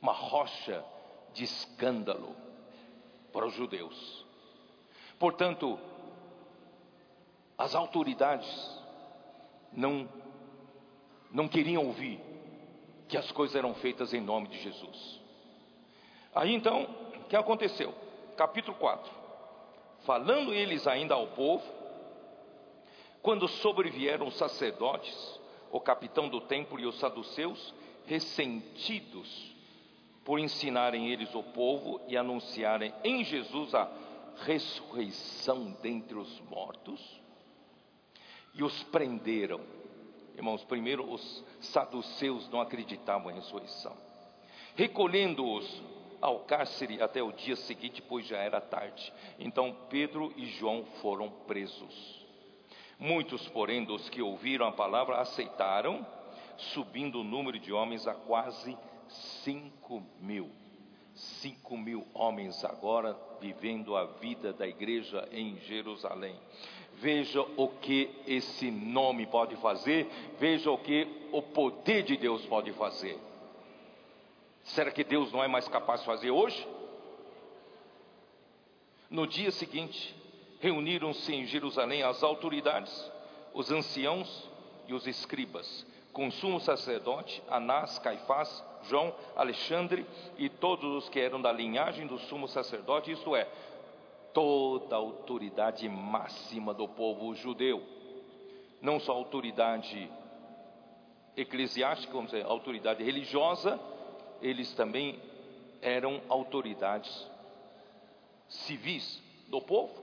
uma 0.00 0.12
rocha 0.12 0.84
de 1.34 1.42
escândalo 1.42 2.36
para 3.32 3.44
os 3.44 3.54
judeus. 3.54 4.24
Portanto, 5.18 5.80
as 7.58 7.74
autoridades 7.74 8.80
não 9.72 10.08
não 11.28 11.48
queriam 11.48 11.86
ouvir 11.86 12.20
que 13.08 13.16
as 13.16 13.32
coisas 13.32 13.56
eram 13.56 13.74
feitas 13.74 14.14
em 14.14 14.20
nome 14.20 14.46
de 14.46 14.62
Jesus. 14.62 15.21
Aí 16.34 16.54
então, 16.54 16.84
o 17.16 17.24
que 17.28 17.36
aconteceu? 17.36 17.94
Capítulo 18.36 18.76
4. 18.78 19.12
Falando 20.04 20.52
eles 20.52 20.86
ainda 20.86 21.14
ao 21.14 21.28
povo, 21.28 21.64
quando 23.20 23.46
sobrevieram 23.46 24.26
os 24.26 24.36
sacerdotes, 24.36 25.40
o 25.70 25.80
capitão 25.80 26.28
do 26.28 26.40
templo 26.40 26.80
e 26.80 26.86
os 26.86 26.98
saduceus, 26.98 27.74
ressentidos 28.06 29.52
por 30.24 30.38
ensinarem 30.38 31.08
eles 31.10 31.34
o 31.34 31.42
povo 31.42 32.00
e 32.08 32.16
anunciarem 32.16 32.92
em 33.04 33.24
Jesus 33.24 33.74
a 33.74 33.90
ressurreição 34.44 35.76
dentre 35.82 36.16
os 36.16 36.40
mortos, 36.42 37.20
e 38.54 38.62
os 38.62 38.82
prenderam. 38.84 39.60
Irmãos, 40.34 40.64
primeiro 40.64 41.10
os 41.10 41.44
saduceus 41.60 42.48
não 42.50 42.60
acreditavam 42.60 43.30
em 43.30 43.34
ressurreição. 43.34 43.96
Recolhendo-os 44.74 45.82
ao 46.22 46.38
cárcere 46.40 47.02
até 47.02 47.20
o 47.20 47.32
dia 47.32 47.56
seguinte, 47.56 48.00
pois 48.00 48.24
já 48.24 48.38
era 48.38 48.60
tarde. 48.60 49.12
Então 49.38 49.76
Pedro 49.90 50.32
e 50.36 50.46
João 50.46 50.84
foram 51.02 51.28
presos. 51.28 52.24
Muitos, 52.98 53.48
porém, 53.48 53.84
dos 53.84 54.08
que 54.08 54.22
ouviram 54.22 54.66
a 54.66 54.72
palavra 54.72 55.16
aceitaram, 55.16 56.06
subindo 56.56 57.20
o 57.20 57.24
número 57.24 57.58
de 57.58 57.72
homens 57.72 58.06
a 58.06 58.14
quase 58.14 58.78
cinco 59.42 60.02
mil. 60.20 60.48
Cinco 61.14 61.76
mil 61.76 62.06
homens 62.14 62.64
agora 62.64 63.18
vivendo 63.40 63.96
a 63.96 64.04
vida 64.04 64.52
da 64.52 64.66
igreja 64.66 65.28
em 65.32 65.58
Jerusalém. 65.58 66.36
Veja 66.94 67.42
o 67.56 67.68
que 67.68 68.08
esse 68.26 68.70
nome 68.70 69.26
pode 69.26 69.56
fazer, 69.56 70.08
veja 70.38 70.70
o 70.70 70.78
que 70.78 71.28
o 71.32 71.42
poder 71.42 72.04
de 72.04 72.16
Deus 72.16 72.46
pode 72.46 72.72
fazer. 72.72 73.18
Será 74.64 74.90
que 74.90 75.04
Deus 75.04 75.32
não 75.32 75.42
é 75.42 75.48
mais 75.48 75.66
capaz 75.68 76.00
de 76.00 76.06
fazer 76.06 76.30
hoje? 76.30 76.66
No 79.10 79.26
dia 79.26 79.50
seguinte, 79.50 80.14
reuniram-se 80.60 81.34
em 81.34 81.44
Jerusalém 81.44 82.02
as 82.02 82.22
autoridades, 82.22 83.10
os 83.52 83.70
anciãos 83.70 84.48
e 84.86 84.94
os 84.94 85.06
escribas, 85.06 85.86
com 86.12 86.28
o 86.28 86.32
sumo 86.32 86.60
sacerdote, 86.60 87.42
Anás, 87.48 87.98
Caifás, 87.98 88.64
João, 88.84 89.14
Alexandre 89.36 90.06
e 90.38 90.48
todos 90.48 91.04
os 91.04 91.08
que 91.08 91.20
eram 91.20 91.40
da 91.40 91.52
linhagem 91.52 92.06
do 92.06 92.18
sumo 92.18 92.48
sacerdote, 92.48 93.12
isto 93.12 93.34
é, 93.36 93.46
toda 94.32 94.94
a 94.94 94.98
autoridade 94.98 95.88
máxima 95.88 96.72
do 96.72 96.88
povo 96.88 97.34
judeu, 97.34 97.82
não 98.80 98.98
só 98.98 99.12
autoridade 99.12 100.10
eclesiástica, 101.36 102.12
vamos 102.12 102.30
dizer, 102.30 102.44
autoridade 102.46 103.02
religiosa, 103.02 103.78
eles 104.42 104.74
também 104.74 105.18
eram 105.80 106.20
autoridades 106.28 107.30
civis 108.48 109.22
do 109.48 109.60
povo. 109.60 110.02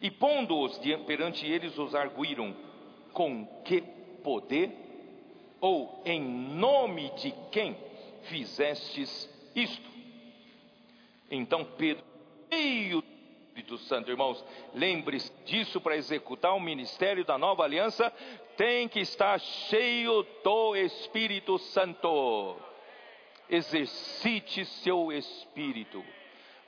E 0.00 0.10
pondo-os 0.10 0.78
perante 1.06 1.46
eles, 1.46 1.76
os 1.78 1.94
arguíram: 1.94 2.54
com 3.12 3.46
que 3.64 3.82
poder? 4.22 4.86
Ou 5.60 6.02
em 6.04 6.20
nome 6.20 7.10
de 7.16 7.32
quem 7.50 7.76
fizestes 8.22 9.28
isto? 9.54 9.90
Então 11.30 11.64
Pedro, 11.76 12.04
do 12.50 13.02
Espírito 13.58 13.78
Santo, 13.78 14.08
irmãos, 14.08 14.44
lembre-se 14.72 15.32
disso 15.44 15.80
para 15.80 15.96
executar 15.96 16.54
o 16.54 16.60
ministério 16.60 17.24
da 17.24 17.36
nova 17.36 17.64
aliança, 17.64 18.12
tem 18.56 18.88
que 18.88 19.00
estar 19.00 19.40
cheio 19.40 20.24
do 20.44 20.76
Espírito 20.76 21.58
Santo. 21.58 22.56
Exercite 23.50 24.64
seu 24.64 25.10
espírito 25.10 26.04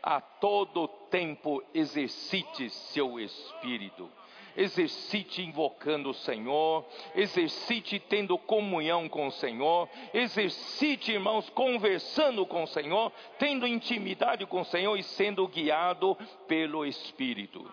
a 0.02 0.20
todo 0.20 0.88
tempo 1.10 1.62
exercite 1.72 2.70
seu 2.70 3.20
espírito. 3.20 4.10
Exercite 4.56 5.42
invocando 5.42 6.10
o 6.10 6.14
Senhor, 6.14 6.84
exercite 7.14 7.98
tendo 7.98 8.36
comunhão 8.36 9.08
com 9.08 9.26
o 9.26 9.32
Senhor, 9.32 9.88
exercite, 10.12 11.12
irmãos, 11.12 11.48
conversando 11.50 12.44
com 12.44 12.64
o 12.64 12.66
Senhor, 12.66 13.12
tendo 13.38 13.66
intimidade 13.66 14.44
com 14.46 14.60
o 14.60 14.64
Senhor 14.64 14.96
e 14.96 15.02
sendo 15.02 15.46
guiado 15.46 16.16
pelo 16.46 16.84
Espírito. 16.84 17.70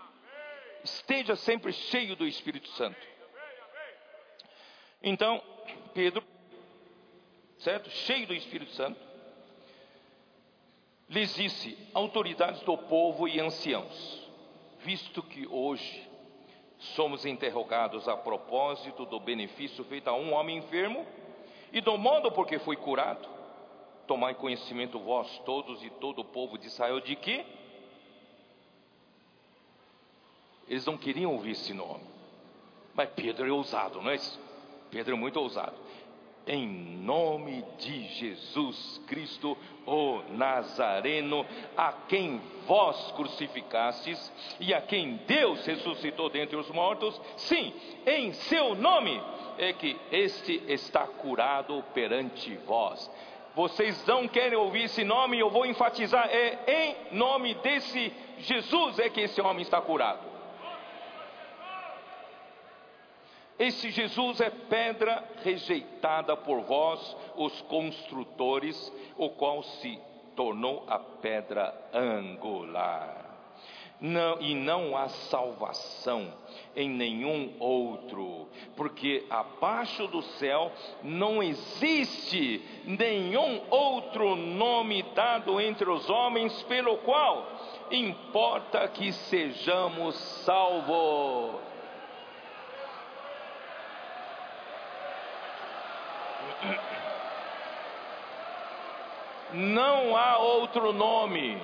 Esteja 0.84 1.36
sempre 1.36 1.74
cheio 1.74 2.16
do 2.16 2.26
Espírito 2.26 2.70
Santo. 2.70 3.00
Então, 5.02 5.42
Pedro, 5.94 6.24
certo? 7.60 7.90
Cheio 7.90 8.28
do 8.28 8.34
Espírito 8.34 8.72
Santo, 8.72 9.00
lhes 11.10 11.36
disse: 11.36 11.78
autoridades 11.94 12.62
do 12.62 12.78
povo 12.78 13.28
e 13.28 13.40
anciãos, 13.40 14.28
visto 14.80 15.22
que 15.24 15.46
hoje 15.48 16.07
somos 16.80 17.26
interrogados 17.26 18.08
a 18.08 18.16
propósito 18.16 19.06
do 19.06 19.20
benefício 19.20 19.84
feito 19.86 20.08
a 20.10 20.14
um 20.14 20.34
homem 20.34 20.58
enfermo 20.58 21.06
e 21.72 21.82
do 21.82 21.98
modo 21.98 22.32
por 22.32 22.46
que 22.46 22.60
foi 22.60 22.76
curado, 22.76 23.28
tomai 24.06 24.36
conhecimento 24.36 25.00
vós 25.00 25.40
todos 25.40 25.84
e 25.84 25.90
todo 25.90 26.20
o 26.20 26.26
povo 26.26 26.58
de 26.58 26.68
Israel 26.68 27.00
de 27.00 27.16
que 27.16 27.46
eles 30.68 30.86
não 30.86 30.98
queriam 30.98 31.34
ouvir 31.34 31.52
esse 31.52 31.74
nome, 31.74 32.04
mas 32.94 33.10
Pedro 33.10 33.48
é 33.48 33.52
ousado, 33.52 34.02
não 34.02 34.12
é 34.12 34.16
isso? 34.16 34.40
Pedro 34.92 35.16
é 35.16 35.18
muito 35.18 35.40
ousado 35.40 35.87
em 36.48 36.68
nome 36.68 37.64
de 37.78 38.04
Jesus 38.08 39.02
Cristo, 39.08 39.58
o 39.86 40.22
Nazareno, 40.30 41.46
a 41.76 41.92
quem 42.08 42.42
vós 42.66 43.12
crucificastes 43.12 44.32
e 44.60 44.74
a 44.74 44.82
quem 44.82 45.18
Deus 45.28 45.66
ressuscitou 45.66 46.30
dentre 46.30 46.56
os 46.56 46.70
mortos, 46.70 47.20
sim, 47.38 47.74
em 48.06 48.34
seu 48.34 48.76
nome 48.76 49.22
é 49.58 49.74
que 49.74 49.98
este 50.12 50.64
está 50.68 51.06
curado 51.06 51.84
perante 51.94 52.56
vós. 52.66 53.10
Vocês 53.56 54.06
não 54.06 54.28
querem 54.28 54.58
ouvir 54.58 54.84
esse 54.84 55.04
nome, 55.04 55.40
eu 55.40 55.50
vou 55.50 55.66
enfatizar: 55.66 56.30
é 56.30 56.60
em 56.68 57.18
nome 57.18 57.56
desse 57.56 58.14
Jesus 58.38 59.00
é 59.00 59.10
que 59.10 59.22
esse 59.22 59.42
homem 59.42 59.64
está 59.64 59.82
curado. 59.82 60.37
Esse 63.60 63.90
Jesus 63.90 64.40
é 64.40 64.50
pedra 64.50 65.24
rejeitada 65.44 66.38
por 66.38 66.62
vós, 66.62 67.18
os 67.36 67.60
construtores, 67.62 68.94
o 69.18 69.30
qual 69.32 69.64
se 69.64 70.00
tornou 70.36 70.84
a 70.88 71.00
pedra 71.00 71.74
angular. 71.92 73.26
Não, 74.00 74.40
e 74.40 74.54
não 74.54 74.96
há 74.96 75.10
salvação 75.10 76.32
em 76.76 76.88
nenhum 76.88 77.56
outro, 77.60 78.48
porque 78.76 79.26
abaixo 79.28 80.06
do 80.06 80.22
céu 80.22 80.72
não 81.02 81.42
existe 81.42 82.64
nenhum 82.86 83.60
outro 83.72 84.36
nome 84.36 85.02
dado 85.16 85.60
entre 85.60 85.90
os 85.90 86.08
homens 86.12 86.62
pelo 86.64 86.98
qual 87.00 87.48
importa 87.90 88.88
que 88.88 89.12
sejamos 89.12 90.16
salvos. 90.46 91.67
Não 99.54 100.18
há 100.18 100.38
outro 100.40 100.92
nome, 100.92 101.62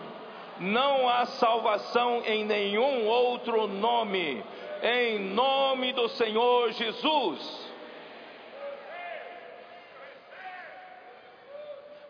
não 0.60 1.10
há 1.10 1.26
salvação 1.26 2.22
em 2.26 2.46
nenhum 2.46 3.08
outro 3.08 3.68
nome, 3.68 4.44
em 4.82 5.20
nome 5.20 5.92
do 5.94 6.08
Senhor 6.10 6.72
Jesus. 6.72 7.74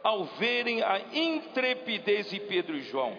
Ao 0.04 0.26
verem 0.26 0.84
a 0.84 1.00
intrepidez 1.14 2.30
de 2.30 2.40
Pedro 2.40 2.76
e 2.76 2.82
João, 2.82 3.16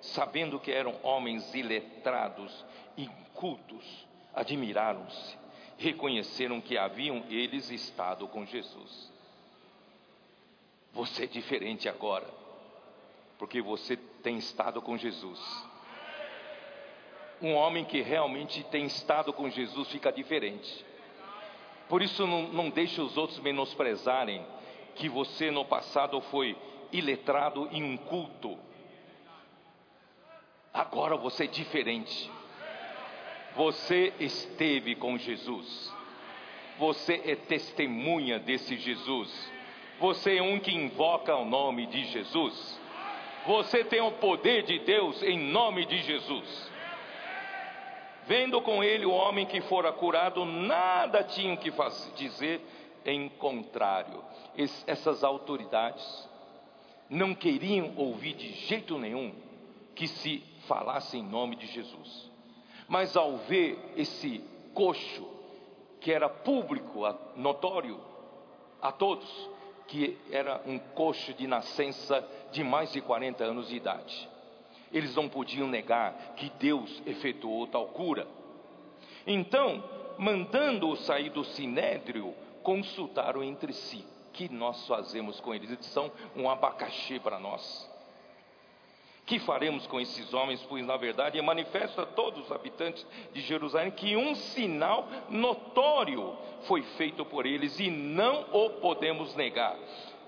sabendo 0.00 0.60
que 0.60 0.70
eram 0.70 0.94
homens 1.02 1.54
iletrados, 1.54 2.64
incultos, 2.96 4.06
admiraram-se 4.34 5.39
reconheceram 5.80 6.60
que 6.60 6.76
haviam 6.76 7.24
eles 7.30 7.70
estado 7.70 8.28
com 8.28 8.44
Jesus. 8.44 9.10
Você 10.92 11.24
é 11.24 11.26
diferente 11.26 11.88
agora, 11.88 12.28
porque 13.38 13.62
você 13.62 13.96
tem 13.96 14.36
estado 14.36 14.82
com 14.82 14.98
Jesus. 14.98 15.40
Um 17.40 17.54
homem 17.54 17.86
que 17.86 18.02
realmente 18.02 18.62
tem 18.64 18.84
estado 18.84 19.32
com 19.32 19.48
Jesus 19.48 19.88
fica 19.88 20.12
diferente. 20.12 20.84
Por 21.88 22.02
isso, 22.02 22.26
não, 22.26 22.42
não 22.42 22.68
deixe 22.68 23.00
os 23.00 23.16
outros 23.16 23.40
menosprezarem 23.40 24.44
que 24.96 25.08
você 25.08 25.50
no 25.50 25.64
passado 25.64 26.20
foi 26.20 26.54
iletrado 26.92 27.68
e 27.72 27.78
inculto. 27.78 28.58
Agora 30.74 31.16
você 31.16 31.44
é 31.44 31.46
diferente. 31.46 32.30
Você 33.56 34.12
esteve 34.20 34.94
com 34.94 35.18
Jesus. 35.18 35.92
Você 36.78 37.20
é 37.24 37.34
testemunha 37.36 38.38
desse 38.38 38.76
Jesus. 38.76 39.52
Você 39.98 40.36
é 40.36 40.42
um 40.42 40.58
que 40.58 40.74
invoca 40.74 41.36
o 41.36 41.44
nome 41.44 41.86
de 41.86 42.04
Jesus. 42.06 42.80
Você 43.46 43.84
tem 43.84 44.00
o 44.00 44.12
poder 44.12 44.62
de 44.62 44.78
Deus 44.78 45.22
em 45.22 45.38
nome 45.38 45.84
de 45.84 45.98
Jesus. 45.98 46.70
Vendo 48.26 48.62
com 48.62 48.84
ele 48.84 49.04
o 49.04 49.12
homem 49.12 49.44
que 49.44 49.60
fora 49.62 49.92
curado, 49.92 50.44
nada 50.44 51.24
tinham 51.24 51.56
que 51.56 51.70
fazer, 51.70 52.12
dizer 52.14 52.60
em 53.04 53.28
contrário. 53.28 54.22
Es, 54.56 54.84
essas 54.86 55.24
autoridades 55.24 56.28
não 57.08 57.34
queriam 57.34 57.92
ouvir 57.96 58.34
de 58.34 58.52
jeito 58.52 58.98
nenhum 58.98 59.34
que 59.94 60.06
se 60.06 60.42
falasse 60.68 61.18
em 61.18 61.22
nome 61.22 61.56
de 61.56 61.66
Jesus. 61.66 62.29
Mas 62.90 63.16
ao 63.16 63.36
ver 63.36 63.78
esse 63.96 64.42
coxo, 64.74 65.24
que 66.00 66.10
era 66.10 66.28
público, 66.28 67.02
notório 67.36 68.00
a 68.82 68.90
todos, 68.90 69.48
que 69.86 70.18
era 70.28 70.60
um 70.66 70.76
coxo 70.76 71.32
de 71.34 71.46
nascença 71.46 72.26
de 72.50 72.64
mais 72.64 72.90
de 72.90 73.00
40 73.00 73.44
anos 73.44 73.68
de 73.68 73.76
idade, 73.76 74.28
eles 74.92 75.14
não 75.14 75.28
podiam 75.28 75.68
negar 75.68 76.34
que 76.34 76.50
Deus 76.58 77.00
efetuou 77.06 77.68
tal 77.68 77.86
cura. 77.86 78.26
Então, 79.24 79.84
mandando-o 80.18 80.96
sair 80.96 81.30
do 81.30 81.44
sinédrio, 81.44 82.34
consultaram 82.64 83.40
entre 83.44 83.72
si: 83.72 84.04
que 84.32 84.48
nós 84.48 84.84
fazemos 84.88 85.38
com 85.38 85.54
eles? 85.54 85.70
Eles 85.70 85.86
são 85.86 86.10
um 86.34 86.50
abacaxi 86.50 87.20
para 87.20 87.38
nós. 87.38 87.88
Que 89.30 89.38
faremos 89.38 89.86
com 89.86 90.00
esses 90.00 90.34
homens? 90.34 90.60
Pois 90.68 90.84
na 90.84 90.96
verdade 90.96 91.38
é 91.38 91.42
manifesto 91.42 92.00
a 92.00 92.04
todos 92.04 92.46
os 92.46 92.50
habitantes 92.50 93.06
de 93.32 93.40
Jerusalém 93.40 93.92
que 93.92 94.16
um 94.16 94.34
sinal 94.34 95.06
notório 95.28 96.36
foi 96.62 96.82
feito 96.82 97.24
por 97.24 97.46
eles 97.46 97.78
e 97.78 97.88
não 97.92 98.46
o 98.50 98.70
podemos 98.80 99.36
negar. 99.36 99.76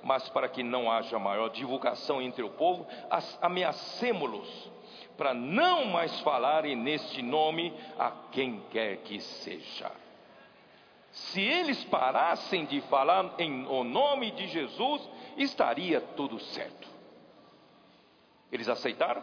Mas 0.05 0.29
para 0.29 0.49
que 0.49 0.63
não 0.63 0.89
haja 0.89 1.19
maior 1.19 1.49
divulgação 1.49 2.23
entre 2.23 2.45
o 2.45 2.51
povo, 2.51 2.87
ameacemos-los 3.41 4.71
para 5.17 5.35
não 5.35 5.85
mais 5.87 6.21
falarem 6.21 6.77
neste 6.77 7.23
nome 7.23 7.75
a 7.99 8.13
quem 8.31 8.63
quer 8.71 8.99
que 8.99 9.21
seja. 9.21 9.91
Se 11.11 11.41
eles 11.41 11.83
parassem 11.87 12.67
de 12.67 12.81
falar 12.83 13.35
em 13.41 13.67
o 13.67 13.83
nome 13.83 14.31
de 14.31 14.47
Jesus, 14.47 15.11
estaria 15.37 16.01
tudo 16.01 16.39
certo. 16.39 16.92
Eles 18.53 18.69
aceitaram? 18.69 19.23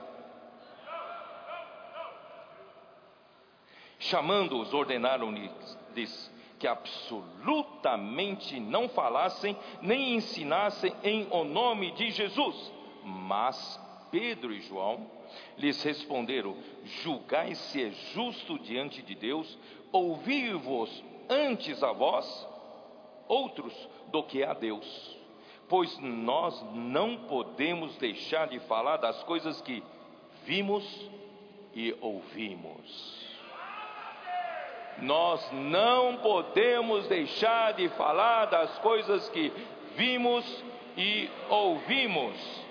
Chamando-os, 4.00 4.74
ordenaram-lhes 4.74 6.32
que 6.58 6.68
absolutamente 6.68 8.60
não 8.60 8.90
falassem 8.90 9.56
nem 9.82 10.16
ensinassem 10.16 10.92
em 11.04 11.28
o 11.30 11.44
nome 11.44 11.92
de 11.92 12.10
Jesus. 12.10 12.74
Mas 13.04 13.80
Pedro 14.10 14.52
e 14.52 14.62
João 14.62 15.06
lhes 15.58 15.84
responderam: 15.84 16.58
Julgai 16.84 17.54
se 17.54 17.84
é 17.84 17.92
justo 17.92 18.58
diante 18.58 19.04
de 19.04 19.14
Deus 19.14 19.60
ouvir-vos 19.92 21.04
antes 21.30 21.84
a 21.84 21.92
vós, 21.92 22.48
outros, 23.28 23.74
do 24.08 24.24
que 24.24 24.44
a 24.44 24.54
Deus 24.54 25.19
pois 25.70 25.98
nós 26.00 26.66
não 26.74 27.16
podemos 27.16 27.96
deixar 27.98 28.48
de 28.48 28.60
falar 28.62 28.98
das 28.98 29.24
coisas 29.24 29.62
que 29.62 29.84
vimos 30.44 30.84
e 31.74 31.96
ouvimos. 32.02 33.30
Nós 34.98 35.50
não 35.54 36.18
podemos 36.18 37.08
deixar 37.08 37.74
de 37.74 37.88
falar 37.90 38.46
das 38.46 38.78
coisas 38.80 39.30
que 39.30 39.54
vimos 39.96 40.64
e 40.98 41.30
ouvimos. 41.48 42.69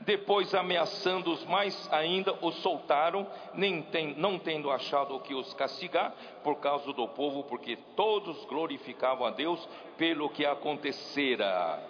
Depois, 0.00 0.54
ameaçando-os 0.54 1.44
mais 1.44 1.92
ainda, 1.92 2.32
os 2.40 2.54
soltaram, 2.62 3.26
nem 3.52 3.82
tem, 3.82 4.14
não 4.14 4.38
tendo 4.38 4.70
achado 4.70 5.14
o 5.14 5.20
que 5.20 5.34
os 5.34 5.52
castigar, 5.54 6.14
por 6.42 6.56
causa 6.56 6.92
do 6.92 7.08
povo, 7.08 7.42
porque 7.44 7.76
todos 7.96 8.44
glorificavam 8.44 9.26
a 9.26 9.30
Deus 9.30 9.68
pelo 9.96 10.30
que 10.30 10.46
acontecera. 10.46 11.82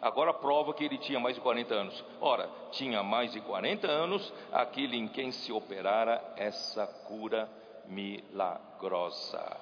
Agora 0.00 0.32
prova 0.32 0.72
que 0.72 0.84
ele 0.84 0.96
tinha 0.96 1.20
mais 1.20 1.34
de 1.34 1.42
40 1.42 1.74
anos. 1.74 2.04
Ora, 2.20 2.48
tinha 2.70 3.02
mais 3.02 3.32
de 3.32 3.40
40 3.40 3.86
anos 3.86 4.32
aquele 4.50 4.96
em 4.96 5.06
quem 5.08 5.30
se 5.30 5.52
operara 5.52 6.22
essa 6.36 6.86
cura 6.86 7.50
milagrosa. 7.86 9.58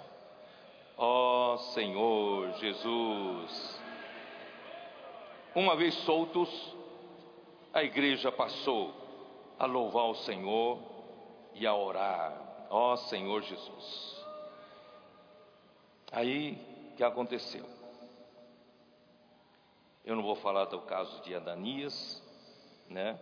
Ó 0.96 1.54
oh, 1.54 1.58
Senhor 1.58 2.52
Jesus! 2.54 3.80
Uma 5.54 5.74
vez 5.74 5.94
soltos, 6.04 6.48
a 7.72 7.82
igreja 7.82 8.32
passou 8.32 8.94
a 9.58 9.66
louvar 9.66 10.06
o 10.06 10.14
Senhor 10.14 10.78
e 11.54 11.66
a 11.66 11.74
orar, 11.74 12.66
ó 12.70 12.96
Senhor 12.96 13.42
Jesus. 13.42 14.24
Aí 16.10 16.68
que 16.98 17.04
aconteceu? 17.04 17.64
Eu 20.04 20.16
não 20.16 20.22
vou 20.24 20.34
falar 20.34 20.64
do 20.64 20.80
caso 20.80 21.22
de 21.22 21.32
Ananias, 21.32 22.20
né? 22.88 23.16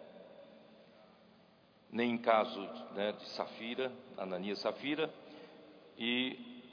Nem 1.90 2.12
em 2.12 2.18
caso 2.18 2.58
né, 2.94 3.12
de 3.12 3.28
Safira, 3.28 3.92
Ananias 4.16 4.60
Safira, 4.60 5.12
e 5.98 6.72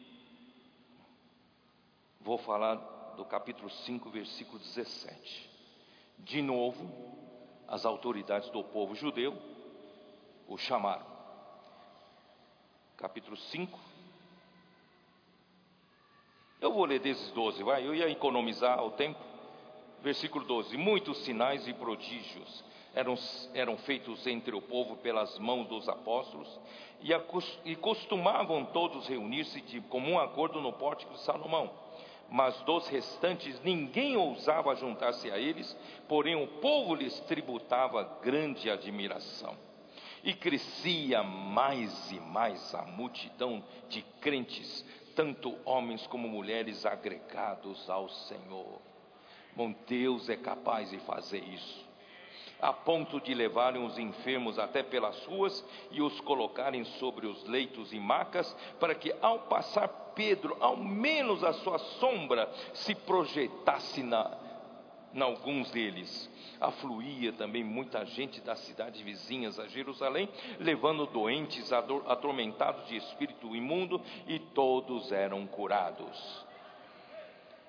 vou 2.21 2.37
falar 2.37 2.75
do 3.17 3.25
capítulo 3.25 3.69
5, 3.69 4.09
versículo 4.09 4.59
17. 4.59 5.49
De 6.19 6.41
novo, 6.41 6.89
as 7.67 7.85
autoridades 7.85 8.49
do 8.49 8.63
povo 8.63 8.95
judeu 8.95 9.37
o 10.47 10.57
chamaram. 10.57 11.05
Capítulo 12.97 13.35
5. 13.35 13.79
Eu 16.61 16.71
vou 16.71 16.85
ler 16.85 16.99
desses 16.99 17.31
12, 17.31 17.61
vai, 17.63 17.85
eu 17.85 17.93
ia 17.93 18.09
economizar 18.09 18.83
o 18.83 18.91
tempo. 18.91 19.19
Versículo 20.01 20.45
12: 20.45 20.77
Muitos 20.77 21.17
sinais 21.25 21.67
e 21.67 21.73
prodígios 21.73 22.63
eram, 22.93 23.15
eram 23.53 23.77
feitos 23.77 24.25
entre 24.27 24.55
o 24.55 24.61
povo 24.61 24.97
pelas 24.97 25.37
mãos 25.39 25.67
dos 25.67 25.89
apóstolos, 25.89 26.47
e, 27.01 27.11
e 27.65 27.75
costumavam 27.75 28.65
todos 28.65 29.07
reunir-se 29.07 29.61
de 29.61 29.81
comum 29.81 30.19
acordo 30.19 30.61
no 30.61 30.71
pórtico 30.71 31.13
de 31.13 31.21
Salomão. 31.21 31.82
Mas 32.29 32.59
dos 32.61 32.87
restantes 32.87 33.61
ninguém 33.61 34.17
ousava 34.17 34.75
juntar-se 34.75 35.29
a 35.31 35.37
eles, 35.37 35.77
porém 36.07 36.35
o 36.35 36.47
povo 36.59 36.95
lhes 36.95 37.19
tributava 37.21 38.03
grande 38.21 38.69
admiração. 38.69 39.55
E 40.23 40.33
crescia 40.33 41.21
mais 41.21 42.11
e 42.11 42.19
mais 42.19 42.73
a 42.73 42.83
multidão 42.83 43.63
de 43.89 44.01
crentes, 44.21 44.83
tanto 45.15 45.55
homens 45.65 46.07
como 46.07 46.27
mulheres 46.27 46.85
agregados 46.85 47.89
ao 47.89 48.09
Senhor. 48.09 48.81
Bom, 49.55 49.73
Deus 49.85 50.29
é 50.29 50.35
capaz 50.35 50.89
de 50.89 50.97
fazer 50.99 51.43
isso, 51.43 51.85
a 52.59 52.73
ponto 52.73 53.21
de 53.21 53.33
levarem 53.33 53.85
os 53.85 53.99
enfermos 53.99 54.57
até 54.57 54.81
pelas 54.81 55.23
ruas 55.25 55.63
e 55.91 56.01
os 56.01 56.19
colocarem 56.21 56.83
sobre 56.83 57.27
os 57.27 57.43
leitos 57.43 57.93
e 57.93 57.99
macas, 57.99 58.51
para 58.79 58.95
que 58.95 59.13
ao 59.21 59.39
passar 59.41 59.87
Pedro, 60.15 60.55
ao 60.59 60.77
menos 60.77 61.43
a 61.43 61.53
sua 61.53 61.79
sombra 61.79 62.49
se 62.73 62.93
projetasse 62.95 64.03
na, 64.03 64.37
em 65.13 65.21
alguns 65.21 65.71
deles 65.71 66.31
afluía 66.63 67.33
também 67.33 67.63
muita 67.63 68.05
gente 68.05 68.39
das 68.39 68.59
cidades 68.59 69.01
vizinhas 69.01 69.59
a 69.59 69.67
Jerusalém, 69.67 70.29
levando 70.59 71.05
doentes 71.05 71.71
atormentados 71.73 72.87
de 72.87 72.95
espírito 72.95 73.53
imundo, 73.55 74.01
e 74.27 74.39
todos 74.39 75.11
eram 75.11 75.45
curados. 75.45 76.45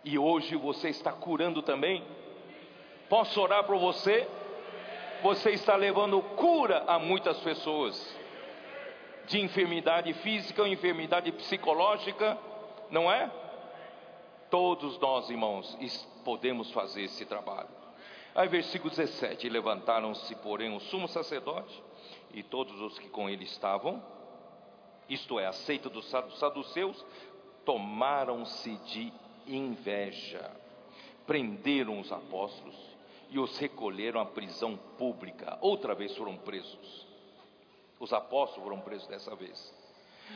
E 0.05 0.16
hoje 0.16 0.55
você 0.55 0.90
está 0.90 1.12
curando 1.12 1.61
também? 1.61 2.05
Posso 3.09 3.40
orar 3.40 3.64
por 3.64 3.78
você? 3.78 4.28
Você 5.22 5.51
está 5.51 5.74
levando 5.74 6.20
cura 6.36 6.84
a 6.86 6.99
muitas 6.99 7.38
pessoas 7.40 8.14
de 9.27 9.41
enfermidade 9.41 10.12
física 10.14 10.62
ou 10.62 10.68
enfermidade 10.68 11.31
psicológica, 11.33 12.39
não 12.91 13.11
é? 13.11 13.31
Todos 14.51 14.99
nós, 14.99 15.31
irmãos, 15.31 15.77
podemos 16.25 16.70
fazer 16.70 17.03
esse 17.03 17.25
trabalho. 17.25 17.68
Aí, 18.35 18.49
versículo 18.49 18.91
17: 18.91 19.49
Levantaram-se, 19.49 20.35
porém, 20.37 20.75
o 20.75 20.81
sumo 20.81 21.09
sacerdote 21.09 21.83
e 22.33 22.43
todos 22.43 22.81
os 22.81 22.99
que 22.99 23.09
com 23.09 23.29
ele 23.29 23.45
estavam, 23.45 24.03
isto 25.09 25.39
é, 25.39 25.47
a 25.47 25.53
seita 25.53 25.89
dos 25.89 26.09
saduceus, 26.39 27.05
tomaram-se 27.64 28.77
de 28.77 29.12
inveja, 29.47 30.51
prenderam 31.27 32.01
os 32.01 32.11
apóstolos 32.11 32.77
e 33.31 33.39
os 33.39 33.59
recolheram 33.59 34.20
à 34.20 34.27
prisão 34.27 34.77
pública. 34.99 35.59
Outra 35.61 35.95
vez 35.95 36.16
foram 36.16 36.37
presos. 36.37 37.14
Os 37.99 38.12
apóstolos 38.12 38.64
foram 38.64 38.80
presos 38.80 39.07
dessa 39.07 39.34
vez. 39.34 39.72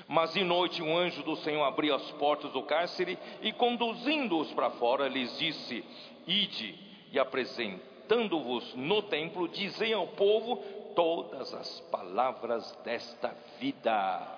Mas 0.07 0.33
de 0.33 0.45
noite 0.45 0.83
um 0.83 0.97
anjo 0.97 1.23
do 1.23 1.37
Senhor 1.37 1.65
abriu 1.65 1.95
as 1.95 2.11
portas 2.13 2.53
do 2.53 2.63
cárcere 2.63 3.19
e, 3.43 3.53
conduzindo-os 3.53 4.53
para 4.53 4.71
fora, 4.71 5.09
lhes 5.09 5.37
disse: 5.39 5.85
Ide 6.27 6.79
e 7.11 7.19
apresentando-vos 7.19 8.75
no 8.75 9.03
templo, 9.03 9.49
dizei 9.49 9.93
ao 9.93 10.07
povo 10.09 10.57
todas 10.95 11.55
as 11.55 11.81
palavras 11.91 12.71
desta 12.85 13.35
vida. 13.59 14.37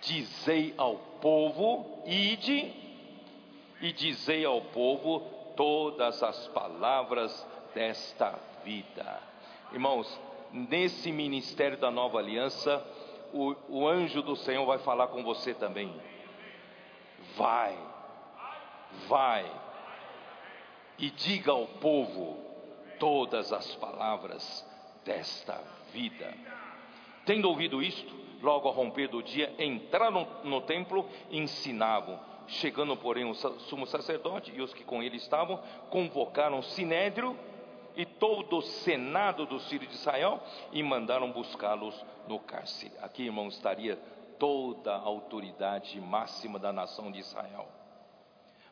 Dizei 0.00 0.74
ao 0.76 0.96
povo, 1.20 2.02
ide, 2.06 2.72
e 3.80 3.92
dizei 3.92 4.44
ao 4.44 4.60
povo 4.60 5.20
todas 5.56 6.22
as 6.22 6.48
palavras 6.48 7.46
desta 7.74 8.38
vida. 8.64 9.20
Irmãos, 9.72 10.20
nesse 10.52 11.10
ministério 11.10 11.78
da 11.78 11.90
nova 11.90 12.18
aliança, 12.18 12.84
o, 13.32 13.54
o 13.68 13.88
anjo 13.88 14.22
do 14.22 14.36
Senhor 14.36 14.64
vai 14.66 14.78
falar 14.78 15.08
com 15.08 15.22
você 15.22 15.54
também. 15.54 15.92
Vai, 17.36 17.78
vai 19.08 19.50
e 20.98 21.10
diga 21.10 21.52
ao 21.52 21.66
povo 21.66 22.36
todas 22.98 23.52
as 23.52 23.74
palavras 23.76 24.66
desta 25.04 25.60
vida. 25.92 26.32
Tendo 27.24 27.48
ouvido 27.48 27.82
isto, 27.82 28.14
logo 28.42 28.68
ao 28.68 28.74
romper 28.74 29.08
do 29.08 29.22
dia, 29.22 29.52
entraram 29.58 30.26
no 30.44 30.60
templo 30.60 31.08
e 31.30 31.38
ensinavam. 31.38 32.20
Chegando, 32.46 32.96
porém, 32.96 33.24
o 33.24 33.34
sumo 33.34 33.86
sacerdote 33.86 34.52
e 34.54 34.60
os 34.60 34.74
que 34.74 34.84
com 34.84 35.02
ele 35.02 35.16
estavam, 35.16 35.60
convocaram 35.88 36.60
sinédrio 36.60 37.38
e 37.96 38.04
todo 38.04 38.58
o 38.58 38.62
senado 38.62 39.46
dos 39.46 39.68
filhos 39.68 39.88
de 39.88 39.94
Israel 39.94 40.42
e 40.72 40.82
mandaram 40.82 41.30
buscá-los 41.30 42.04
no 42.26 42.38
cárcere. 42.38 42.92
Aqui, 43.00 43.24
irmão, 43.24 43.48
estaria 43.48 43.96
toda 44.38 44.94
a 44.94 45.00
autoridade 45.00 46.00
máxima 46.00 46.58
da 46.58 46.72
nação 46.72 47.10
de 47.10 47.18
Israel. 47.18 47.68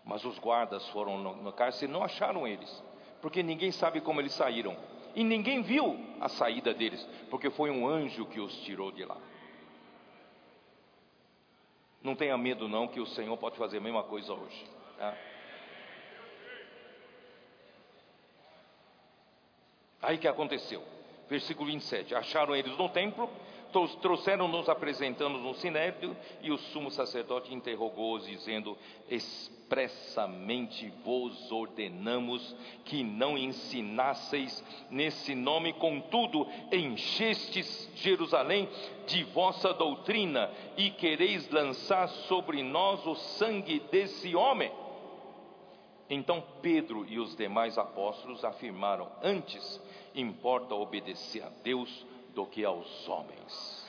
Mas 0.04 0.24
os 0.24 0.38
guardas 0.38 0.86
foram 0.88 1.18
no, 1.18 1.36
no 1.36 1.52
cárcere 1.52 1.90
e 1.90 1.92
não 1.92 2.02
acharam 2.02 2.46
eles, 2.46 2.82
porque 3.20 3.42
ninguém 3.42 3.70
sabe 3.70 4.00
como 4.00 4.20
eles 4.20 4.32
saíram. 4.32 4.76
E 5.14 5.24
ninguém 5.24 5.62
viu 5.62 5.98
a 6.20 6.28
saída 6.28 6.72
deles, 6.72 7.04
porque 7.28 7.50
foi 7.50 7.70
um 7.70 7.86
anjo 7.86 8.26
que 8.26 8.40
os 8.40 8.54
tirou 8.62 8.92
de 8.92 9.04
lá. 9.04 9.16
Não 12.02 12.14
tenha 12.16 12.36
medo, 12.38 12.66
não, 12.68 12.88
que 12.88 13.00
o 13.00 13.06
Senhor 13.06 13.36
pode 13.36 13.58
fazer 13.58 13.78
a 13.78 13.80
mesma 13.80 14.02
coisa 14.02 14.32
hoje. 14.32 14.64
Tá? 14.96 15.14
Aí 20.02 20.18
que 20.18 20.28
aconteceu? 20.28 20.82
Versículo 21.28 21.70
27. 21.70 22.14
Acharam 22.14 22.56
eles 22.56 22.76
no 22.76 22.88
templo, 22.88 23.28
trouxeram-nos 24.02 24.68
apresentando 24.68 25.38
no 25.38 25.54
sinédrio, 25.54 26.16
e 26.42 26.50
o 26.50 26.58
sumo 26.58 26.90
sacerdote 26.90 27.54
interrogou-os, 27.54 28.26
dizendo: 28.26 28.76
Expressamente 29.08 30.92
vos 31.04 31.52
ordenamos 31.52 32.56
que 32.84 33.04
não 33.04 33.38
ensinasseis 33.38 34.64
nesse 34.90 35.34
nome, 35.34 35.72
contudo, 35.74 36.46
enchestes 36.72 37.88
Jerusalém 37.94 38.68
de 39.06 39.22
vossa 39.24 39.72
doutrina, 39.72 40.50
e 40.76 40.90
quereis 40.90 41.48
lançar 41.50 42.08
sobre 42.08 42.62
nós 42.62 43.06
o 43.06 43.14
sangue 43.14 43.80
desse 43.90 44.34
homem. 44.34 44.72
Então 46.10 46.42
Pedro 46.60 47.06
e 47.08 47.20
os 47.20 47.36
demais 47.36 47.78
apóstolos 47.78 48.44
afirmaram: 48.44 49.08
Antes 49.22 49.80
importa 50.14 50.74
obedecer 50.74 51.42
a 51.42 51.48
Deus 51.62 52.06
do 52.34 52.46
que 52.46 52.64
aos 52.64 53.08
homens. 53.08 53.80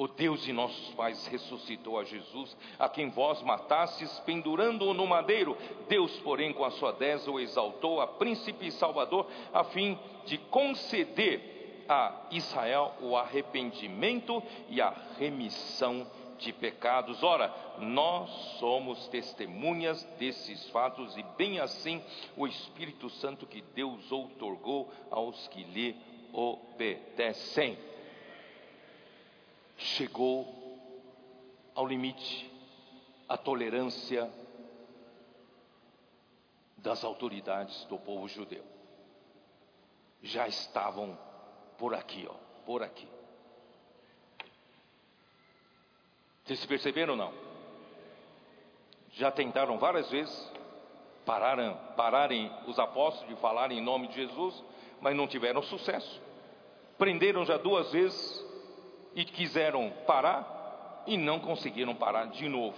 O 0.00 0.08
Deus 0.08 0.42
de 0.42 0.50
nossos 0.50 0.94
pais 0.94 1.26
ressuscitou 1.26 1.98
a 1.98 2.04
Jesus, 2.04 2.56
a 2.78 2.88
quem 2.88 3.10
vós 3.10 3.42
matastes, 3.42 4.18
pendurando-o 4.20 4.94
no 4.94 5.06
madeiro. 5.06 5.54
Deus, 5.90 6.10
porém, 6.20 6.54
com 6.54 6.64
a 6.64 6.70
sua 6.70 6.90
destra 6.90 7.30
o 7.30 7.38
exaltou 7.38 8.00
a 8.00 8.06
príncipe 8.06 8.68
e 8.68 8.72
salvador, 8.72 9.26
a 9.52 9.62
fim 9.62 9.98
de 10.24 10.38
conceder 10.38 11.84
a 11.86 12.28
Israel 12.30 12.94
o 13.02 13.14
arrependimento 13.14 14.42
e 14.70 14.80
a 14.80 14.94
remissão 15.18 16.06
de 16.40 16.52
pecados. 16.52 17.22
Ora, 17.22 17.54
nós 17.78 18.30
somos 18.58 19.06
testemunhas 19.08 20.02
desses 20.18 20.68
fatos 20.70 21.16
e 21.16 21.22
bem 21.36 21.60
assim 21.60 22.02
o 22.36 22.46
Espírito 22.46 23.08
Santo 23.10 23.46
que 23.46 23.60
Deus 23.60 24.10
outorgou 24.10 24.92
aos 25.10 25.48
que 25.48 25.62
lhe 25.64 25.96
obedecem. 26.32 27.78
Chegou 29.76 30.46
ao 31.74 31.86
limite 31.86 32.50
a 33.28 33.36
tolerância 33.36 34.30
das 36.76 37.04
autoridades 37.04 37.84
do 37.84 37.98
povo 37.98 38.26
judeu. 38.28 38.64
Já 40.22 40.48
estavam 40.48 41.18
por 41.78 41.94
aqui, 41.94 42.26
ó, 42.28 42.34
por 42.64 42.82
aqui. 42.82 43.08
Vocês 46.50 46.66
perceberam 46.66 47.12
ou 47.12 47.16
não? 47.16 47.32
Já 49.12 49.30
tentaram 49.30 49.78
várias 49.78 50.10
vezes 50.10 50.52
pararem, 51.24 51.76
pararem 51.96 52.50
os 52.66 52.76
apóstolos 52.76 53.28
de 53.32 53.40
falar 53.40 53.70
em 53.70 53.80
nome 53.80 54.08
de 54.08 54.16
Jesus, 54.16 54.60
mas 55.00 55.14
não 55.14 55.28
tiveram 55.28 55.62
sucesso. 55.62 56.20
Prenderam 56.98 57.44
já 57.44 57.56
duas 57.56 57.92
vezes 57.92 58.44
e 59.14 59.24
quiseram 59.24 59.90
parar 60.08 61.04
e 61.06 61.16
não 61.16 61.38
conseguiram 61.38 61.94
parar 61.94 62.24
de 62.24 62.48
novo. 62.48 62.76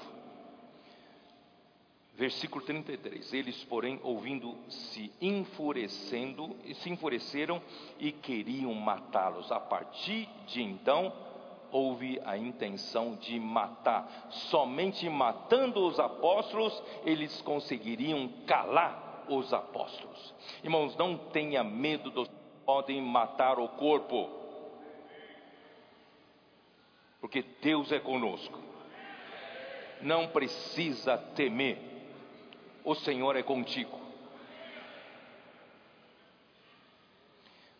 Versículo 2.15 2.63
33. 2.67 3.33
Eles, 3.33 3.65
porém, 3.65 3.99
ouvindo, 4.03 4.55
se 4.69 5.11
enfurecendo, 5.19 6.55
se 6.75 6.91
enfureceram 6.91 7.63
e 7.99 8.13
queriam 8.13 8.75
matá-los. 8.75 9.51
A 9.51 9.59
partir 9.59 10.29
de 10.47 10.63
então, 10.63 11.32
houve 11.73 12.21
a 12.25 12.37
intenção 12.37 13.17
de 13.17 13.41
matar. 13.41 14.29
Somente 14.29 15.09
matando 15.09 15.85
os 15.85 15.99
apóstolos 15.99 16.81
eles 17.05 17.41
conseguiriam 17.41 18.29
calar 18.47 19.25
os 19.29 19.53
apóstolos. 19.53 20.35
Irmãos, 20.63 20.97
não 20.97 21.17
tenha 21.17 21.65
medo 21.65 22.11
dos 22.11 22.29
que 22.29 22.35
podem 22.67 23.01
matar 23.01 23.59
o 23.59 23.69
corpo, 23.69 24.29
porque 27.21 27.43
Deus 27.63 27.91
é 27.91 27.99
conosco. 27.99 28.61
Não 30.01 30.29
precisa 30.29 31.17
temer, 31.17 31.79
o 32.85 32.95
Senhor 32.95 33.37
é 33.37 33.43
contigo. 33.43 34.02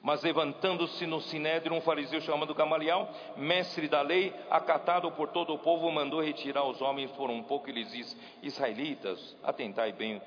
Mas 0.03 0.21
levantando-se 0.23 1.07
no 1.07 1.21
sinédrio 1.21 1.77
um 1.77 1.81
fariseu 1.81 2.21
chamado 2.21 2.53
Gamaliel, 2.53 3.09
mestre 3.37 3.87
da 3.87 4.03
lei, 4.03 4.35
acatado 4.51 5.13
por 5.13 5.29
todo 5.29 5.55
o 5.55 5.59
povo, 5.59 5.89
mandou 5.93 6.21
retirar 6.21 6.65
os 6.65 6.83
homens 6.83 7.11
por 7.13 7.31
um 7.31 7.41
pouco 7.41 7.71
e 7.71 7.73
lhes 7.73 7.93
disse: 7.93 8.17
Israelitas, 8.43 9.37
atentai 9.45 9.93
bem 9.93 10.21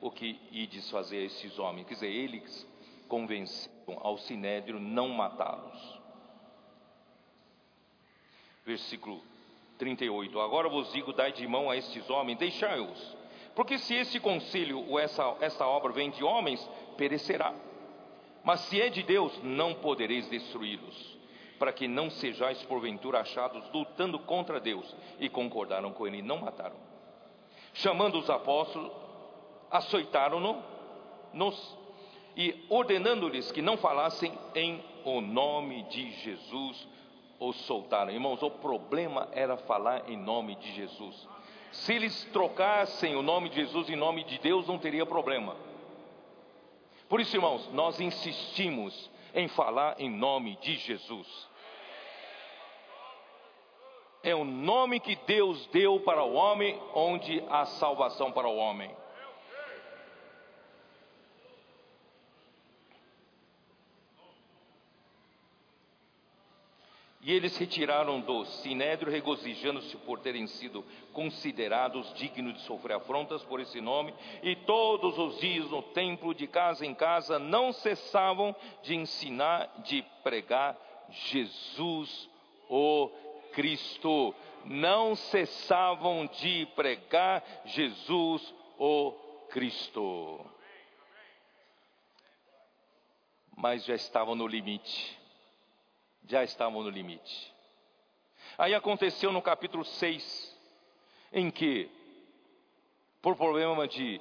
o 0.00 0.10
que 0.10 0.40
ides 0.50 0.90
fazer 0.90 1.18
a 1.18 1.24
esses 1.26 1.56
homens. 1.56 1.86
Quer 1.86 1.94
dizer, 1.94 2.10
eles 2.10 2.66
convenceram 3.08 3.96
ao 4.00 4.18
sinédrio 4.18 4.80
não 4.80 5.08
matá-los. 5.10 6.00
Versículo 8.64 9.22
38: 9.78 10.40
Agora 10.40 10.68
vos 10.68 10.92
digo: 10.92 11.12
dai 11.12 11.30
de 11.30 11.46
mão 11.46 11.70
a 11.70 11.76
estes 11.76 12.10
homens, 12.10 12.38
deixai-os. 12.38 13.16
Porque 13.54 13.78
se 13.78 13.94
esse 13.94 14.18
concílio 14.18 14.84
ou 14.90 14.98
essa, 14.98 15.36
essa 15.40 15.64
obra 15.64 15.92
vem 15.92 16.10
de 16.10 16.24
homens, 16.24 16.68
perecerá. 16.96 17.54
Mas 18.46 18.60
se 18.60 18.80
é 18.80 18.88
de 18.88 19.02
Deus, 19.02 19.36
não 19.42 19.74
podereis 19.74 20.28
destruí-los, 20.28 21.18
para 21.58 21.72
que 21.72 21.88
não 21.88 22.08
sejais 22.08 22.62
porventura 22.62 23.18
achados 23.18 23.68
lutando 23.74 24.20
contra 24.20 24.60
Deus. 24.60 24.94
E 25.18 25.28
concordaram 25.28 25.92
com 25.92 26.06
ele 26.06 26.22
não 26.22 26.38
mataram. 26.38 26.76
Chamando 27.74 28.16
os 28.20 28.30
apóstolos, 28.30 28.92
açoitaram-no 29.68 30.62
nos 31.32 31.76
e 32.36 32.64
ordenando-lhes 32.68 33.50
que 33.50 33.60
não 33.60 33.76
falassem 33.76 34.32
em 34.54 34.80
o 35.04 35.20
nome 35.20 35.82
de 35.84 36.12
Jesus, 36.12 36.86
os 37.40 37.56
soltaram. 37.62 38.12
Irmãos, 38.12 38.44
o 38.44 38.50
problema 38.50 39.28
era 39.32 39.56
falar 39.56 40.08
em 40.08 40.16
nome 40.16 40.54
de 40.54 40.72
Jesus. 40.72 41.28
Se 41.72 41.94
eles 41.94 42.24
trocassem 42.26 43.16
o 43.16 43.22
nome 43.22 43.48
de 43.48 43.56
Jesus 43.56 43.90
em 43.90 43.96
nome 43.96 44.22
de 44.22 44.38
Deus, 44.38 44.68
não 44.68 44.78
teria 44.78 45.04
problema. 45.04 45.65
Por 47.08 47.20
isso, 47.20 47.36
irmãos, 47.36 47.68
nós 47.72 48.00
insistimos 48.00 49.10
em 49.34 49.48
falar 49.48 50.00
em 50.00 50.10
nome 50.10 50.56
de 50.56 50.76
Jesus. 50.76 51.48
É 54.22 54.34
o 54.34 54.44
nome 54.44 54.98
que 54.98 55.14
Deus 55.26 55.66
deu 55.68 56.00
para 56.00 56.24
o 56.24 56.34
homem, 56.34 56.80
onde 56.94 57.44
há 57.48 57.64
salvação 57.66 58.32
para 58.32 58.48
o 58.48 58.56
homem. 58.56 58.90
E 67.26 67.32
eles 67.32 67.56
retiraram 67.56 68.20
do 68.20 68.44
sinédrio, 68.44 69.10
regozijando-se 69.10 69.96
por 69.96 70.20
terem 70.20 70.46
sido 70.46 70.84
considerados 71.12 72.14
dignos 72.14 72.54
de 72.54 72.60
sofrer 72.60 72.94
afrontas 72.94 73.42
por 73.42 73.58
esse 73.58 73.80
nome, 73.80 74.14
e 74.44 74.54
todos 74.54 75.18
os 75.18 75.40
dias 75.40 75.68
no 75.68 75.82
templo, 75.82 76.32
de 76.32 76.46
casa 76.46 76.86
em 76.86 76.94
casa, 76.94 77.36
não 77.36 77.72
cessavam 77.72 78.54
de 78.84 78.94
ensinar, 78.94 79.68
de 79.82 80.04
pregar 80.22 80.78
Jesus, 81.10 82.30
o 82.70 83.10
Cristo. 83.52 84.32
Não 84.64 85.16
cessavam 85.16 86.26
de 86.26 86.64
pregar 86.76 87.42
Jesus, 87.64 88.54
o 88.78 89.10
Cristo. 89.50 90.46
Mas 93.56 93.84
já 93.84 93.96
estavam 93.96 94.36
no 94.36 94.46
limite 94.46 95.25
já 96.26 96.42
estavam 96.44 96.82
no 96.82 96.90
limite. 96.90 97.54
Aí 98.58 98.74
aconteceu 98.74 99.32
no 99.32 99.42
capítulo 99.42 99.84
6, 99.84 100.56
em 101.32 101.50
que, 101.50 101.90
por 103.20 103.36
problema 103.36 103.86
de 103.86 104.20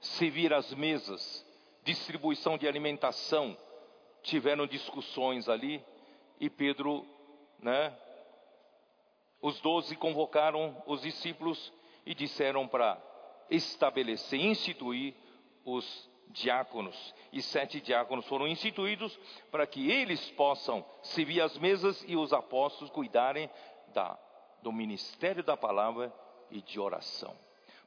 servir 0.00 0.52
as 0.52 0.72
mesas, 0.74 1.44
distribuição 1.84 2.58
de 2.58 2.66
alimentação, 2.66 3.56
tiveram 4.22 4.66
discussões 4.66 5.48
ali, 5.48 5.84
e 6.38 6.50
Pedro, 6.50 7.06
né, 7.58 7.96
os 9.40 9.60
doze 9.60 9.96
convocaram 9.96 10.80
os 10.86 11.02
discípulos 11.02 11.72
e 12.06 12.14
disseram 12.14 12.68
para 12.68 13.00
estabelecer, 13.50 14.40
instituir 14.40 15.14
os 15.64 16.10
diáconos, 16.28 17.14
e 17.32 17.42
sete 17.42 17.80
diáconos 17.80 18.26
foram 18.26 18.46
instituídos 18.46 19.18
para 19.50 19.66
que 19.66 19.90
eles 19.90 20.30
possam 20.30 20.84
servir 21.02 21.40
as 21.40 21.56
mesas 21.58 22.02
e 22.06 22.16
os 22.16 22.32
apóstolos 22.32 22.90
cuidarem 22.90 23.50
da, 23.92 24.18
do 24.62 24.72
ministério 24.72 25.42
da 25.42 25.56
palavra 25.56 26.12
e 26.50 26.60
de 26.62 26.80
oração. 26.80 27.36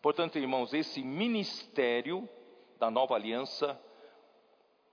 Portanto, 0.01 0.37
irmãos, 0.37 0.73
esse 0.73 1.01
ministério 1.01 2.29
da 2.77 2.91
nova 2.91 3.15
aliança, 3.15 3.79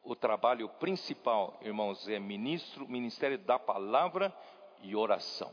o 0.02 0.16
trabalho 0.16 0.68
principal, 0.68 1.58
irmãos, 1.60 2.08
é 2.08 2.18
ministro, 2.18 2.88
ministério 2.88 3.38
da 3.38 3.58
palavra 3.58 4.34
e 4.82 4.96
oração. 4.96 5.52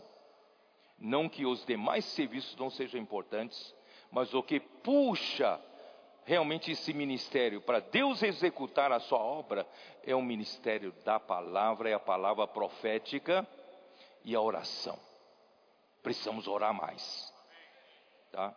Não 0.98 1.30
que 1.30 1.46
os 1.46 1.66
demais 1.66 2.06
serviços 2.06 2.56
não 2.58 2.70
sejam 2.70 3.00
importantes, 3.00 3.76
mas 4.12 4.34
o 4.34 4.42
que 4.42 4.60
puxa 4.60 5.60
realmente 6.30 6.72
esse 6.72 6.94
ministério, 6.94 7.60
para 7.60 7.80
Deus 7.80 8.22
executar 8.22 8.92
a 8.92 9.00
sua 9.00 9.18
obra, 9.18 9.68
é 10.06 10.14
o 10.14 10.22
ministério 10.22 10.92
da 11.04 11.20
palavra, 11.20 11.90
é 11.90 11.94
a 11.96 12.00
palavra 12.00 12.46
profética 12.46 13.48
e 14.24 14.36
a 14.36 14.40
oração. 14.40 15.00
Precisamos 16.04 16.48
orar 16.48 16.72
mais. 16.72 17.34
Tá? 18.32 18.56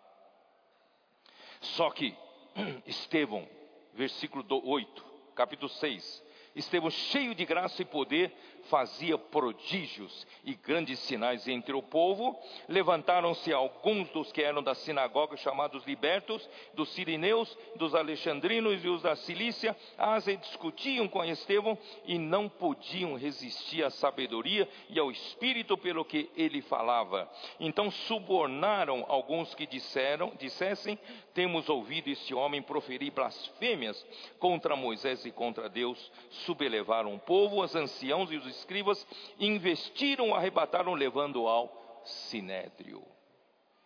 Só 1.63 1.89
que 1.89 2.15
Estevão, 2.85 3.49
versículo 3.95 4.45
8, 4.69 5.05
capítulo 5.35 5.71
6, 5.71 6.23
Estevão, 6.55 6.91
cheio 6.91 7.35
de 7.35 7.47
graça 7.47 7.81
e 7.81 7.87
poder, 7.87 8.37
fazia 8.69 9.19
prodígios 9.19 10.27
e 10.45 10.55
grandes 10.55 10.99
sinais 11.01 11.47
entre 11.49 11.75
o 11.75 11.83
povo. 11.83 12.39
Levantaram-se 12.69 13.53
alguns 13.53 14.09
dos 14.11 14.33
que 14.33 14.43
eram 14.43 14.63
da 14.63 14.75
sinagoga, 14.75 15.37
chamados 15.37 15.85
libertos, 15.85 16.49
dos 16.75 16.91
sirineus, 16.91 17.57
dos 17.77 17.95
alexandrinos 17.95 18.85
e 18.85 18.89
os 18.89 19.03
da 19.03 19.17
Cilícia, 19.17 19.77
as 19.99 20.25
discutiam 20.25 21.09
com 21.09 21.25
Estevão 21.25 21.77
e 22.05 22.19
não 22.19 22.49
podiam 22.49 23.17
resistir 23.17 23.85
à 23.85 23.91
sabedoria 23.91 24.69
e 24.89 24.99
ao 24.99 25.11
espírito 25.11 25.77
pelo 25.77 26.05
que 26.05 26.31
ele 26.37 26.63
falava. 26.63 27.31
Então 27.59 27.91
subornaram 27.91 29.05
alguns 29.09 29.55
que 29.55 29.67
disseram, 29.67 30.33
dissessem: 30.39 30.99
Temos 31.35 31.69
ouvido 31.69 32.09
este 32.09 32.35
homem 32.35 32.63
proferir 32.63 33.13
blasfêmias 33.13 34.05
contra 34.39 34.77
Moisés 34.77 35.25
e 35.25 35.31
contra 35.31 35.69
Deus 35.69 36.11
subelevaram 36.31 37.15
o 37.15 37.19
povo, 37.19 37.63
os 37.63 37.75
anciãos 37.75 38.31
e 38.31 38.37
os 38.37 38.47
escribas, 38.57 39.07
investiram, 39.39 40.35
arrebataram, 40.35 40.95
levando 40.95 41.47
ao 41.47 41.71
sinédrio. 42.05 43.03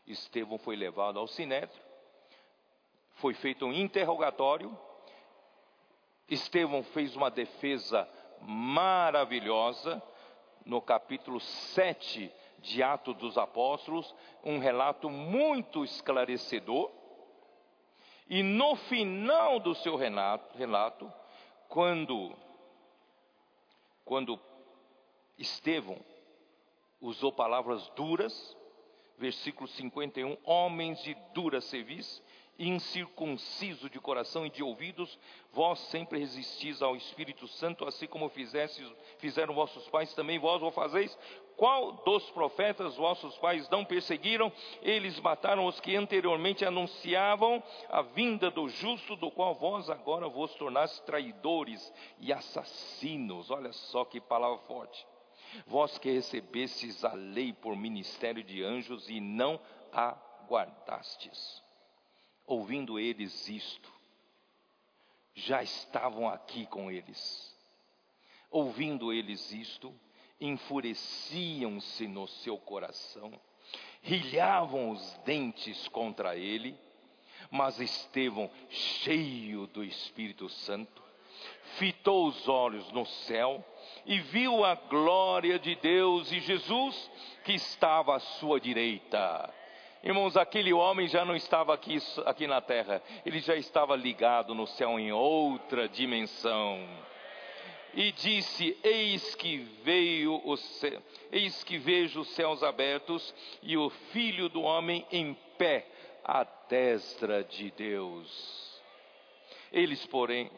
Estevão 0.07 0.59
foi 0.59 0.77
levado 0.77 1.19
ao 1.19 1.27
sinédrio, 1.27 1.83
foi 3.17 3.35
feito 3.35 3.67
um 3.67 3.73
interrogatório. 3.73 4.77
Estevão 6.29 6.83
fez 6.83 7.15
uma 7.17 7.31
defesa 7.31 8.09
maravilhosa 8.41 10.03
no 10.65 10.81
capítulo 10.81 11.41
7 11.41 12.33
de 12.59 12.83
Atos 12.83 13.17
dos 13.17 13.39
Apóstolos, 13.39 14.15
um 14.45 14.59
relato 14.59 15.09
muito 15.09 15.85
esclarecedor. 15.85 16.91
E 18.29 18.43
no 18.43 18.75
final 18.75 19.61
do 19.61 19.75
seu 19.77 19.97
relato, 19.97 21.13
quando 21.69 22.35
quando 24.05 24.39
Estevão 25.39 25.99
usou 27.01 27.31
palavras 27.31 27.87
duras, 27.91 28.57
versículo 29.19 29.69
51, 29.69 30.37
homens 30.45 31.03
de 31.03 31.15
dura 31.35 31.61
cerviz, 31.61 32.23
incircunciso 32.59 33.91
de 33.91 34.01
coração 34.01 34.47
e 34.47 34.51
de 34.51 34.63
ouvidos, 34.63 35.19
vós 35.53 35.79
sempre 35.91 36.19
resistis 36.19 36.81
ao 36.81 36.97
Espírito 36.97 37.47
Santo, 37.47 37.87
assim 37.87 38.07
como 38.07 38.31
fizeram 39.19 39.55
vossos 39.55 39.87
pais, 39.89 40.15
também 40.15 40.39
vós 40.39 40.63
o 40.63 40.71
fazeis. 40.71 41.17
Qual 41.55 41.93
dos 41.93 42.31
profetas 42.31 42.97
vossos 42.97 43.37
pais 43.39 43.69
não 43.69 43.85
perseguiram? 43.85 44.51
Eles 44.81 45.21
mataram 45.21 45.67
os 45.67 45.81
que 45.81 45.97
anteriormente 45.97 46.65
anunciavam 46.65 47.63
a 47.91 48.01
vinda 48.03 48.51
do 48.51 48.69
justo, 48.69 49.17
do 49.17 49.31
qual 49.31 49.55
vós 49.55 49.91
agora 49.91 50.29
vos 50.29 50.55
tornaste 50.55 51.03
traidores 51.03 51.93
e 52.19 52.33
assassinos. 52.33 53.51
Olha 53.51 53.73
só 53.73 54.05
que 54.05 54.19
palavra 54.19 54.59
forte. 54.67 55.07
Vós 55.67 55.99
que 55.99 56.11
recebestes 56.11 57.05
a 57.05 57.13
lei 57.13 57.53
por 57.53 57.77
ministério 57.77 58.43
de 58.43 58.63
anjos 58.63 59.09
e 59.09 59.21
não 59.21 59.61
a 59.93 60.17
guardastes. 60.49 61.63
Ouvindo 62.47 62.99
eles 62.99 63.49
isto, 63.49 63.93
já 65.35 65.63
estavam 65.63 66.29
aqui 66.29 66.67
com 66.67 66.91
eles. 66.91 67.55
Ouvindo 68.51 69.13
eles 69.13 69.53
isto, 69.53 69.93
enfureciam-se 70.41 72.07
no 72.07 72.27
seu 72.29 72.57
coração, 72.59 73.33
rilhavam 74.03 74.91
os 74.91 75.13
dentes 75.25 75.89
contra 75.89 76.37
ele, 76.37 76.79
mas 77.51 77.81
Estevão, 77.81 78.51
cheio 78.69 79.67
do 79.67 79.83
Espírito 79.83 80.49
Santo, 80.49 81.03
fitou 81.79 82.27
os 82.27 82.49
olhos 82.49 82.91
no 82.93 83.05
céu 83.07 83.65
e 84.05 84.19
viu 84.21 84.65
a 84.65 84.75
glória 84.75 85.59
de 85.59 85.75
Deus 85.77 86.31
e 86.33 86.41
Jesus 86.41 87.11
que 87.45 87.53
estava 87.53 88.17
à 88.17 88.21
sua 88.21 88.61
direita. 88.61 89.53
Irmãos, 90.03 90.37
aquele 90.37 90.73
homem 90.73 91.09
já 91.09 91.25
não 91.25 91.35
estava 91.35 91.75
aqui, 91.75 91.99
aqui 92.25 92.47
na 92.47 92.61
terra, 92.61 93.03
ele 93.25 93.41
já 93.41 93.57
estava 93.57 93.97
ligado 93.97 94.55
no 94.55 94.67
céu 94.67 94.99
em 94.99 95.11
outra 95.11 95.89
dimensão. 95.89 96.87
E 97.93 98.13
disse: 98.13 98.77
Eis 98.85 99.35
que 99.35 99.57
veio 99.83 100.41
o 100.45 100.57
céu, 100.57 101.03
eis 101.33 101.65
que 101.65 101.79
vejo 101.79 102.21
os 102.21 102.29
céus 102.35 102.63
abertos 102.63 103.35
e 103.63 103.77
o 103.77 103.89
filho 103.89 104.49
do 104.49 104.63
homem 104.63 105.05
em 105.11 105.35
pé 105.57 105.87
à 106.23 106.45
destra 106.69 107.43
de 107.43 107.71
Deus. 107.71 108.81
Eles, 109.73 110.07
porém, 110.07 110.51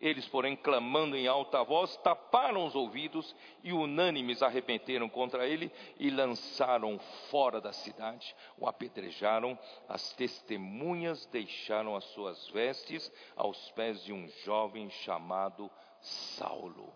eles, 0.00 0.28
porém, 0.28 0.54
clamando 0.54 1.16
em 1.16 1.26
alta 1.26 1.62
voz, 1.64 1.96
taparam 1.98 2.64
os 2.64 2.76
ouvidos 2.76 3.34
e 3.64 3.72
unânimes 3.72 4.42
arrependeram 4.42 5.08
contra 5.08 5.46
ele 5.46 5.72
e 5.98 6.08
lançaram 6.08 6.98
fora 7.30 7.60
da 7.60 7.72
cidade, 7.72 8.34
o 8.56 8.68
apedrejaram. 8.68 9.58
As 9.88 10.12
testemunhas 10.12 11.26
deixaram 11.26 11.96
as 11.96 12.04
suas 12.04 12.48
vestes 12.50 13.12
aos 13.34 13.70
pés 13.72 14.04
de 14.04 14.12
um 14.12 14.28
jovem 14.44 14.88
chamado 14.88 15.68
Saulo. 16.00 16.92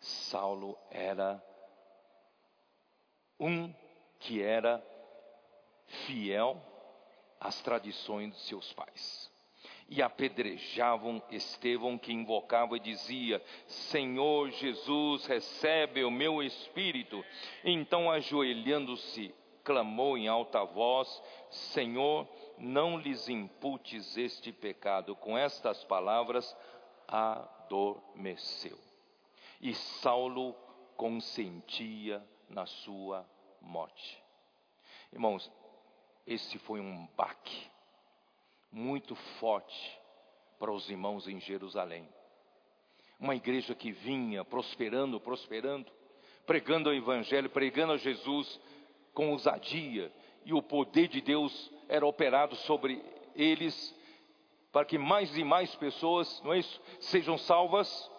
Saulo 0.00 0.76
era 0.90 1.40
um 3.38 3.72
que 4.18 4.42
era 4.42 4.84
fiel 6.06 6.60
às 7.38 7.62
tradições 7.62 8.34
de 8.34 8.40
seus 8.40 8.72
pais 8.72 9.31
e 9.88 10.02
apedrejavam 10.02 11.22
Estevão, 11.30 11.98
que 11.98 12.12
invocava 12.12 12.76
e 12.76 12.80
dizia: 12.80 13.42
Senhor 13.66 14.50
Jesus, 14.50 15.26
recebe 15.26 16.04
o 16.04 16.10
meu 16.10 16.42
espírito. 16.42 17.24
Então, 17.64 18.10
ajoelhando-se, 18.10 19.34
clamou 19.64 20.16
em 20.16 20.28
alta 20.28 20.64
voz: 20.64 21.22
Senhor, 21.50 22.26
não 22.58 22.98
lhes 22.98 23.28
imputes 23.28 24.16
este 24.16 24.52
pecado. 24.52 25.14
Com 25.16 25.36
estas 25.36 25.84
palavras, 25.84 26.56
adormeceu. 27.06 28.78
E 29.60 29.74
Saulo 29.74 30.54
consentia 30.96 32.24
na 32.48 32.66
sua 32.66 33.26
morte. 33.60 34.22
Irmãos, 35.12 35.50
esse 36.26 36.58
foi 36.58 36.80
um 36.80 37.06
baque 37.16 37.71
muito 38.72 39.14
forte 39.14 40.00
para 40.58 40.72
os 40.72 40.88
irmãos 40.88 41.28
em 41.28 41.38
Jerusalém. 41.38 42.08
Uma 43.20 43.36
igreja 43.36 43.74
que 43.74 43.92
vinha 43.92 44.44
prosperando, 44.44 45.20
prosperando, 45.20 45.92
pregando 46.46 46.90
o 46.90 46.94
Evangelho, 46.94 47.50
pregando 47.50 47.92
a 47.92 47.96
Jesus 47.96 48.58
com 49.12 49.30
ousadia, 49.30 50.10
e 50.44 50.52
o 50.52 50.62
poder 50.62 51.06
de 51.06 51.20
Deus 51.20 51.70
era 51.88 52.06
operado 52.06 52.56
sobre 52.56 53.04
eles, 53.36 53.94
para 54.72 54.84
que 54.84 54.98
mais 54.98 55.36
e 55.36 55.44
mais 55.44 55.74
pessoas, 55.76 56.40
não 56.42 56.52
é 56.52 56.58
isso, 56.58 56.80
sejam 56.98 57.36
salvas, 57.36 58.10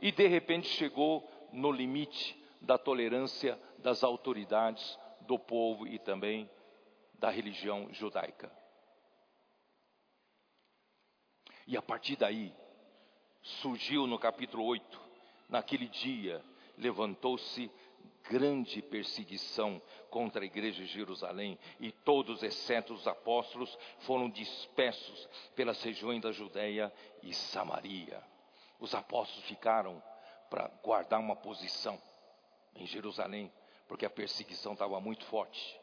e 0.00 0.12
de 0.12 0.26
repente 0.26 0.68
chegou 0.68 1.28
no 1.52 1.72
limite 1.72 2.40
da 2.60 2.78
tolerância 2.78 3.58
das 3.78 4.04
autoridades 4.04 4.98
do 5.22 5.38
povo 5.38 5.86
e 5.86 5.98
também 5.98 6.48
da 7.14 7.30
religião 7.30 7.88
judaica. 7.92 8.55
E 11.66 11.76
a 11.76 11.82
partir 11.82 12.16
daí, 12.16 12.54
surgiu 13.42 14.06
no 14.06 14.18
capítulo 14.18 14.64
8, 14.64 15.00
naquele 15.48 15.88
dia, 15.88 16.42
levantou-se 16.78 17.70
grande 18.28 18.82
perseguição 18.82 19.80
contra 20.10 20.42
a 20.42 20.46
igreja 20.46 20.84
de 20.84 20.92
Jerusalém, 20.92 21.58
e 21.80 21.90
todos, 21.90 22.42
exceto 22.42 22.92
os 22.92 23.06
apóstolos, 23.06 23.76
foram 24.00 24.28
dispersos 24.28 25.28
pelas 25.54 25.82
regiões 25.82 26.22
da 26.22 26.32
Judéia 26.32 26.92
e 27.22 27.32
Samaria. 27.32 28.22
Os 28.78 28.94
apóstolos 28.94 29.44
ficaram 29.46 30.02
para 30.50 30.68
guardar 30.82 31.20
uma 31.20 31.36
posição 31.36 32.00
em 32.74 32.86
Jerusalém, 32.86 33.50
porque 33.88 34.06
a 34.06 34.10
perseguição 34.10 34.72
estava 34.72 35.00
muito 35.00 35.24
forte. 35.26 35.80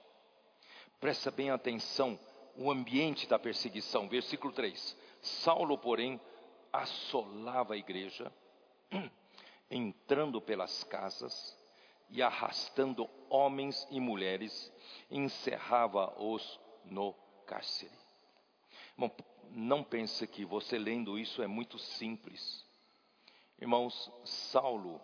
Presta 0.99 1.31
bem 1.31 1.49
atenção 1.49 2.18
o 2.55 2.72
ambiente 2.72 3.27
da 3.27 3.39
perseguição, 3.39 4.07
versículo 4.07 4.53
3. 4.53 4.95
Saulo, 5.23 5.77
porém, 5.77 6.19
assolava 6.71 7.75
a 7.75 7.77
igreja, 7.77 8.31
entrando 9.71 10.41
pelas 10.41 10.83
casas 10.83 11.57
e 12.09 12.21
arrastando 12.21 13.09
homens 13.29 13.87
e 13.89 13.99
mulheres, 14.01 14.71
encerrava-os 15.09 16.59
no 16.85 17.13
cárcere. 17.47 17.97
Bom, 18.97 19.09
não 19.49 19.81
pense 19.81 20.27
que 20.27 20.43
você 20.43 20.77
lendo 20.77 21.17
isso 21.17 21.41
é 21.41 21.47
muito 21.47 21.79
simples. 21.79 22.65
Irmãos, 23.59 24.11
Saulo 24.25 24.99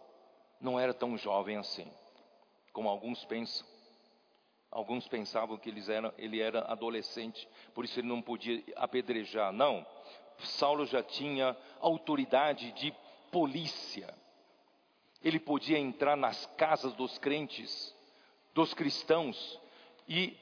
não 0.59 0.77
era 0.77 0.93
tão 0.93 1.17
jovem 1.17 1.55
assim, 1.55 1.89
como 2.73 2.89
alguns 2.89 3.23
pensam. 3.23 3.65
Alguns 4.71 5.07
pensavam 5.07 5.57
que 5.57 5.73
eram, 5.89 6.13
ele 6.15 6.39
era 6.39 6.59
adolescente, 6.71 7.47
por 7.73 7.85
isso 7.85 7.99
ele 7.99 8.07
não 8.07 8.21
podia 8.21 8.63
apedrejar. 8.75 9.51
Não, 9.51 9.83
Saulo 10.47 10.85
já 10.85 11.03
tinha 11.03 11.55
autoridade 11.79 12.71
de 12.73 12.93
polícia. 13.31 14.13
Ele 15.23 15.39
podia 15.39 15.77
entrar 15.77 16.15
nas 16.15 16.45
casas 16.57 16.93
dos 16.93 17.17
crentes, 17.17 17.95
dos 18.53 18.73
cristãos, 18.73 19.59
e 20.07 20.37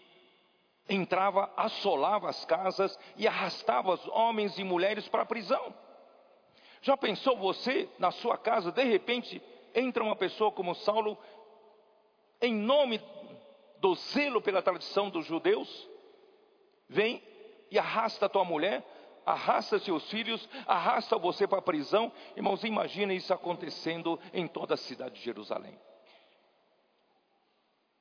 entrava, 0.88 1.52
assolava 1.58 2.30
as 2.30 2.46
casas 2.46 2.98
e 3.16 3.28
arrastava 3.28 3.94
os 3.94 4.08
homens 4.08 4.58
e 4.58 4.64
mulheres 4.64 5.08
para 5.08 5.24
a 5.24 5.26
prisão. 5.26 5.74
Já 6.82 6.96
pensou 6.96 7.36
você 7.38 7.90
na 8.00 8.12
sua 8.12 8.38
casa, 8.38 8.72
de 8.72 8.84
repente, 8.84 9.42
entra 9.74 10.04
uma 10.04 10.16
pessoa 10.16 10.52
como 10.52 10.76
Saulo, 10.76 11.18
em 12.42 12.54
nome 12.54 13.02
do 13.80 13.96
zelo 13.96 14.42
pela 14.42 14.62
tradição 14.62 15.10
dos 15.10 15.26
judeus, 15.26 15.88
vem 16.88 17.22
e 17.70 17.78
arrasta 17.78 18.28
a 18.28 18.30
tua 18.30 18.46
mulher, 18.46 18.84
arrasta 19.28 19.78
seus 19.80 20.10
filhos, 20.10 20.48
arrasta 20.66 21.18
você 21.18 21.46
para 21.46 21.60
a 21.60 21.62
prisão. 21.62 22.12
Irmãos, 22.36 22.64
imaginem 22.64 23.18
isso 23.18 23.34
acontecendo 23.34 24.18
em 24.34 24.48
toda 24.48 24.76
a 24.76 24.78
cidade 24.78 25.16
de 25.16 25.22
Jerusalém. 25.22 25.78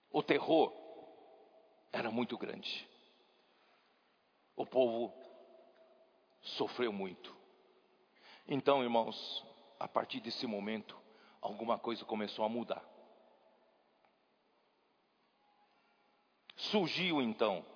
O 0.08 0.22
terror 0.22 0.72
era 1.92 2.12
muito 2.12 2.38
grande. 2.38 2.88
O 4.54 4.64
povo 4.64 5.12
sofreu 6.40 6.92
muito. 6.92 7.34
Então, 8.46 8.84
irmãos, 8.84 9.44
a 9.80 9.88
partir 9.88 10.20
desse 10.20 10.46
momento, 10.46 10.96
alguma 11.42 11.76
coisa 11.76 12.04
começou 12.04 12.44
a 12.44 12.48
mudar. 12.48 12.84
Surgiu 16.54 17.20
então, 17.20 17.66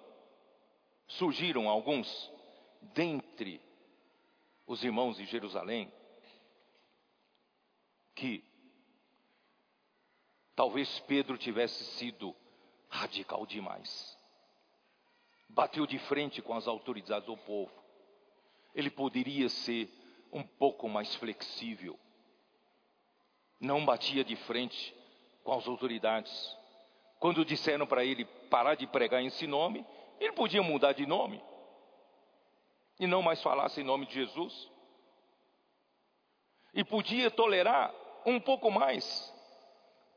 surgiram 1.08 1.68
alguns 1.68 2.32
dentre 2.80 3.60
os 4.66 4.82
irmãos 4.84 5.16
de 5.16 5.24
Jerusalém 5.26 5.92
que 8.14 8.44
talvez 10.54 11.00
Pedro 11.00 11.38
tivesse 11.38 11.84
sido 11.96 12.34
radical 12.88 13.46
demais. 13.46 14.16
Bateu 15.48 15.86
de 15.86 15.98
frente 15.98 16.42
com 16.42 16.54
as 16.54 16.68
autoridades 16.68 17.26
do 17.26 17.36
povo. 17.36 17.72
Ele 18.74 18.90
poderia 18.90 19.48
ser 19.48 19.88
um 20.32 20.42
pouco 20.42 20.88
mais 20.88 21.14
flexível. 21.16 21.98
Não 23.58 23.84
batia 23.84 24.22
de 24.22 24.36
frente 24.36 24.94
com 25.42 25.52
as 25.52 25.66
autoridades. 25.66 26.56
Quando 27.18 27.44
disseram 27.44 27.86
para 27.86 28.04
ele 28.04 28.24
parar 28.48 28.74
de 28.74 28.86
pregar 28.86 29.24
esse 29.24 29.46
nome, 29.46 29.84
ele 30.20 30.32
podia 30.32 30.62
mudar 30.62 30.92
de 30.92 31.06
nome 31.06 31.42
e 33.00 33.06
não 33.06 33.22
mais 33.22 33.42
falasse 33.42 33.80
em 33.80 33.84
nome 33.84 34.04
de 34.04 34.12
Jesus. 34.12 34.70
E 36.74 36.84
podia 36.84 37.30
tolerar 37.30 37.92
um 38.26 38.38
pouco 38.38 38.70
mais 38.70 39.34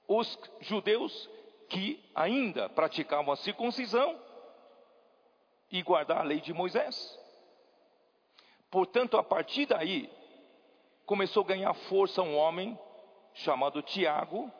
os 0.05 0.37
judeus 0.59 1.29
que 1.69 2.03
ainda 2.13 2.67
praticavam 2.67 3.33
a 3.33 3.37
circuncisão 3.37 4.19
e 5.71 5.81
guardar 5.81 6.19
a 6.19 6.23
lei 6.23 6.41
de 6.41 6.53
Moisés. 6.53 7.17
Portanto, 8.69 9.17
a 9.17 9.23
partir 9.23 9.65
daí, 9.65 10.11
começou 11.05 11.41
a 11.43 11.47
ganhar 11.47 11.73
força 11.73 12.21
um 12.21 12.35
homem 12.35 12.77
chamado 13.33 13.81
Tiago. 13.81 14.51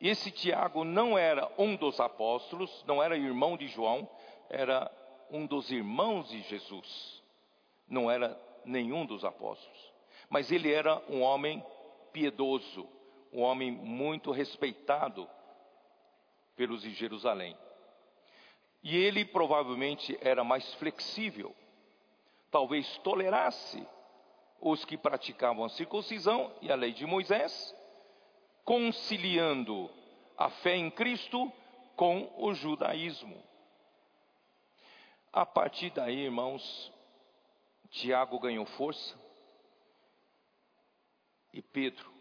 Esse 0.00 0.30
Tiago 0.30 0.84
não 0.84 1.18
era 1.18 1.50
um 1.58 1.74
dos 1.74 1.98
apóstolos, 1.98 2.84
não 2.86 3.02
era 3.02 3.18
irmão 3.18 3.56
de 3.56 3.66
João, 3.66 4.08
era 4.48 4.88
um 5.30 5.46
dos 5.46 5.68
irmãos 5.70 6.28
de 6.28 6.40
Jesus. 6.42 7.19
Não 7.90 8.10
era 8.10 8.40
nenhum 8.64 9.04
dos 9.04 9.24
apóstolos. 9.24 9.92
Mas 10.30 10.50
ele 10.50 10.72
era 10.72 11.02
um 11.08 11.20
homem 11.20 11.62
piedoso, 12.12 12.88
um 13.32 13.42
homem 13.42 13.70
muito 13.70 14.30
respeitado 14.30 15.28
pelos 16.56 16.82
de 16.82 16.92
Jerusalém. 16.92 17.56
E 18.82 18.96
ele 18.96 19.24
provavelmente 19.24 20.16
era 20.22 20.42
mais 20.42 20.72
flexível, 20.74 21.54
talvez 22.50 22.96
tolerasse 22.98 23.86
os 24.60 24.84
que 24.84 24.96
praticavam 24.96 25.64
a 25.64 25.68
circuncisão 25.70 26.52
e 26.62 26.70
a 26.70 26.74
lei 26.74 26.92
de 26.92 27.06
Moisés, 27.06 27.74
conciliando 28.64 29.90
a 30.36 30.48
fé 30.50 30.76
em 30.76 30.90
Cristo 30.90 31.52
com 31.96 32.32
o 32.36 32.54
judaísmo. 32.54 33.42
A 35.32 35.44
partir 35.44 35.90
daí, 35.90 36.24
irmãos, 36.24 36.92
Tiago 37.90 38.38
ganhou 38.38 38.64
força 38.64 39.18
e 41.52 41.60
Pedro 41.60 42.12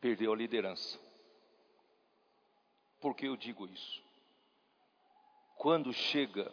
perdeu 0.00 0.32
a 0.32 0.36
liderança. 0.36 0.98
Por 3.00 3.14
que 3.14 3.26
eu 3.26 3.36
digo 3.36 3.66
isso? 3.66 4.02
Quando 5.56 5.92
chega, 5.92 6.52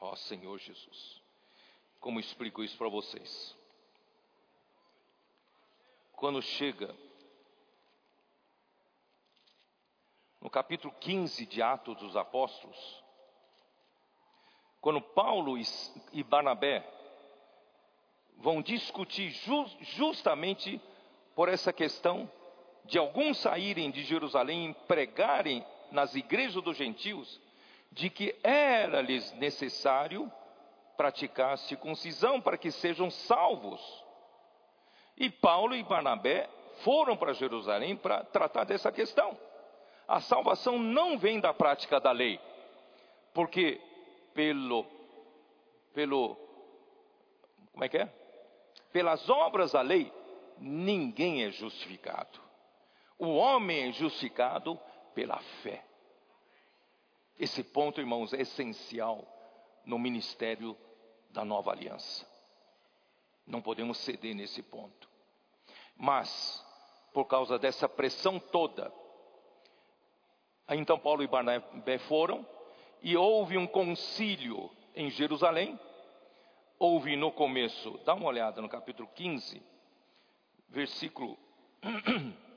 ó 0.00 0.16
Senhor 0.16 0.58
Jesus, 0.58 1.22
como 2.00 2.20
explico 2.20 2.62
isso 2.62 2.76
para 2.76 2.88
vocês? 2.88 3.56
Quando 6.12 6.42
chega 6.42 6.96
no 10.40 10.50
capítulo 10.50 10.92
15 10.94 11.46
de 11.46 11.62
Atos 11.62 11.96
dos 11.98 12.16
Apóstolos, 12.16 13.04
quando 14.80 15.00
Paulo 15.00 15.56
e 16.12 16.22
Barnabé 16.22 16.84
vão 18.36 18.62
discutir 18.62 19.34
justamente 19.80 20.80
por 21.34 21.48
essa 21.48 21.72
questão 21.72 22.30
de 22.84 22.98
alguns 22.98 23.38
saírem 23.38 23.90
de 23.90 24.02
Jerusalém 24.02 24.70
e 24.70 24.74
pregarem 24.86 25.64
nas 25.90 26.14
igrejas 26.14 26.62
dos 26.62 26.76
gentios 26.76 27.40
de 27.90 28.10
que 28.10 28.34
era-lhes 28.42 29.32
necessário 29.32 30.30
praticar 30.96 31.54
a 31.54 31.56
circuncisão 31.56 32.40
para 32.40 32.58
que 32.58 32.70
sejam 32.70 33.10
salvos. 33.10 33.80
E 35.16 35.30
Paulo 35.30 35.74
e 35.74 35.82
Barnabé 35.82 36.48
foram 36.82 37.16
para 37.16 37.32
Jerusalém 37.32 37.96
para 37.96 38.24
tratar 38.24 38.64
dessa 38.64 38.92
questão. 38.92 39.36
A 40.06 40.20
salvação 40.20 40.78
não 40.78 41.18
vem 41.18 41.40
da 41.40 41.52
prática 41.52 42.00
da 42.00 42.12
lei, 42.12 42.40
porque 43.34 43.80
pelo 44.38 44.86
pelo 45.92 46.36
como 47.72 47.82
é 47.82 47.88
que 47.88 47.98
é? 47.98 48.06
Pelas 48.92 49.28
obras 49.28 49.72
da 49.72 49.80
lei 49.80 50.12
ninguém 50.58 51.42
é 51.42 51.50
justificado. 51.50 52.40
O 53.18 53.34
homem 53.34 53.88
é 53.88 53.92
justificado 53.92 54.78
pela 55.12 55.38
fé. 55.62 55.84
Esse 57.36 57.64
ponto, 57.64 58.00
irmãos, 58.00 58.32
é 58.32 58.42
essencial 58.42 59.26
no 59.84 59.98
ministério 59.98 60.76
da 61.30 61.44
nova 61.44 61.72
aliança. 61.72 62.24
Não 63.44 63.60
podemos 63.60 63.98
ceder 63.98 64.36
nesse 64.36 64.62
ponto. 64.62 65.08
Mas, 65.96 66.64
por 67.12 67.24
causa 67.24 67.58
dessa 67.58 67.88
pressão 67.88 68.38
toda, 68.38 68.92
então 70.70 70.96
Paulo 70.96 71.24
e 71.24 71.26
Barnabé 71.26 71.98
foram 71.98 72.46
e 73.02 73.16
houve 73.16 73.56
um 73.56 73.66
concílio 73.66 74.70
em 74.94 75.10
Jerusalém. 75.10 75.78
Houve 76.78 77.16
no 77.16 77.32
começo, 77.32 77.98
dá 78.04 78.14
uma 78.14 78.26
olhada 78.26 78.60
no 78.60 78.68
capítulo 78.68 79.08
15, 79.14 79.60
versículo 80.68 81.36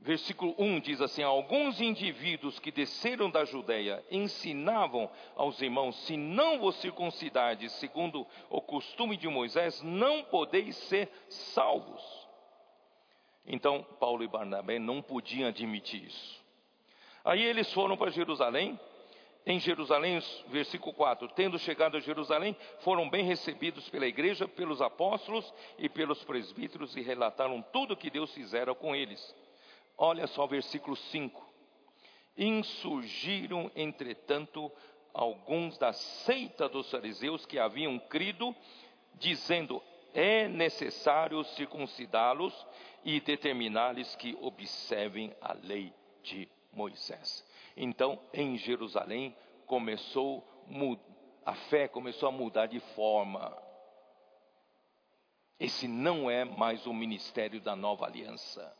Versículo 0.00 0.54
1 0.56 0.80
diz 0.80 1.00
assim: 1.00 1.22
Alguns 1.22 1.80
indivíduos 1.80 2.58
que 2.60 2.70
desceram 2.70 3.28
da 3.28 3.44
Judéia 3.44 4.04
ensinavam 4.10 5.10
aos 5.34 5.60
irmãos: 5.60 5.96
Se 6.06 6.16
não 6.16 6.60
vos 6.60 6.76
circuncidardes 6.76 7.72
segundo 7.72 8.26
o 8.48 8.60
costume 8.60 9.16
de 9.16 9.28
Moisés, 9.28 9.82
não 9.82 10.22
podeis 10.22 10.76
ser 10.76 11.10
salvos. 11.28 12.28
Então, 13.44 13.82
Paulo 13.98 14.22
e 14.22 14.28
Barnabé 14.28 14.78
não 14.78 15.02
podiam 15.02 15.48
admitir 15.48 16.04
isso. 16.04 16.47
Aí 17.24 17.42
eles 17.42 17.72
foram 17.72 17.96
para 17.96 18.10
Jerusalém. 18.10 18.78
Em 19.46 19.58
Jerusalém, 19.58 20.20
versículo 20.48 20.92
4: 20.92 21.28
Tendo 21.28 21.58
chegado 21.58 21.96
a 21.96 22.00
Jerusalém, 22.00 22.56
foram 22.80 23.08
bem 23.08 23.24
recebidos 23.24 23.88
pela 23.88 24.06
igreja, 24.06 24.46
pelos 24.46 24.82
apóstolos 24.82 25.52
e 25.78 25.88
pelos 25.88 26.22
presbíteros 26.24 26.96
e 26.96 27.00
relataram 27.00 27.62
tudo 27.72 27.94
o 27.94 27.96
que 27.96 28.10
Deus 28.10 28.32
fizera 28.34 28.74
com 28.74 28.94
eles. 28.94 29.34
Olha 29.96 30.26
só 30.26 30.44
o 30.44 30.48
versículo 30.48 30.96
5. 30.96 31.48
Insurgiram, 32.36 33.70
entretanto, 33.74 34.70
alguns 35.14 35.78
da 35.78 35.92
seita 35.92 36.68
dos 36.68 36.90
fariseus 36.90 37.46
que 37.46 37.58
haviam 37.58 37.98
crido, 37.98 38.54
dizendo: 39.14 39.82
é 40.12 40.46
necessário 40.46 41.42
circuncidá-los 41.44 42.54
e 43.04 43.20
determinar-lhes 43.20 44.14
que 44.16 44.36
observem 44.40 45.34
a 45.40 45.52
lei 45.54 45.92
de 46.22 46.48
Moisés. 46.72 47.44
Então, 47.76 48.18
em 48.32 48.56
Jerusalém, 48.56 49.34
começou 49.66 50.44
a 51.44 51.54
fé 51.54 51.88
começou 51.88 52.28
a 52.28 52.32
mudar 52.32 52.66
de 52.66 52.78
forma. 52.94 53.56
Esse 55.58 55.88
não 55.88 56.30
é 56.30 56.44
mais 56.44 56.86
o 56.86 56.92
ministério 56.92 57.60
da 57.60 57.74
nova 57.74 58.04
aliança. 58.04 58.76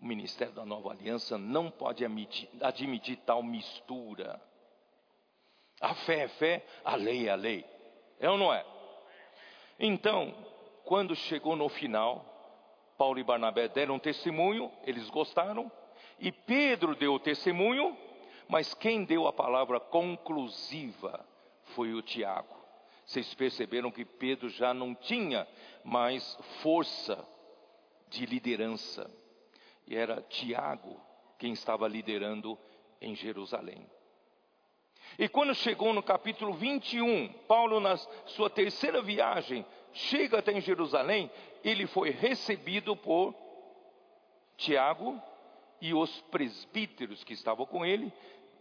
O 0.00 0.06
ministério 0.06 0.54
da 0.54 0.64
nova 0.64 0.90
aliança 0.90 1.36
não 1.36 1.70
pode 1.70 2.04
admitir, 2.04 2.48
admitir 2.60 3.16
tal 3.26 3.42
mistura. 3.42 4.40
A 5.80 5.94
fé 5.94 6.20
é 6.20 6.28
fé, 6.28 6.66
a 6.84 6.96
lei 6.96 7.28
é 7.28 7.32
a 7.32 7.34
lei. 7.34 7.64
É 8.20 8.30
ou 8.30 8.38
não 8.38 8.52
é? 8.52 8.64
Então, 9.78 10.32
quando 10.84 11.14
chegou 11.14 11.56
no 11.56 11.68
final, 11.68 12.24
Paulo 12.96 13.18
e 13.18 13.24
Barnabé 13.24 13.68
deram 13.68 13.98
testemunho, 13.98 14.72
eles 14.84 15.10
gostaram, 15.10 15.70
e 16.18 16.32
Pedro 16.32 16.94
deu 16.94 17.14
o 17.14 17.20
testemunho, 17.20 17.96
mas 18.48 18.72
quem 18.74 19.04
deu 19.04 19.26
a 19.26 19.32
palavra 19.32 19.78
conclusiva 19.78 21.26
foi 21.74 21.92
o 21.92 22.02
Tiago. 22.02 22.54
Vocês 23.04 23.34
perceberam 23.34 23.90
que 23.90 24.04
Pedro 24.04 24.48
já 24.48 24.72
não 24.72 24.94
tinha 24.94 25.46
mais 25.84 26.36
força 26.62 27.26
de 28.08 28.24
liderança 28.26 29.10
e 29.86 29.94
era 29.94 30.22
Tiago 30.22 31.00
quem 31.38 31.52
estava 31.52 31.86
liderando 31.86 32.58
em 33.00 33.14
Jerusalém. 33.14 33.86
E 35.18 35.28
quando 35.28 35.54
chegou 35.54 35.92
no 35.92 36.02
capítulo 36.02 36.54
21, 36.54 37.28
Paulo, 37.46 37.78
na 37.78 37.96
sua 38.26 38.50
terceira 38.50 39.00
viagem, 39.00 39.64
chega 39.92 40.38
até 40.38 40.52
em 40.52 40.60
Jerusalém, 40.60 41.30
ele 41.62 41.86
foi 41.86 42.10
recebido 42.10 42.96
por 42.96 43.34
Tiago 44.56 45.20
e 45.80 45.94
os 45.94 46.20
presbíteros 46.22 47.22
que 47.24 47.34
estavam 47.34 47.66
com 47.66 47.84
ele. 47.84 48.12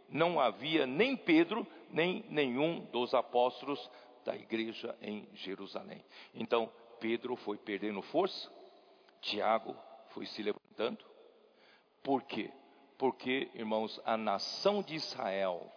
Não 0.09 0.39
havia 0.39 0.85
nem 0.85 1.15
Pedro, 1.15 1.65
nem 1.89 2.23
nenhum 2.29 2.81
dos 2.91 3.13
apóstolos 3.13 3.89
da 4.23 4.35
igreja 4.35 4.95
em 5.01 5.27
Jerusalém. 5.33 6.03
Então, 6.33 6.71
Pedro 6.99 7.35
foi 7.35 7.57
perdendo 7.57 8.01
força, 8.01 8.51
Tiago 9.21 9.75
foi 10.09 10.25
se 10.25 10.41
levantando, 10.41 11.03
por 12.03 12.23
quê? 12.23 12.51
Porque, 12.97 13.49
irmãos, 13.53 13.99
a 14.05 14.15
nação 14.15 14.81
de 14.81 14.95
Israel, 14.95 15.71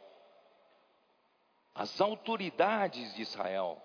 as 1.74 2.00
autoridades 2.00 3.14
de 3.14 3.22
Israel, 3.22 3.82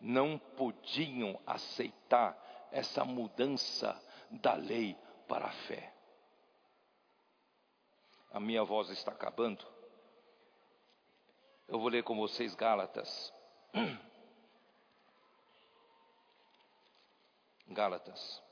não 0.00 0.38
podiam 0.38 1.38
aceitar 1.46 2.38
essa 2.70 3.04
mudança 3.04 3.98
da 4.30 4.54
lei 4.54 4.96
para 5.26 5.46
a 5.46 5.52
fé 5.52 5.93
a 8.34 8.40
minha 8.40 8.64
voz 8.64 8.90
está 8.90 9.12
acabando. 9.12 9.64
Eu 11.68 11.78
vou 11.78 11.88
ler 11.88 12.02
com 12.02 12.16
vocês 12.16 12.52
Gálatas. 12.56 13.32
Gálatas. 17.68 18.42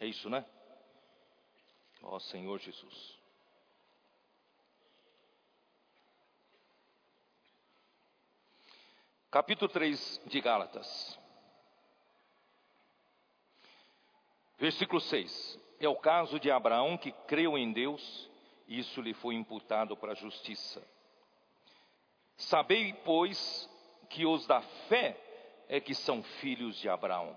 É 0.00 0.06
isso, 0.06 0.28
né? 0.28 0.44
Ó 2.02 2.16
oh, 2.16 2.20
Senhor 2.20 2.58
Jesus. 2.58 3.20
Capítulo 9.30 9.70
3 9.70 10.22
de 10.26 10.40
Gálatas. 10.40 11.20
Versículo 14.60 15.00
6. 15.00 15.58
É 15.80 15.88
o 15.88 15.96
caso 15.96 16.38
de 16.38 16.50
Abraão 16.50 16.98
que 16.98 17.10
creu 17.26 17.56
em 17.56 17.72
Deus, 17.72 18.30
e 18.68 18.78
isso 18.78 19.00
lhe 19.00 19.14
foi 19.14 19.34
imputado 19.34 19.96
para 19.96 20.12
a 20.12 20.14
justiça. 20.14 20.86
Sabei, 22.36 22.92
pois, 22.92 23.68
que 24.10 24.26
os 24.26 24.46
da 24.46 24.60
fé 24.60 25.18
é 25.66 25.80
que 25.80 25.94
são 25.94 26.22
filhos 26.22 26.76
de 26.76 26.90
Abraão. 26.90 27.34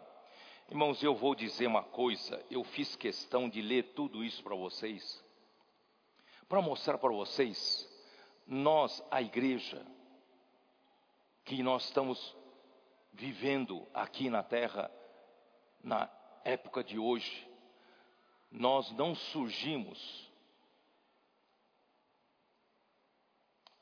Irmãos, 0.69 1.01
eu 1.01 1.15
vou 1.15 1.33
dizer 1.33 1.65
uma 1.65 1.83
coisa, 1.83 2.45
eu 2.51 2.61
fiz 2.65 2.93
questão 2.97 3.47
de 3.47 3.61
ler 3.61 3.93
tudo 3.93 4.21
isso 4.21 4.43
para 4.43 4.55
vocês, 4.55 5.23
para 6.49 6.61
mostrar 6.61 6.97
para 6.97 7.13
vocês, 7.13 7.89
nós, 8.45 9.01
a 9.09 9.21
igreja, 9.21 9.85
que 11.45 11.63
nós 11.63 11.85
estamos 11.85 12.35
vivendo 13.13 13.87
aqui 13.93 14.29
na 14.29 14.43
terra, 14.43 14.91
na 15.81 16.09
época 16.44 16.84
de 16.84 16.98
hoje, 16.99 17.48
nós 18.52 18.91
não 18.91 19.15
surgimos 19.15 20.32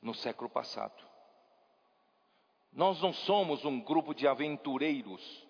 no 0.00 0.14
século 0.14 0.50
passado. 0.50 1.02
Nós 2.72 3.00
não 3.00 3.12
somos 3.12 3.64
um 3.64 3.80
grupo 3.80 4.14
de 4.14 4.26
aventureiros 4.26 5.46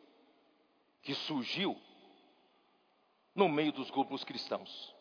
que 1.03 1.15
surgiu 1.15 1.81
no 3.35 3.49
meio 3.49 3.73
dos 3.73 3.91
grupos 3.91 4.25
cristãos. 4.25 4.95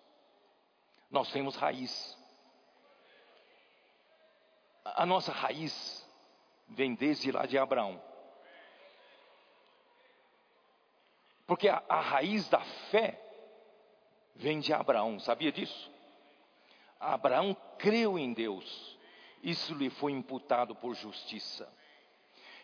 Nós 1.10 1.32
temos 1.32 1.56
raiz. 1.56 2.18
A 4.86 5.06
nossa 5.06 5.32
raiz 5.32 6.08
vem 6.68 6.96
desde 6.96 7.32
lá 7.32 7.46
de 7.46 7.58
Abraão. 7.58 8.02
Porque 11.52 11.68
a, 11.68 11.84
a 11.90 12.00
raiz 12.00 12.48
da 12.48 12.62
fé 12.62 13.22
vem 14.34 14.62
de 14.62 14.72
Abraão, 14.72 15.20
sabia 15.20 15.52
disso? 15.52 15.92
Abraão 16.98 17.54
creu 17.78 18.18
em 18.18 18.32
Deus, 18.32 18.98
isso 19.44 19.74
lhe 19.74 19.90
foi 19.90 20.14
imputado 20.14 20.74
por 20.74 20.96
justiça. 20.96 21.70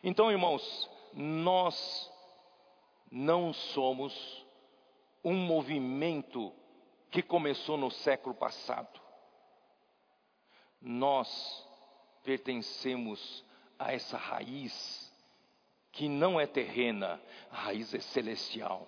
Então, 0.02 0.32
irmãos, 0.32 0.90
nós 1.12 2.10
não 3.12 3.52
somos 3.52 4.46
um 5.22 5.36
movimento 5.36 6.54
que 7.12 7.22
começou 7.22 7.76
no 7.76 7.92
século 7.92 8.34
passado. 8.34 9.02
Nós 10.80 11.68
pertencemos 12.24 13.44
a 13.78 13.92
essa 13.92 14.16
raiz 14.16 15.07
que 15.98 16.08
não 16.08 16.40
é 16.40 16.46
terrena, 16.46 17.20
a 17.50 17.56
raiz 17.56 17.92
é 17.92 18.00
celestial, 18.00 18.88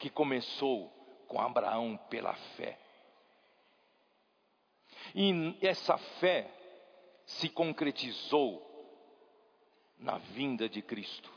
que 0.00 0.10
começou 0.10 0.88
com 1.28 1.40
Abraão 1.40 1.96
pela 2.10 2.34
fé. 2.34 2.76
E 5.14 5.56
essa 5.62 5.96
fé 5.96 6.50
se 7.24 7.48
concretizou 7.48 8.66
na 9.96 10.18
vinda 10.18 10.68
de 10.68 10.82
Cristo. 10.82 11.32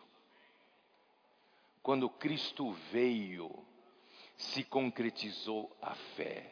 Quando 1.84 2.10
Cristo 2.10 2.72
veio, 2.92 3.52
se 4.36 4.64
concretizou 4.64 5.72
a 5.80 5.94
fé. 5.94 6.52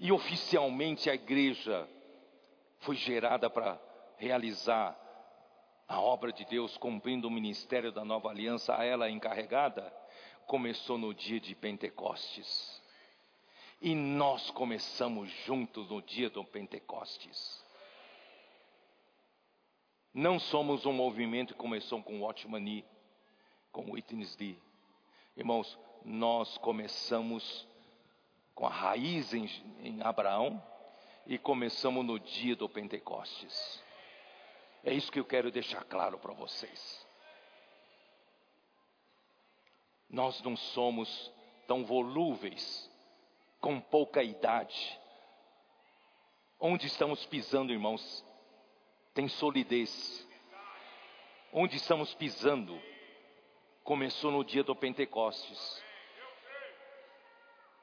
E 0.00 0.10
oficialmente 0.10 1.10
a 1.10 1.14
igreja 1.14 1.86
foi 2.78 2.96
gerada 2.96 3.50
para 3.50 3.78
realizar 4.16 5.03
a 5.88 6.00
obra 6.00 6.32
de 6.32 6.44
Deus, 6.44 6.76
cumprindo 6.76 7.28
o 7.28 7.30
ministério 7.30 7.92
da 7.92 8.04
nova 8.04 8.30
aliança 8.30 8.76
a 8.76 8.84
ela 8.84 9.10
encarregada, 9.10 9.92
começou 10.46 10.96
no 10.96 11.12
dia 11.12 11.40
de 11.40 11.54
Pentecostes. 11.54 12.82
E 13.80 13.94
nós 13.94 14.50
começamos 14.50 15.30
juntos 15.44 15.88
no 15.90 16.00
dia 16.00 16.30
do 16.30 16.44
Pentecostes. 16.44 17.62
Não 20.12 20.38
somos 20.38 20.86
um 20.86 20.92
movimento 20.92 21.52
que 21.52 21.60
começou 21.60 22.02
com 22.02 22.22
Watchman 22.22 22.84
com 23.72 23.90
Witness 23.90 24.36
Lee. 24.38 24.58
Irmãos, 25.36 25.76
nós 26.04 26.56
começamos 26.58 27.66
com 28.54 28.66
a 28.66 28.70
raiz 28.70 29.34
em, 29.34 29.50
em 29.82 30.00
Abraão 30.02 30.62
e 31.26 31.36
começamos 31.36 32.06
no 32.06 32.20
dia 32.20 32.54
do 32.54 32.68
Pentecostes. 32.68 33.83
É 34.84 34.92
isso 34.92 35.10
que 35.10 35.18
eu 35.18 35.24
quero 35.24 35.50
deixar 35.50 35.82
claro 35.84 36.18
para 36.18 36.34
vocês. 36.34 37.06
Nós 40.10 40.42
não 40.42 40.54
somos 40.56 41.32
tão 41.66 41.84
volúveis, 41.84 42.90
com 43.60 43.80
pouca 43.80 44.22
idade. 44.22 45.00
Onde 46.60 46.86
estamos 46.86 47.24
pisando, 47.24 47.72
irmãos, 47.72 48.22
tem 49.14 49.26
solidez. 49.26 50.28
Onde 51.50 51.76
estamos 51.76 52.14
pisando, 52.14 52.78
começou 53.82 54.30
no 54.30 54.44
dia 54.44 54.62
do 54.62 54.76
Pentecostes. 54.76 55.82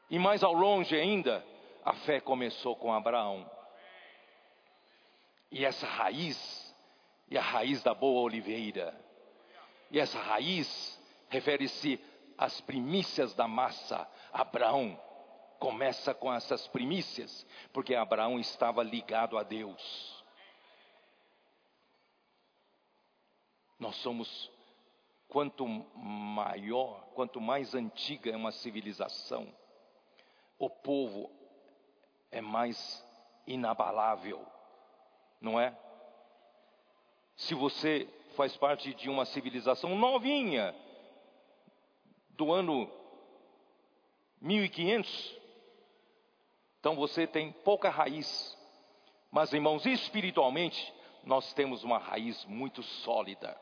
E 0.08 0.20
mais 0.20 0.44
ao 0.44 0.54
longe 0.54 0.96
ainda, 0.96 1.44
a 1.84 1.94
fé 1.94 2.20
começou 2.20 2.76
com 2.76 2.94
Abraão. 2.94 3.50
E 5.52 5.66
essa 5.66 5.88
raiz 5.88 6.61
e 7.32 7.38
a 7.38 7.42
raiz 7.42 7.82
da 7.82 7.94
boa 7.94 8.20
oliveira. 8.24 8.94
E 9.90 9.98
essa 9.98 10.20
raiz 10.20 11.00
refere-se 11.30 11.98
às 12.38 12.60
primícias 12.60 13.34
da 13.34 13.48
massa. 13.48 14.06
Abraão 14.34 15.02
começa 15.58 16.14
com 16.14 16.34
essas 16.34 16.68
primícias, 16.68 17.48
porque 17.72 17.96
Abraão 17.96 18.38
estava 18.38 18.84
ligado 18.84 19.38
a 19.38 19.44
Deus. 19.44 20.22
Nós 23.80 23.96
somos 23.96 24.52
quanto 25.30 25.66
maior, 25.66 27.06
quanto 27.16 27.40
mais 27.40 27.74
antiga 27.74 28.30
é 28.30 28.36
uma 28.36 28.52
civilização, 28.52 29.48
o 30.60 30.70
povo 30.70 31.32
é 32.30 32.42
mais 32.42 33.08
inabalável, 33.48 34.46
não 35.40 35.58
é? 35.58 35.74
Se 37.42 37.56
você 37.56 38.08
faz 38.36 38.56
parte 38.56 38.94
de 38.94 39.10
uma 39.10 39.26
civilização 39.26 39.96
novinha, 39.96 40.76
do 42.32 42.52
ano 42.54 42.88
1500, 44.40 45.40
então 46.80 46.96
você 46.96 47.26
tem 47.26 47.52
pouca 47.52 47.90
raiz. 47.90 48.56
Mas, 49.32 49.52
irmãos, 49.54 49.88
espiritualmente, 49.88 50.94
nós 51.24 51.52
temos 51.54 51.84
uma 51.84 51.98
raiz 51.98 52.46
muito 52.46 52.84
sólida. 52.84 53.60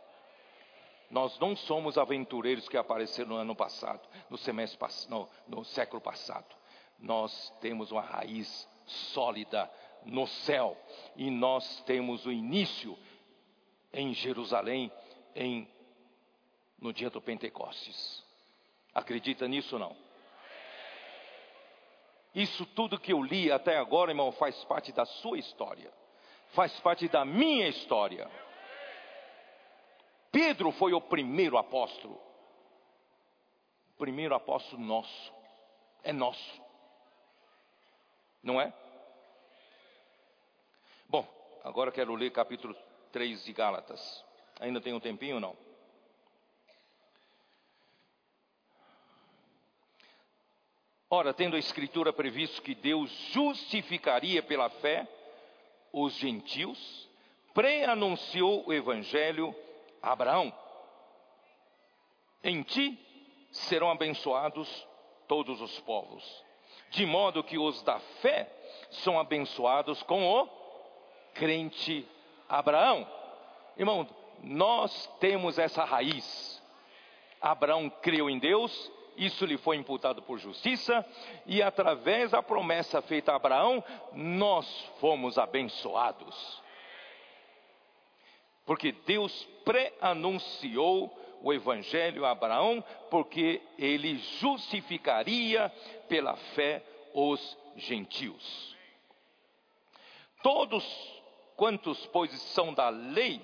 Nós 1.10 1.40
não 1.40 1.56
somos 1.56 1.98
aventureiros 1.98 2.68
que 2.68 2.76
apareceram 2.76 3.30
no 3.30 3.36
ano 3.38 3.56
passado, 3.56 4.06
no 4.30 4.38
semestre 4.38 4.78
no, 5.08 5.30
no 5.48 5.64
século 5.64 6.02
passado. 6.02 6.54
Nós 7.00 7.50
temos 7.62 7.94
uma 7.94 8.02
raiz 8.02 8.68
sólida 8.86 9.72
no 10.06 10.28
céu 10.28 10.78
e 11.16 11.30
nós 11.32 11.82
temos 11.84 12.26
o 12.26 12.32
início 12.32 12.98
em 13.94 14.14
Jerusalém 14.14 14.92
em, 15.36 15.68
no 16.80 16.94
dia 16.94 17.10
do 17.10 17.22
Pentecostes. 17.22 18.24
Acredita 18.94 19.48
nisso 19.48 19.76
ou 19.76 19.80
não? 19.80 20.10
Isso 22.34 22.66
tudo 22.68 23.00
que 23.00 23.12
eu 23.12 23.24
li 23.24 23.52
até 23.52 23.78
agora, 23.78 24.12
irmão, 24.12 24.32
faz 24.32 24.64
parte 24.66 24.92
da 24.92 25.06
sua 25.06 25.38
história, 25.40 25.92
faz 26.50 26.78
parte 26.80 27.08
da 27.08 27.26
minha 27.26 27.68
história. 27.68 28.30
Pedro 30.32 30.72
foi 30.74 30.94
o 30.94 31.02
primeiro 31.02 31.58
apóstolo, 31.58 32.22
o 33.94 33.98
primeiro 33.98 34.36
apóstolo 34.36 34.82
nosso, 34.82 35.34
é 36.04 36.14
nosso, 36.14 36.62
não 38.44 38.62
é? 38.62 38.72
Bom, 41.08 41.28
agora 41.64 41.92
quero 41.92 42.14
ler 42.14 42.32
capítulo 42.32 42.76
3 43.12 43.44
de 43.44 43.54
Gálatas. 43.54 44.24
Ainda 44.60 44.82
tem 44.82 44.94
um 44.94 45.00
tempinho 45.00 45.36
ou 45.36 45.42
não? 45.42 45.58
Ora, 51.10 51.34
tendo 51.34 51.56
a 51.56 51.60
Escritura 51.60 52.14
previsto 52.14 52.62
que 52.62 52.76
Deus 52.76 53.10
justificaria 53.32 54.44
pela 54.44 54.70
fé 54.70 55.08
os 55.92 56.14
gentios, 56.14 57.10
pré-anunciou 57.54 58.68
o 58.68 58.74
Evangelho 58.74 59.56
a 60.04 60.12
Abraão: 60.12 60.54
Em 62.44 62.62
ti 62.62 63.00
serão 63.52 63.90
abençoados 63.90 64.88
todos 65.28 65.60
os 65.62 65.80
povos. 65.80 66.44
De 66.92 67.06
modo 67.06 67.44
que 67.44 67.58
os 67.58 67.82
da 67.82 68.00
fé 68.22 68.48
são 68.92 69.20
abençoados 69.20 70.04
com 70.04 70.24
o 70.28 70.48
crente 71.34 72.08
Abraão. 72.50 73.08
Irmão, 73.78 74.10
nós 74.42 75.08
temos 75.20 75.60
essa 75.60 75.84
raiz. 75.84 76.62
Abraão 77.40 77.90
creu 77.90 78.30
em 78.30 78.40
Deus, 78.40 78.92
isso 79.16 79.46
lhe 79.46 79.58
foi 79.58 79.78
imputado 79.78 80.22
por 80.24 80.40
justiça, 80.40 81.06
e 81.46 81.62
através 81.62 82.32
da 82.32 82.42
promessa 82.42 83.02
feita 83.02 83.32
a 83.32 83.36
Abraão, 83.36 83.84
nós 84.14 84.68
fomos 85.00 85.38
abençoados. 85.38 86.62
Porque 88.66 88.92
Deus 88.92 89.48
pré-anunciou 89.64 91.16
o 91.42 91.54
evangelho 91.54 92.26
a 92.26 92.32
Abraão, 92.32 92.84
porque 93.10 93.62
ele 93.78 94.18
justificaria 94.40 95.70
pela 96.08 96.36
fé 96.36 96.84
os 97.14 97.58
gentios. 97.78 98.76
Todos 100.44 101.19
quantos, 101.60 102.06
pois, 102.06 102.32
são 102.54 102.74
da 102.74 102.88
lei, 102.88 103.42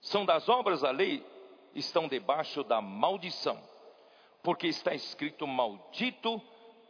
são 0.00 0.24
das 0.24 0.48
obras 0.48 0.80
da 0.80 0.90
lei, 0.90 1.22
estão 1.74 2.08
debaixo 2.08 2.64
da 2.64 2.80
maldição, 2.80 3.62
porque 4.42 4.66
está 4.66 4.94
escrito: 4.94 5.46
Maldito 5.46 6.40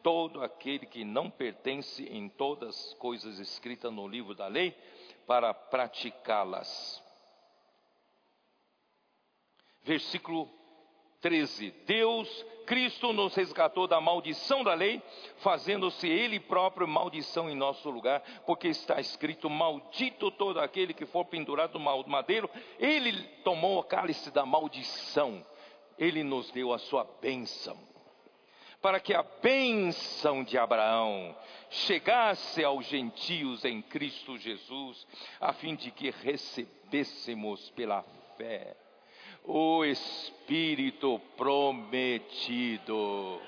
todo 0.04 0.40
aquele 0.40 0.86
que 0.86 1.04
não 1.04 1.28
pertence 1.28 2.04
em 2.04 2.28
todas 2.28 2.68
as 2.68 2.94
coisas 2.94 3.40
escritas 3.40 3.92
no 3.92 4.06
livro 4.06 4.36
da 4.36 4.46
lei, 4.46 4.72
para 5.26 5.52
praticá-las. 5.52 7.02
Versículo 9.82 10.48
13: 11.20 11.70
Deus, 11.86 12.46
Cristo 12.66 13.12
nos 13.12 13.34
resgatou 13.34 13.86
da 13.86 14.00
maldição 14.00 14.64
da 14.64 14.74
lei, 14.74 15.02
fazendo-se 15.38 16.08
Ele 16.08 16.40
próprio 16.40 16.88
maldição 16.88 17.50
em 17.50 17.54
nosso 17.54 17.90
lugar, 17.90 18.22
porque 18.46 18.68
está 18.68 19.00
escrito: 19.00 19.50
Maldito 19.50 20.30
todo 20.30 20.60
aquele 20.60 20.94
que 20.94 21.04
for 21.04 21.24
pendurado 21.26 21.78
no 21.78 22.08
madeiro, 22.08 22.48
Ele 22.78 23.22
tomou 23.44 23.78
o 23.78 23.84
cálice 23.84 24.30
da 24.30 24.46
maldição, 24.46 25.44
Ele 25.98 26.24
nos 26.24 26.50
deu 26.50 26.72
a 26.72 26.78
sua 26.78 27.04
bênção. 27.20 27.76
Para 28.80 28.98
que 28.98 29.12
a 29.12 29.22
bênção 29.22 30.42
de 30.42 30.56
Abraão 30.56 31.36
chegasse 31.68 32.64
aos 32.64 32.86
gentios 32.86 33.62
em 33.62 33.82
Cristo 33.82 34.38
Jesus, 34.38 35.06
a 35.38 35.52
fim 35.52 35.74
de 35.74 35.90
que 35.90 36.10
recebêssemos 36.10 37.68
pela 37.72 38.02
fé 38.38 38.74
o 39.44 39.84
Espírito 39.84 41.20
prometido. 41.36 43.40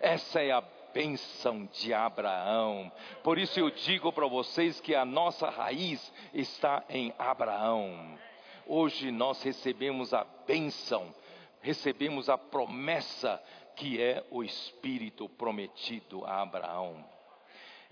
Essa 0.00 0.42
é 0.42 0.52
a 0.52 0.62
bênção 0.92 1.68
de 1.72 1.92
Abraão. 1.92 2.90
Por 3.22 3.38
isso 3.38 3.60
eu 3.60 3.70
digo 3.70 4.12
para 4.12 4.26
vocês 4.26 4.80
que 4.80 4.94
a 4.94 5.04
nossa 5.04 5.50
raiz 5.50 6.12
está 6.32 6.84
em 6.88 7.12
Abraão. 7.18 8.18
Hoje 8.66 9.10
nós 9.10 9.42
recebemos 9.42 10.14
a 10.14 10.24
bênção, 10.46 11.14
recebemos 11.60 12.28
a 12.28 12.38
promessa 12.38 13.42
que 13.76 14.00
é 14.00 14.24
o 14.30 14.42
Espírito 14.42 15.28
prometido 15.28 16.24
a 16.24 16.40
Abraão. 16.40 17.15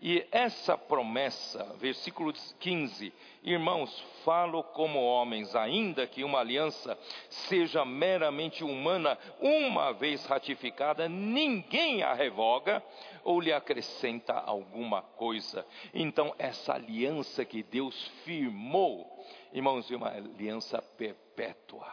E 0.00 0.26
essa 0.30 0.76
promessa, 0.76 1.64
versículo 1.78 2.32
15: 2.32 3.12
Irmãos, 3.42 3.98
falo 4.24 4.62
como 4.62 5.02
homens, 5.02 5.54
ainda 5.54 6.06
que 6.06 6.24
uma 6.24 6.40
aliança 6.40 6.98
seja 7.28 7.84
meramente 7.84 8.64
humana, 8.64 9.18
uma 9.40 9.92
vez 9.92 10.26
ratificada, 10.26 11.08
ninguém 11.08 12.02
a 12.02 12.12
revoga 12.12 12.82
ou 13.22 13.40
lhe 13.40 13.52
acrescenta 13.52 14.34
alguma 14.34 15.02
coisa. 15.02 15.66
Então, 15.92 16.34
essa 16.38 16.74
aliança 16.74 17.44
que 17.44 17.62
Deus 17.62 18.08
firmou, 18.24 19.24
irmãos, 19.52 19.90
é 19.90 19.96
uma 19.96 20.08
aliança 20.08 20.82
perpétua. 20.82 21.90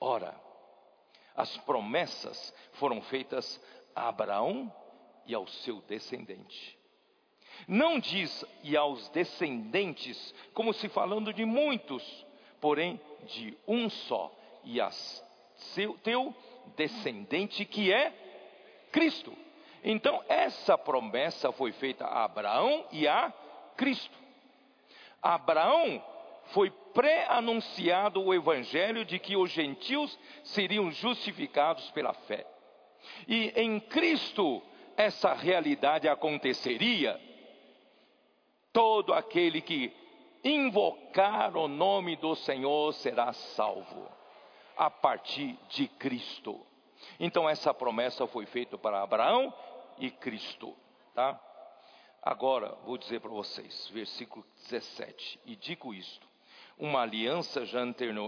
Ora, 0.00 0.34
as 1.34 1.56
promessas 1.58 2.54
foram 2.72 3.00
feitas 3.02 3.60
a 3.94 4.08
Abraão 4.08 4.72
e 5.28 5.34
ao 5.34 5.46
seu 5.46 5.82
descendente. 5.82 6.76
Não 7.68 7.98
diz 8.00 8.44
e 8.64 8.76
aos 8.76 9.08
descendentes, 9.10 10.34
como 10.54 10.72
se 10.72 10.88
falando 10.88 11.32
de 11.32 11.44
muitos, 11.44 12.26
porém 12.60 13.00
de 13.26 13.56
um 13.66 13.90
só, 13.90 14.32
e 14.64 14.80
a 14.80 14.90
seu, 14.90 15.94
teu 15.98 16.34
descendente 16.76 17.64
que 17.64 17.92
é 17.92 18.12
Cristo. 18.90 19.36
Então, 19.84 20.24
essa 20.28 20.78
promessa 20.78 21.52
foi 21.52 21.72
feita 21.72 22.04
a 22.04 22.24
Abraão 22.24 22.86
e 22.90 23.06
a 23.06 23.32
Cristo. 23.76 24.16
Abraão 25.22 26.02
foi 26.46 26.70
pré-anunciado 26.94 28.22
o 28.22 28.32
evangelho 28.32 29.04
de 29.04 29.18
que 29.18 29.36
os 29.36 29.50
gentios 29.50 30.18
seriam 30.42 30.90
justificados 30.90 31.90
pela 31.90 32.14
fé. 32.14 32.46
E 33.26 33.52
em 33.56 33.78
Cristo 33.78 34.62
essa 34.98 35.32
realidade 35.32 36.08
aconteceria, 36.08 37.20
todo 38.72 39.14
aquele 39.14 39.62
que 39.62 39.94
invocar 40.42 41.56
o 41.56 41.68
nome 41.68 42.16
do 42.16 42.34
Senhor 42.34 42.92
será 42.94 43.32
salvo, 43.32 44.10
a 44.76 44.90
partir 44.90 45.56
de 45.68 45.86
Cristo. 45.86 46.60
Então, 47.20 47.48
essa 47.48 47.72
promessa 47.72 48.26
foi 48.26 48.44
feita 48.44 48.76
para 48.76 49.00
Abraão 49.00 49.54
e 49.98 50.10
Cristo, 50.10 50.74
tá? 51.14 51.40
Agora, 52.20 52.76
vou 52.84 52.98
dizer 52.98 53.20
para 53.20 53.30
vocês, 53.30 53.88
versículo 53.92 54.44
17: 54.68 55.38
E 55.46 55.54
digo 55.54 55.94
isto: 55.94 56.26
uma 56.76 57.02
aliança 57.02 57.64
já 57.64 57.80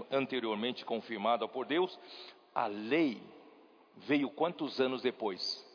anteriormente 0.09 0.85
confirmada 0.85 1.49
por 1.49 1.65
Deus, 1.65 1.99
a 2.55 2.67
lei 2.67 3.21
veio 3.97 4.29
quantos 4.29 4.79
anos 4.79 5.01
depois? 5.01 5.69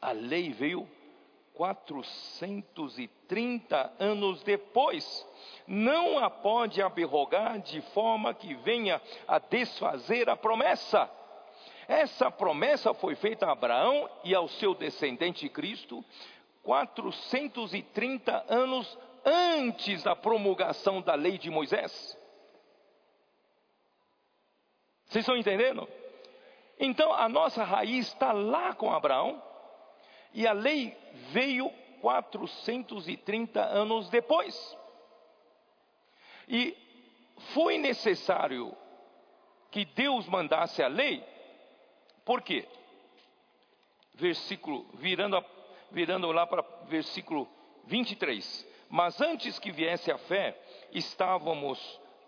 A 0.00 0.12
lei 0.12 0.52
veio 0.52 0.88
430 1.54 3.92
anos 3.98 4.44
depois. 4.44 5.26
Não 5.66 6.18
a 6.18 6.30
pode 6.30 6.80
aberrogar 6.80 7.58
de 7.58 7.80
forma 7.92 8.32
que 8.32 8.54
venha 8.54 9.02
a 9.26 9.40
desfazer 9.40 10.30
a 10.30 10.36
promessa. 10.36 11.10
Essa 11.88 12.30
promessa 12.30 12.94
foi 12.94 13.16
feita 13.16 13.46
a 13.46 13.52
Abraão 13.52 14.08
e 14.22 14.34
ao 14.34 14.46
seu 14.46 14.74
descendente 14.74 15.48
Cristo 15.48 16.04
430 16.62 18.44
anos 18.48 18.98
antes 19.24 20.02
da 20.02 20.14
promulgação 20.14 21.00
da 21.00 21.14
lei 21.14 21.38
de 21.38 21.50
Moisés. 21.50 22.16
Vocês 25.06 25.22
estão 25.22 25.36
entendendo? 25.36 25.88
Então 26.78 27.12
a 27.12 27.28
nossa 27.28 27.64
raiz 27.64 28.08
está 28.08 28.32
lá 28.32 28.74
com 28.74 28.92
Abraão, 28.92 29.42
e 30.32 30.46
a 30.46 30.52
lei 30.52 30.96
veio 31.30 31.70
430 32.00 33.60
anos 33.60 34.08
depois. 34.08 34.76
E 36.48 36.76
foi 37.54 37.78
necessário 37.78 38.74
que 39.70 39.84
Deus 39.84 40.26
mandasse 40.26 40.82
a 40.82 40.88
lei, 40.88 41.24
por 42.24 42.42
quê? 42.42 42.66
Versículo, 44.14 44.86
virando, 44.94 45.36
a, 45.36 45.44
virando 45.90 46.32
lá 46.32 46.46
para 46.46 46.62
versículo 46.86 47.48
23. 47.86 48.66
Mas 48.88 49.20
antes 49.20 49.58
que 49.58 49.70
viesse 49.70 50.10
a 50.10 50.18
fé, 50.18 50.58
estávamos 50.92 51.78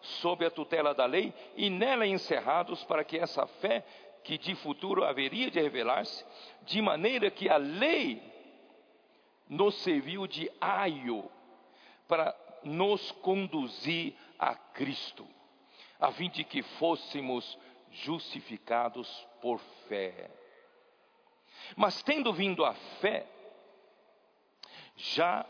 sob 0.01 0.45
a 0.45 0.51
tutela 0.51 0.95
da 0.95 1.07
lei 1.07 1.33
e 1.57 1.69
nela 1.69 2.07
encerrados 2.07 2.85
para 2.85 3.05
que 3.05 3.19
essa 3.19 3.47
fé 3.47 3.85
que 4.23 4.39
de 4.39 4.55
futuro 4.55 5.05
haveria 5.05 5.51
de 5.51 5.61
revelar-se, 5.61 6.25
de 6.63 6.81
maneira 6.81 7.31
que 7.31 7.49
a 7.49 7.57
lei 7.57 8.23
nos 9.49 9.75
serviu 9.77 10.27
de 10.27 10.51
aio 10.61 11.29
para 12.07 12.35
nos 12.63 13.11
conduzir 13.13 14.15
a 14.39 14.55
Cristo, 14.55 15.27
a 15.99 16.13
fim 16.13 16.31
de 16.31 16.45
que 16.45 16.63
fôssemos 16.63 17.59
justificados 17.91 19.09
por 19.41 19.59
fé. 19.89 20.31
Mas 21.77 22.03
tendo 22.03 22.33
vindo 22.33 22.65
a 22.65 22.75
fé, 22.75 23.27
já 24.97 25.47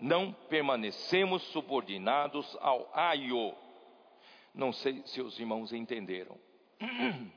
não 0.00 0.32
permanecemos 0.32 1.42
subordinados 1.44 2.56
ao 2.60 2.90
aio. 2.92 3.54
Não 4.54 4.72
sei 4.72 5.02
se 5.06 5.20
os 5.20 5.38
irmãos 5.38 5.72
entenderam. 5.72 6.38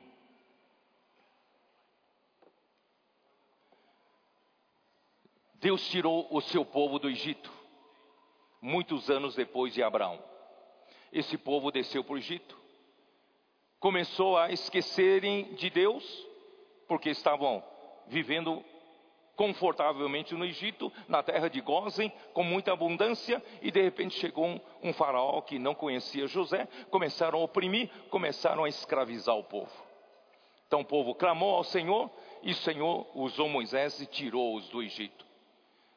Deus 5.60 5.86
tirou 5.90 6.26
o 6.32 6.40
seu 6.40 6.64
povo 6.64 6.98
do 7.00 7.10
Egito, 7.10 7.52
muitos 8.62 9.10
anos 9.10 9.36
depois 9.36 9.74
de 9.74 9.84
Abraão. 9.84 10.18
esse 11.12 11.38
povo 11.38 11.72
desceu 11.72 12.04
para 12.04 12.14
o 12.14 12.18
Egito. 12.18 12.58
Começou 13.78 14.38
a 14.38 14.52
esquecerem 14.52 15.56
de 15.56 15.70
Deus, 15.70 16.04
porque 16.88 17.10
estavam 17.10 17.64
vivendo 18.08 18.64
confortavelmente 19.36 20.34
no 20.34 20.46
Egito, 20.46 20.92
na 21.08 21.24
terra 21.24 21.50
de 21.50 21.60
Gozen, 21.60 22.12
com 22.34 22.44
muita 22.44 22.72
abundância, 22.72 23.44
e 23.62 23.70
de 23.70 23.82
repente 23.82 24.18
chegou 24.18 24.46
um, 24.46 24.62
um, 24.84 24.94
faraó 24.94 25.42
que 25.42 25.60
não 25.60 25.76
conhecia 25.76 26.28
José, 26.28 26.68
começaram 26.90 27.40
a 27.40 27.44
oprimir, 27.44 27.90
começaram 28.10 28.64
a 28.64 28.70
escravizar 28.70 29.36
o 29.36 29.44
povo. 29.44 29.72
Então 30.68 30.82
o 30.82 30.86
povo 30.86 31.16
clamou 31.16 31.56
ao 31.56 31.64
Senhor, 31.64 32.10
e 32.44 32.52
o 32.52 32.56
Senhor 32.56 33.08
usou 33.14 33.50
Moisés 33.50 34.00
e 34.00 34.06
tirou-os 34.06 34.70
do 34.70 34.82
Egito. 34.82 35.29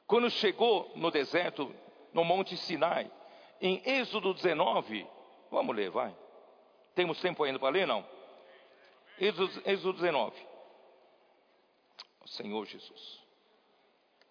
Quando 0.06 0.30
chegou 0.30 0.92
no 0.94 1.10
deserto, 1.10 1.74
no 2.12 2.24
Monte 2.24 2.56
Sinai, 2.56 3.10
em 3.60 3.82
Êxodo 3.84 4.34
19, 4.34 5.06
vamos 5.50 5.74
ler, 5.74 5.90
vai. 5.90 6.14
Temos 6.94 7.20
tempo 7.20 7.42
ainda 7.44 7.58
para 7.58 7.70
ler, 7.70 7.86
não? 7.86 8.06
Êxodo, 9.18 9.62
Êxodo 9.64 9.92
19. 9.94 10.36
Senhor 12.26 12.66
Jesus. 12.66 13.20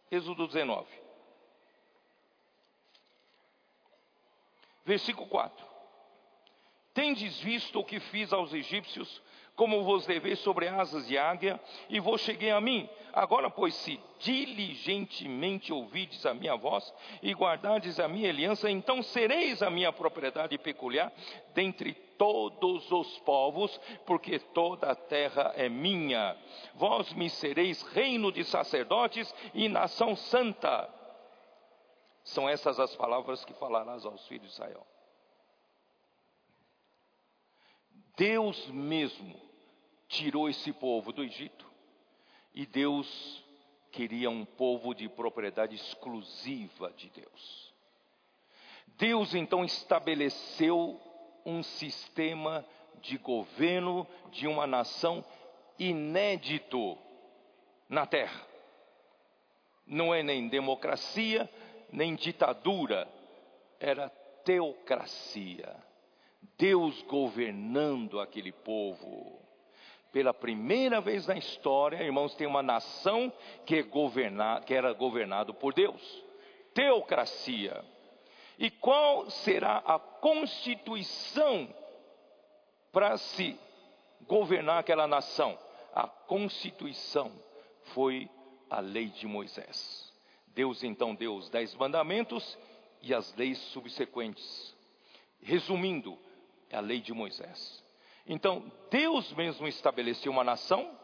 Êxodo 0.09 0.47
19. 0.47 0.87
Versículo 4.85 5.27
4. 5.27 5.65
Tendes 6.93 7.39
visto 7.39 7.79
o 7.79 7.85
que 7.85 7.99
fiz 7.99 8.33
aos 8.33 8.53
egípcios, 8.53 9.21
como 9.61 9.83
vos 9.83 10.07
levei 10.07 10.35
sobre 10.35 10.67
asas 10.67 11.05
de 11.05 11.19
águia, 11.19 11.61
e 11.87 11.99
vos 11.99 12.21
cheguei 12.21 12.49
a 12.49 12.59
mim. 12.59 12.89
Agora, 13.13 13.47
pois, 13.47 13.75
se 13.75 13.99
diligentemente 14.17 15.71
ouvides 15.71 16.25
a 16.25 16.33
minha 16.33 16.55
voz 16.55 16.91
e 17.21 17.31
guardardes 17.31 17.99
a 17.99 18.07
minha 18.07 18.27
aliança, 18.27 18.71
então 18.71 19.03
sereis 19.03 19.61
a 19.61 19.69
minha 19.69 19.93
propriedade 19.93 20.57
peculiar 20.57 21.13
dentre 21.53 21.93
todos 22.17 22.91
os 22.91 23.19
povos, 23.19 23.79
porque 24.03 24.39
toda 24.39 24.89
a 24.89 24.95
terra 24.95 25.53
é 25.55 25.69
minha. 25.69 26.35
Vós 26.73 27.13
me 27.13 27.29
sereis 27.29 27.83
reino 27.83 28.31
de 28.31 28.43
sacerdotes 28.43 29.31
e 29.53 29.69
nação 29.69 30.15
santa. 30.15 30.89
São 32.23 32.49
essas 32.49 32.79
as 32.79 32.95
palavras 32.95 33.45
que 33.45 33.53
falarás 33.53 34.07
aos 34.07 34.25
filhos 34.25 34.47
de 34.47 34.53
Israel. 34.53 34.87
Deus 38.17 38.67
mesmo 38.69 39.50
tirou 40.11 40.49
esse 40.49 40.73
povo 40.73 41.13
do 41.13 41.23
Egito 41.23 41.65
e 42.53 42.65
Deus 42.65 43.41
queria 43.91 44.29
um 44.29 44.43
povo 44.43 44.93
de 44.93 45.07
propriedade 45.07 45.75
exclusiva 45.75 46.91
de 46.91 47.09
Deus. 47.09 47.73
Deus 48.97 49.33
então 49.33 49.63
estabeleceu 49.63 50.99
um 51.45 51.63
sistema 51.63 52.65
de 53.01 53.17
governo 53.17 54.05
de 54.31 54.47
uma 54.47 54.67
nação 54.67 55.23
inédito 55.79 56.97
na 57.87 58.05
terra. 58.05 58.45
Não 59.87 60.13
é 60.13 60.21
nem 60.21 60.49
democracia, 60.49 61.49
nem 61.89 62.15
ditadura, 62.15 63.07
era 63.79 64.09
teocracia. 64.43 65.73
Deus 66.57 67.01
governando 67.03 68.19
aquele 68.19 68.51
povo. 68.51 69.41
Pela 70.11 70.33
primeira 70.33 70.99
vez 70.99 71.25
na 71.25 71.37
história, 71.37 72.03
irmãos, 72.03 72.35
tem 72.35 72.45
uma 72.45 72.61
nação 72.61 73.31
que, 73.65 73.75
é 73.75 73.81
governada, 73.83 74.65
que 74.65 74.73
era 74.73 74.91
governado 74.91 75.53
por 75.53 75.73
Deus. 75.73 76.01
Teocracia. 76.73 77.83
E 78.59 78.69
qual 78.69 79.29
será 79.29 79.77
a 79.77 79.97
constituição 79.97 81.73
para 82.91 83.17
se 83.17 83.57
governar 84.27 84.79
aquela 84.79 85.07
nação? 85.07 85.57
A 85.95 86.07
constituição 86.07 87.31
foi 87.93 88.29
a 88.69 88.81
lei 88.81 89.07
de 89.07 89.25
Moisés. 89.25 90.11
Deus 90.47 90.83
então 90.83 91.15
deu 91.15 91.35
os 91.35 91.49
dez 91.49 91.73
mandamentos 91.75 92.57
e 93.01 93.13
as 93.13 93.33
leis 93.35 93.57
subsequentes. 93.57 94.75
Resumindo, 95.41 96.17
é 96.69 96.75
a 96.75 96.81
lei 96.81 96.99
de 96.99 97.13
Moisés. 97.13 97.80
Então, 98.27 98.71
Deus 98.89 99.31
mesmo 99.33 99.67
estabeleceu 99.67 100.31
uma 100.31 100.43
nação, 100.43 100.97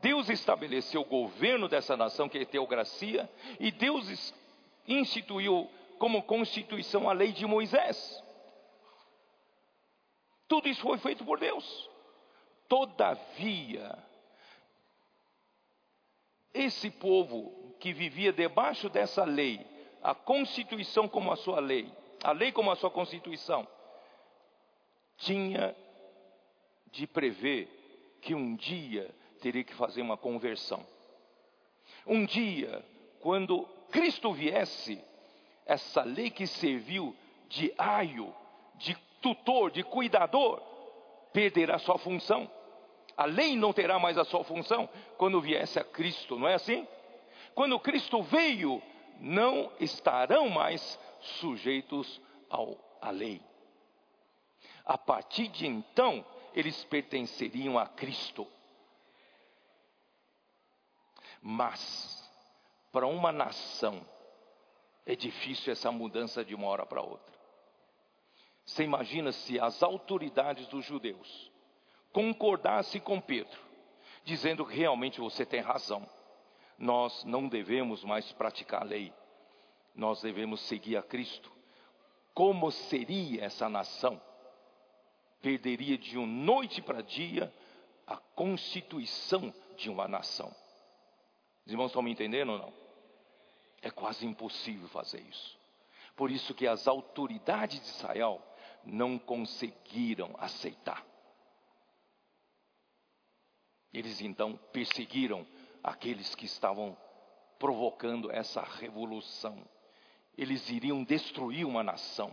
Deus 0.00 0.28
estabeleceu 0.28 1.02
o 1.02 1.06
governo 1.06 1.68
dessa 1.68 1.96
nação, 1.96 2.28
que 2.28 2.38
é 2.38 2.44
teocracia, 2.44 3.30
e 3.60 3.70
Deus 3.70 4.34
instituiu 4.86 5.70
como 5.98 6.22
constituição 6.22 7.08
a 7.08 7.12
lei 7.12 7.32
de 7.32 7.46
Moisés. 7.46 8.22
Tudo 10.48 10.68
isso 10.68 10.82
foi 10.82 10.98
feito 10.98 11.24
por 11.24 11.38
Deus. 11.38 11.88
Todavia, 12.68 13.96
esse 16.52 16.90
povo 16.90 17.76
que 17.78 17.92
vivia 17.92 18.32
debaixo 18.32 18.88
dessa 18.88 19.24
lei, 19.24 19.64
a 20.02 20.14
constituição 20.14 21.06
como 21.06 21.30
a 21.32 21.36
sua 21.36 21.60
lei, 21.60 21.90
a 22.24 22.32
lei 22.32 22.50
como 22.50 22.70
a 22.70 22.76
sua 22.76 22.90
constituição, 22.90 23.66
tinha 25.16 25.76
de 26.92 27.06
prever 27.06 27.68
que 28.20 28.34
um 28.34 28.54
dia 28.54 29.12
teria 29.40 29.64
que 29.64 29.74
fazer 29.74 30.02
uma 30.02 30.16
conversão. 30.16 30.86
Um 32.06 32.24
dia, 32.24 32.84
quando 33.20 33.64
Cristo 33.90 34.32
viesse, 34.32 35.02
essa 35.66 36.02
lei 36.02 36.30
que 36.30 36.46
serviu 36.46 37.16
de 37.48 37.72
aio, 37.76 38.34
de 38.76 38.94
tutor, 39.20 39.70
de 39.70 39.82
cuidador, 39.82 40.60
perderá 41.32 41.78
sua 41.78 41.98
função. 41.98 42.50
A 43.16 43.24
lei 43.24 43.56
não 43.56 43.72
terá 43.72 43.98
mais 43.98 44.16
a 44.18 44.24
sua 44.24 44.44
função 44.44 44.88
quando 45.16 45.40
viesse 45.40 45.78
a 45.78 45.84
Cristo, 45.84 46.38
não 46.38 46.48
é 46.48 46.54
assim? 46.54 46.86
Quando 47.54 47.78
Cristo 47.78 48.22
veio, 48.22 48.82
não 49.20 49.70
estarão 49.78 50.48
mais 50.48 50.98
sujeitos 51.20 52.20
ao, 52.48 52.76
à 53.00 53.10
lei. 53.10 53.40
A 54.84 54.98
partir 54.98 55.48
de 55.48 55.66
então, 55.66 56.24
eles 56.54 56.84
pertenceriam 56.84 57.78
a 57.78 57.86
Cristo. 57.86 58.46
Mas, 61.40 62.30
para 62.92 63.06
uma 63.06 63.32
nação 63.32 64.06
é 65.04 65.16
difícil 65.16 65.72
essa 65.72 65.90
mudança 65.90 66.44
de 66.44 66.54
uma 66.54 66.68
hora 66.68 66.86
para 66.86 67.02
outra. 67.02 67.32
Você 68.64 68.84
imagina 68.84 69.32
se 69.32 69.58
as 69.58 69.82
autoridades 69.82 70.68
dos 70.68 70.84
judeus 70.84 71.50
concordassem 72.12 73.00
com 73.00 73.20
Pedro, 73.20 73.58
dizendo 74.24 74.64
que 74.64 74.76
realmente 74.76 75.18
você 75.18 75.44
tem 75.44 75.60
razão, 75.60 76.08
nós 76.78 77.24
não 77.24 77.48
devemos 77.48 78.04
mais 78.04 78.30
praticar 78.32 78.82
a 78.82 78.84
lei, 78.84 79.12
nós 79.94 80.22
devemos 80.22 80.60
seguir 80.62 80.96
a 80.96 81.02
Cristo. 81.02 81.50
Como 82.32 82.70
seria 82.70 83.44
essa 83.44 83.68
nação? 83.68 84.20
Perderia 85.42 85.98
de 85.98 86.16
um 86.16 86.26
noite 86.26 86.80
para 86.80 87.02
dia 87.02 87.52
a 88.06 88.16
constituição 88.16 89.52
de 89.76 89.90
uma 89.90 90.06
nação. 90.06 90.54
Os 91.66 91.72
irmãos 91.72 91.88
estão 91.88 92.02
me 92.02 92.12
entendendo 92.12 92.52
ou 92.52 92.58
não? 92.58 92.72
É 93.82 93.90
quase 93.90 94.24
impossível 94.24 94.88
fazer 94.88 95.20
isso. 95.20 95.58
Por 96.16 96.30
isso 96.30 96.54
que 96.54 96.66
as 96.66 96.86
autoridades 96.86 97.80
de 97.80 97.86
Israel 97.86 98.40
não 98.84 99.18
conseguiram 99.18 100.34
aceitar. 100.38 101.04
Eles 103.92 104.20
então 104.20 104.56
perseguiram 104.72 105.46
aqueles 105.82 106.34
que 106.34 106.46
estavam 106.46 106.96
provocando 107.58 108.30
essa 108.30 108.62
revolução. 108.62 109.62
Eles 110.36 110.68
iriam 110.70 111.04
destruir 111.04 111.66
uma 111.66 111.82
nação, 111.82 112.32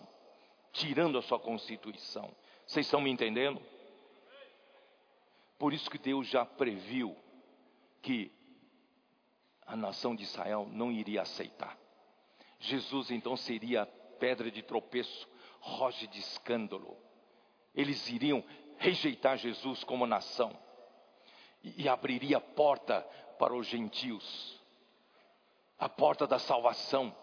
tirando 0.71 1.17
a 1.17 1.21
sua 1.21 1.39
constituição. 1.39 2.33
Vocês 2.69 2.85
estão 2.85 3.01
me 3.01 3.09
entendendo? 3.09 3.59
Por 5.57 5.73
isso 5.73 5.89
que 5.89 5.97
Deus 5.97 6.27
já 6.27 6.45
previu 6.45 7.17
que 7.99 8.31
a 9.65 9.75
nação 9.75 10.15
de 10.15 10.21
Israel 10.21 10.69
não 10.71 10.91
iria 10.91 11.23
aceitar. 11.23 11.75
Jesus 12.59 13.09
então 13.09 13.35
seria 13.35 13.87
pedra 14.19 14.51
de 14.51 14.61
tropeço, 14.61 15.27
rocha 15.59 16.05
de 16.05 16.19
escândalo. 16.19 16.95
Eles 17.73 18.07
iriam 18.07 18.43
rejeitar 18.77 19.35
Jesus 19.35 19.83
como 19.83 20.05
nação 20.05 20.55
e, 21.63 21.85
e 21.85 21.89
abriria 21.89 22.37
a 22.37 22.41
porta 22.41 23.01
para 23.39 23.55
os 23.55 23.65
gentios, 23.65 24.61
a 25.79 25.89
porta 25.89 26.27
da 26.27 26.37
salvação. 26.37 27.15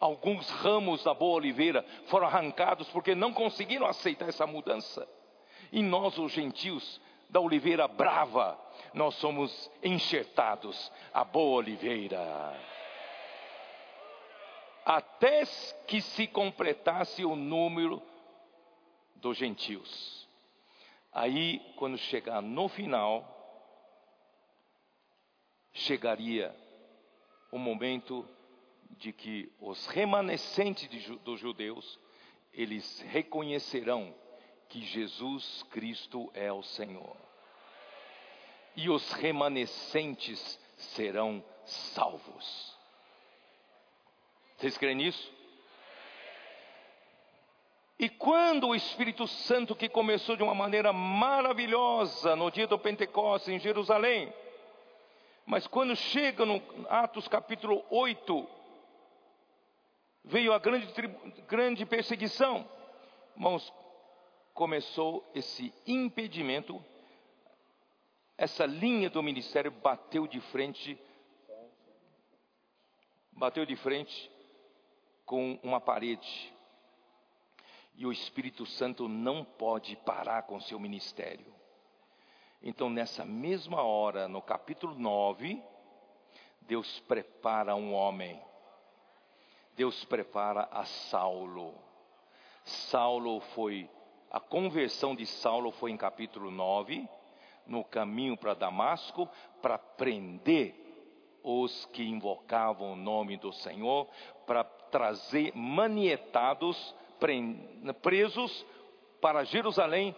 Alguns 0.00 0.48
ramos 0.48 1.04
da 1.04 1.12
boa 1.12 1.36
oliveira 1.36 1.84
foram 2.06 2.26
arrancados 2.26 2.88
porque 2.88 3.14
não 3.14 3.34
conseguiram 3.34 3.86
aceitar 3.86 4.30
essa 4.30 4.46
mudança. 4.46 5.06
E 5.70 5.82
nós, 5.82 6.16
os 6.16 6.32
gentios, 6.32 6.98
da 7.28 7.38
oliveira 7.38 7.86
brava, 7.86 8.58
nós 8.94 9.14
somos 9.16 9.70
enxertados 9.82 10.90
a 11.12 11.22
boa 11.22 11.58
oliveira. 11.58 12.18
Até 14.84 15.44
que 15.86 16.00
se 16.00 16.26
completasse 16.26 17.24
o 17.24 17.36
número 17.36 18.02
dos 19.16 19.36
gentios. 19.36 20.26
Aí, 21.12 21.60
quando 21.76 21.98
chegar 21.98 22.40
no 22.40 22.68
final, 22.68 23.36
chegaria 25.72 26.56
o 27.52 27.58
momento 27.58 28.26
de 28.98 29.12
que 29.12 29.50
os 29.60 29.86
remanescentes 29.86 30.88
dos 31.20 31.40
judeus, 31.40 31.98
eles 32.52 33.00
reconhecerão 33.08 34.14
que 34.68 34.82
Jesus 34.82 35.64
Cristo 35.70 36.30
é 36.34 36.52
o 36.52 36.62
Senhor. 36.62 37.16
E 38.76 38.88
os 38.88 39.12
remanescentes 39.12 40.58
serão 40.76 41.44
salvos. 41.64 42.76
Vocês 44.56 44.76
creem 44.76 44.96
nisso? 44.96 45.32
E 47.98 48.08
quando 48.08 48.68
o 48.68 48.74
Espírito 48.74 49.26
Santo, 49.26 49.76
que 49.76 49.88
começou 49.88 50.34
de 50.34 50.42
uma 50.42 50.54
maneira 50.54 50.92
maravilhosa 50.92 52.34
no 52.34 52.50
dia 52.50 52.66
do 52.66 52.78
Pentecostes 52.78 53.48
em 53.50 53.58
Jerusalém, 53.58 54.32
mas 55.44 55.66
quando 55.66 55.94
chega 55.96 56.46
no 56.46 56.62
Atos 56.88 57.28
capítulo 57.28 57.84
8, 57.90 58.48
veio 60.24 60.52
a 60.52 60.58
grande, 60.58 60.92
grande 61.48 61.86
perseguição. 61.86 62.68
Irmãos, 63.34 63.72
começou 64.54 65.28
esse 65.34 65.72
impedimento, 65.86 66.84
essa 68.36 68.66
linha 68.66 69.08
do 69.08 69.22
ministério 69.22 69.70
bateu 69.70 70.26
de 70.26 70.40
frente, 70.40 70.98
bateu 73.32 73.64
de 73.64 73.76
frente 73.76 74.30
com 75.24 75.58
uma 75.62 75.80
parede. 75.80 76.52
E 77.94 78.06
o 78.06 78.12
Espírito 78.12 78.64
Santo 78.64 79.08
não 79.08 79.44
pode 79.44 79.94
parar 79.96 80.42
com 80.42 80.60
seu 80.60 80.78
ministério. 80.78 81.46
Então, 82.62 82.90
nessa 82.90 83.24
mesma 83.24 83.82
hora, 83.82 84.28
no 84.28 84.42
capítulo 84.42 84.94
9, 84.94 85.62
Deus 86.62 87.00
prepara 87.00 87.74
um 87.74 87.94
homem. 87.94 88.40
Deus 89.80 90.04
prepara 90.04 90.68
a 90.70 90.84
Saulo. 90.84 91.74
Saulo 92.64 93.40
foi, 93.54 93.88
a 94.30 94.38
conversão 94.38 95.16
de 95.16 95.24
Saulo 95.24 95.72
foi 95.72 95.90
em 95.90 95.96
capítulo 95.96 96.50
9, 96.50 97.08
no 97.66 97.82
caminho 97.82 98.36
para 98.36 98.52
Damasco, 98.52 99.26
para 99.62 99.78
prender 99.78 100.74
os 101.42 101.86
que 101.94 102.02
invocavam 102.02 102.92
o 102.92 102.96
nome 102.96 103.38
do 103.38 103.54
Senhor, 103.54 104.06
para 104.46 104.64
trazer 104.64 105.56
manietados, 105.56 106.94
presos 108.02 108.66
para 109.18 109.44
Jerusalém, 109.44 110.14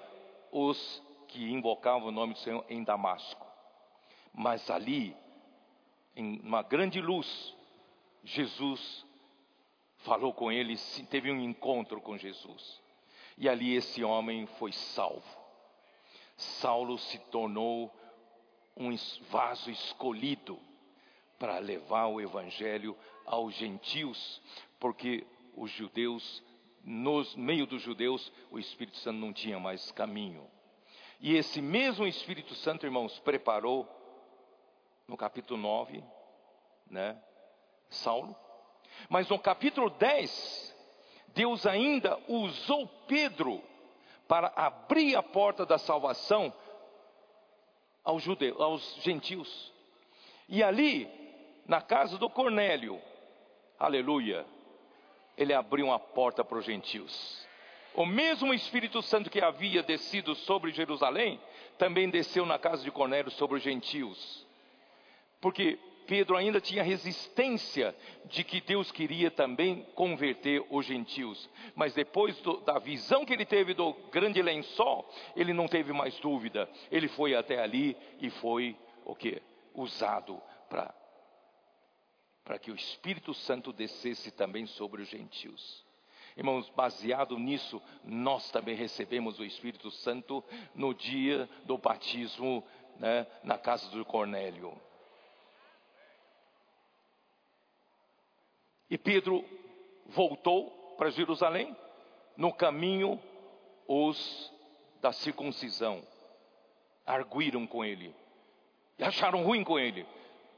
os 0.50 1.00
que 1.28 1.52
invocavam 1.52 2.08
o 2.08 2.10
nome 2.10 2.32
do 2.34 2.40
Senhor 2.40 2.64
em 2.68 2.82
Damasco. 2.82 3.46
Mas 4.34 4.68
ali, 4.68 5.16
em 6.16 6.40
uma 6.40 6.62
grande 6.64 7.00
luz, 7.00 7.56
Jesus 8.24 9.06
falou 10.02 10.32
com 10.32 10.50
eles, 10.50 11.04
teve 11.10 11.30
um 11.30 11.40
encontro 11.40 12.00
com 12.00 12.16
Jesus. 12.16 12.80
E 13.38 13.48
ali 13.48 13.74
esse 13.74 14.04
homem 14.04 14.46
foi 14.58 14.72
salvo. 14.72 15.24
Saulo 16.36 16.98
se 16.98 17.18
tornou 17.30 17.92
um 18.76 18.94
vaso 19.30 19.70
escolhido 19.70 20.58
para 21.38 21.58
levar 21.58 22.06
o 22.06 22.20
evangelho 22.20 22.96
aos 23.26 23.54
gentios, 23.54 24.40
porque 24.78 25.26
os 25.56 25.70
judeus, 25.70 26.42
no 26.84 27.24
meio 27.36 27.66
dos 27.66 27.82
judeus, 27.82 28.32
o 28.50 28.58
Espírito 28.58 28.96
Santo 28.98 29.18
não 29.18 29.32
tinha 29.32 29.58
mais 29.58 29.90
caminho. 29.92 30.48
E 31.20 31.36
esse 31.36 31.62
mesmo 31.62 32.06
Espírito 32.06 32.54
Santo, 32.54 32.86
irmãos, 32.86 33.18
preparou 33.20 33.88
no 35.06 35.16
capítulo 35.16 35.60
9, 35.60 36.02
né, 36.90 37.20
Saulo. 37.88 38.36
Mas 39.08 39.28
no 39.28 39.38
capítulo 39.38 39.90
10, 39.90 40.74
Deus 41.28 41.66
ainda 41.66 42.18
usou 42.28 42.86
Pedro 43.06 43.62
para 44.28 44.52
abrir 44.56 45.16
a 45.16 45.22
porta 45.22 45.66
da 45.66 45.78
salvação 45.78 46.52
aos 48.04 48.22
judeus, 48.22 48.60
aos 48.60 48.96
gentios. 49.02 49.72
E 50.48 50.62
ali, 50.62 51.08
na 51.66 51.80
casa 51.80 52.18
do 52.18 52.28
Cornélio, 52.28 53.00
aleluia, 53.78 54.46
ele 55.36 55.54
abriu 55.54 55.86
uma 55.86 55.98
porta 55.98 56.44
para 56.44 56.58
os 56.58 56.64
gentios. 56.64 57.46
O 57.94 58.06
mesmo 58.06 58.54
Espírito 58.54 59.02
Santo 59.02 59.28
que 59.28 59.40
havia 59.40 59.82
descido 59.82 60.34
sobre 60.34 60.72
Jerusalém, 60.72 61.40
também 61.76 62.08
desceu 62.08 62.46
na 62.46 62.58
casa 62.58 62.82
de 62.82 62.90
Cornélio 62.90 63.30
sobre 63.30 63.56
os 63.56 63.62
gentios. 63.62 64.46
Porque 65.40 65.78
Pedro 66.06 66.36
ainda 66.36 66.60
tinha 66.60 66.82
resistência 66.82 67.94
de 68.26 68.44
que 68.44 68.60
Deus 68.60 68.90
queria 68.92 69.30
também 69.30 69.86
converter 69.94 70.64
os 70.70 70.86
gentios. 70.86 71.48
Mas 71.74 71.94
depois 71.94 72.36
do, 72.40 72.58
da 72.60 72.78
visão 72.78 73.24
que 73.24 73.32
ele 73.32 73.44
teve 73.44 73.74
do 73.74 73.92
grande 74.10 74.40
lençol, 74.42 75.08
ele 75.34 75.52
não 75.52 75.66
teve 75.66 75.92
mais 75.92 76.18
dúvida. 76.18 76.68
Ele 76.90 77.08
foi 77.08 77.34
até 77.34 77.60
ali 77.60 77.96
e 78.20 78.30
foi 78.30 78.76
o 79.04 79.14
que? 79.14 79.40
Usado 79.74 80.40
para 80.68 80.94
para 82.44 82.58
que 82.58 82.72
o 82.72 82.74
Espírito 82.74 83.32
Santo 83.32 83.72
descesse 83.72 84.32
também 84.32 84.66
sobre 84.66 85.00
os 85.00 85.08
gentios. 85.08 85.84
Irmãos, 86.36 86.68
baseado 86.70 87.38
nisso, 87.38 87.80
nós 88.02 88.50
também 88.50 88.74
recebemos 88.74 89.38
o 89.38 89.44
Espírito 89.44 89.90
Santo 89.90 90.42
no 90.74 90.92
dia 90.92 91.48
do 91.64 91.78
batismo 91.78 92.64
né, 92.98 93.26
na 93.44 93.58
casa 93.58 93.90
do 93.90 94.04
Cornélio. 94.04 94.72
E 98.92 98.98
Pedro 98.98 99.42
voltou 100.08 100.68
para 100.98 101.08
Jerusalém, 101.08 101.74
no 102.36 102.52
caminho, 102.52 103.18
os 103.88 104.52
da 105.00 105.10
circuncisão 105.12 106.06
arguíram 107.06 107.66
com 107.66 107.82
ele, 107.82 108.14
e 108.98 109.02
acharam 109.02 109.44
ruim 109.44 109.64
com 109.64 109.78
ele. 109.78 110.06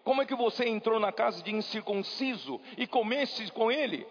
Como 0.02 0.20
é 0.20 0.26
que 0.26 0.34
você 0.34 0.68
entrou 0.68 0.98
na 0.98 1.12
casa 1.12 1.44
de 1.44 1.54
incircunciso 1.54 2.60
e 2.76 2.88
comesse 2.88 3.48
com 3.52 3.70
ele? 3.70 4.04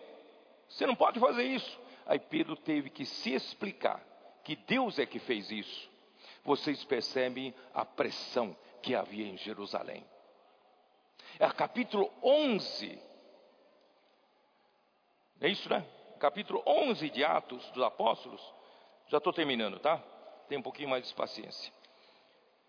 Você 0.70 0.86
não 0.86 0.96
pode 0.96 1.20
fazer 1.20 1.44
isso. 1.44 1.78
Aí 2.06 2.18
Pedro 2.18 2.56
teve 2.56 2.90
que 2.90 3.06
se 3.06 3.34
explicar 3.34 4.02
que 4.42 4.56
Deus 4.56 5.00
é 5.00 5.06
que 5.06 5.20
fez 5.20 5.52
isso. 5.52 5.92
Vocês 6.46 6.82
percebem 6.86 7.54
a 7.74 7.84
pressão 7.84 8.56
que 8.82 8.96
havia 8.96 9.28
em 9.28 9.36
Jerusalém. 9.36 10.06
É 11.38 11.50
capítulo 11.50 12.10
11. 12.24 13.12
É 15.44 15.50
isso, 15.50 15.70
né? 15.70 15.86
Capítulo 16.22 16.64
11 16.66 17.10
de 17.10 17.22
Atos 17.22 17.70
dos 17.72 17.84
Apóstolos. 17.84 18.42
Já 19.10 19.18
estou 19.18 19.34
terminando, 19.34 19.78
tá? 19.78 19.98
Tem 20.48 20.58
um 20.58 20.62
pouquinho 20.62 20.88
mais 20.88 21.06
de 21.06 21.14
paciência. 21.14 21.70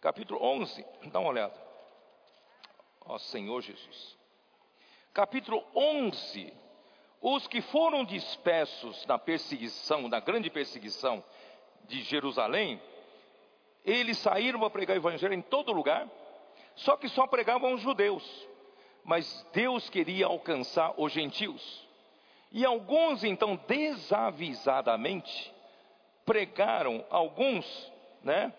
Capítulo 0.00 0.44
11, 0.44 0.84
dá 1.04 1.20
uma 1.20 1.30
olhada. 1.30 1.54
Ó 3.06 3.16
Senhor 3.16 3.62
Jesus. 3.62 4.18
Capítulo 5.12 5.64
11 5.72 6.52
os 7.26 7.46
que 7.46 7.62
foram 7.62 8.04
dispersos 8.04 9.06
na 9.06 9.18
perseguição, 9.18 10.08
na 10.08 10.20
grande 10.20 10.50
perseguição 10.50 11.24
de 11.84 12.02
Jerusalém, 12.02 12.78
eles 13.82 14.18
saíram 14.18 14.58
para 14.58 14.68
pregar 14.68 14.94
o 14.94 15.00
evangelho 15.00 15.32
em 15.32 15.40
todo 15.40 15.72
lugar, 15.72 16.06
só 16.74 16.98
que 16.98 17.08
só 17.08 17.26
pregavam 17.26 17.72
os 17.72 17.80
judeus, 17.80 18.46
mas 19.02 19.46
Deus 19.54 19.88
queria 19.88 20.26
alcançar 20.26 20.92
os 20.98 21.12
gentios. 21.12 21.83
E 22.54 22.64
alguns 22.64 23.24
então 23.24 23.60
desavisadamente 23.66 25.52
pregaram 26.24 27.04
alguns, 27.10 27.66
né? 28.22 28.54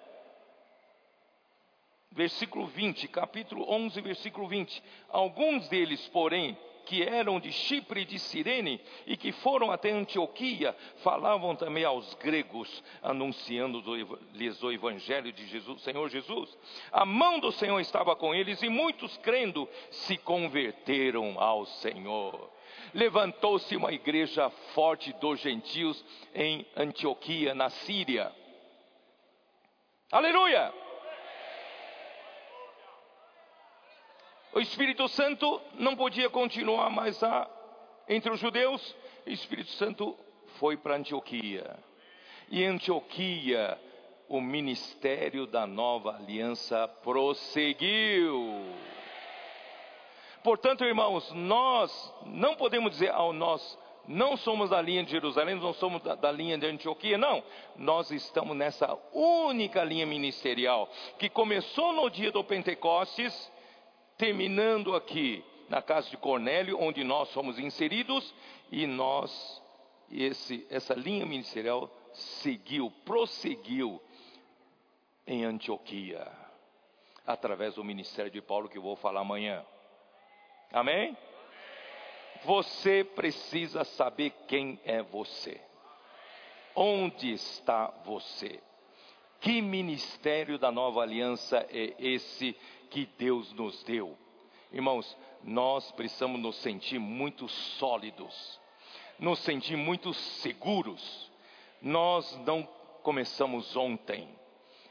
Versículo 2.11 2.67
20, 2.67 3.07
capítulo 3.07 3.65
11, 3.71 4.01
versículo 4.01 4.49
20. 4.49 4.83
Alguns 5.07 5.69
deles, 5.69 6.05
porém, 6.09 6.57
que 6.85 7.03
eram 7.03 7.39
de 7.39 7.53
Chipre 7.53 8.01
e 8.01 8.05
de 8.05 8.19
Cirene 8.19 8.81
e 9.07 9.15
que 9.15 9.31
foram 9.31 9.71
até 9.71 9.91
Antioquia, 9.91 10.75
falavam 10.97 11.55
também 11.55 11.85
aos 11.85 12.13
gregos, 12.15 12.83
anunciando-lhes 13.01 14.61
o 14.61 14.71
evangelho 14.73 15.31
de 15.31 15.47
Jesus, 15.47 15.81
Senhor 15.83 16.09
Jesus. 16.09 16.57
A 16.91 17.05
mão 17.05 17.39
do 17.39 17.49
Senhor 17.53 17.79
estava 17.79 18.13
com 18.13 18.35
eles 18.35 18.61
e 18.61 18.67
muitos 18.67 19.15
crendo 19.19 19.69
se 19.89 20.17
converteram 20.17 21.39
ao 21.39 21.65
Senhor. 21.65 22.53
Levantou-se 22.93 23.75
uma 23.75 23.91
igreja 23.91 24.49
forte 24.73 25.11
dos 25.13 25.39
gentios 25.39 26.03
em 26.33 26.65
Antioquia, 26.75 27.53
na 27.53 27.69
Síria. 27.69 28.31
Aleluia! 30.11 30.73
O 34.53 34.59
Espírito 34.61 35.07
Santo 35.09 35.61
não 35.73 35.97
podia 35.97 36.29
continuar 36.29 36.89
mais 36.89 37.21
a, 37.21 37.49
entre 38.07 38.31
os 38.31 38.39
judeus, 38.39 38.95
o 39.25 39.29
Espírito 39.29 39.71
Santo 39.71 40.17
foi 40.59 40.77
para 40.77 40.95
Antioquia. 40.95 41.77
E 42.49 42.63
em 42.63 42.67
Antioquia, 42.67 43.77
o 44.29 44.39
ministério 44.39 45.45
da 45.45 45.67
nova 45.67 46.15
aliança 46.15 46.87
prosseguiu. 46.87 48.63
Portanto, 50.45 50.83
irmãos, 50.83 51.31
nós 51.31 52.13
não 52.23 52.55
podemos 52.55 52.91
dizer 52.91 53.09
ao 53.09 53.33
nós 53.33 53.79
não 54.07 54.37
somos 54.37 54.69
da 54.69 54.79
linha 54.79 55.03
de 55.03 55.09
Jerusalém, 55.09 55.55
não 55.55 55.73
somos 55.73 56.03
da, 56.03 56.13
da, 56.13 56.31
linha 56.31 56.55
de 56.55 56.67
Antioquia, 56.67 57.17
não. 57.17 57.43
Nós 57.75 58.11
estamos 58.11 58.55
nessa 58.55 58.95
única 59.11 59.83
linha 59.83 60.05
ministerial 60.05 60.87
que 61.17 61.31
começou 61.31 61.93
no 61.93 62.11
dia 62.11 62.31
do 62.31 62.43
Pentecostes, 62.43 63.51
terminando 64.19 64.95
aqui 64.95 65.43
na 65.67 65.81
casa 65.81 66.11
de 66.11 66.17
Cornélio, 66.17 66.79
onde 66.79 67.03
nós 67.03 67.29
somos 67.29 67.57
inseridos, 67.57 68.31
e 68.71 68.85
nós, 68.85 69.63
esse, 70.11 70.63
essa 70.69 70.93
linha 70.93 71.25
ministerial 71.25 71.89
seguiu, 72.13 72.91
prosseguiu 73.03 73.99
em 75.25 75.43
Antioquia, 75.43 76.31
através 77.25 77.73
do 77.73 77.83
ministério 77.83 78.29
de 78.29 78.43
Paulo 78.43 78.69
que 78.69 78.77
eu 78.77 78.83
vou 78.83 78.95
falar 78.95 79.21
amanhã. 79.21 79.65
Amém? 80.75 81.15
Você 82.43 83.01
precisa 83.01 83.85
saber 83.85 84.31
quem 84.45 84.77
é 84.83 85.01
você. 85.01 85.61
Onde 86.75 87.31
está 87.31 87.87
você? 88.03 88.59
Que 89.39 89.61
ministério 89.61 90.59
da 90.59 90.73
nova 90.73 91.01
aliança 91.01 91.65
é 91.71 91.95
esse 91.97 92.53
que 92.91 93.05
Deus 93.17 93.53
nos 93.53 93.85
deu? 93.85 94.17
Irmãos, 94.69 95.17
nós 95.41 95.89
precisamos 95.93 96.41
nos 96.41 96.57
sentir 96.57 96.99
muito 96.99 97.47
sólidos, 97.47 98.59
nos 99.17 99.39
sentir 99.39 99.77
muito 99.77 100.13
seguros. 100.13 101.31
Nós 101.81 102.37
não 102.45 102.63
começamos 103.01 103.77
ontem, 103.77 104.27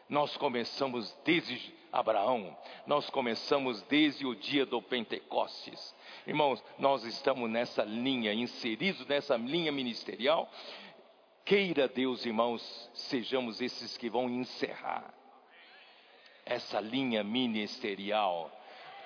nós 0.09 0.35
começamos 0.39 1.15
desde 1.27 1.75
Abraão, 1.95 2.59
nós 2.89 3.09
começamos 3.09 3.81
desde 3.83 4.27
o 4.27 4.35
dia 4.35 4.67
do 4.67 4.83
Pentecostes. 4.83 5.95
Irmãos, 6.27 6.63
nós 6.77 7.05
estamos 7.05 7.49
nessa 7.49 7.85
linha, 7.85 8.35
inseridos 8.35 9.07
nessa 9.07 9.37
linha 9.37 9.71
ministerial. 9.71 10.51
Queira 11.45 11.87
Deus, 11.87 12.27
irmãos, 12.27 12.91
sejamos 12.95 13.61
esses 13.61 13.97
que 13.97 14.11
vão 14.11 14.29
encerrar 14.29 15.15
essa 16.45 16.81
linha 16.81 17.23
ministerial, 17.23 18.51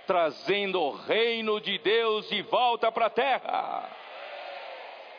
trazendo 0.07 0.81
o 0.81 0.91
reino 0.91 1.61
de 1.61 1.77
Deus 1.79 2.27
de 2.31 2.41
volta 2.41 2.91
para 2.91 3.07
a 3.07 3.11
terra, 3.11 3.91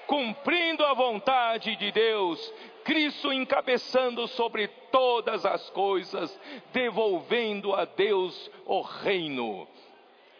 cumprindo 0.09 0.83
a 0.83 0.93
vontade 0.95 1.75
de 1.75 1.91
Deus, 1.91 2.51
Cristo 2.83 3.31
encabeçando 3.31 4.27
sobre 4.27 4.67
todas 4.91 5.45
as 5.45 5.69
coisas, 5.69 6.37
devolvendo 6.73 7.75
a 7.75 7.85
Deus 7.85 8.49
o 8.65 8.81
reino 8.81 9.67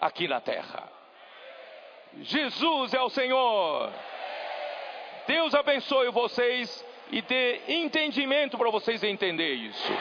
aqui 0.02 0.28
na 0.28 0.42
terra. 0.42 0.92
Jesus 2.22 2.96
é 2.96 3.00
o 3.00 3.12
Senhor. 3.12 3.94
Deus 5.28 5.54
abençoe 5.54 6.10
vocês 6.10 6.84
e 7.12 7.22
dê 7.22 7.62
entendimento 7.68 8.58
para 8.58 8.72
vocês 8.72 9.04
entender 9.04 9.54
isso. 9.54 9.94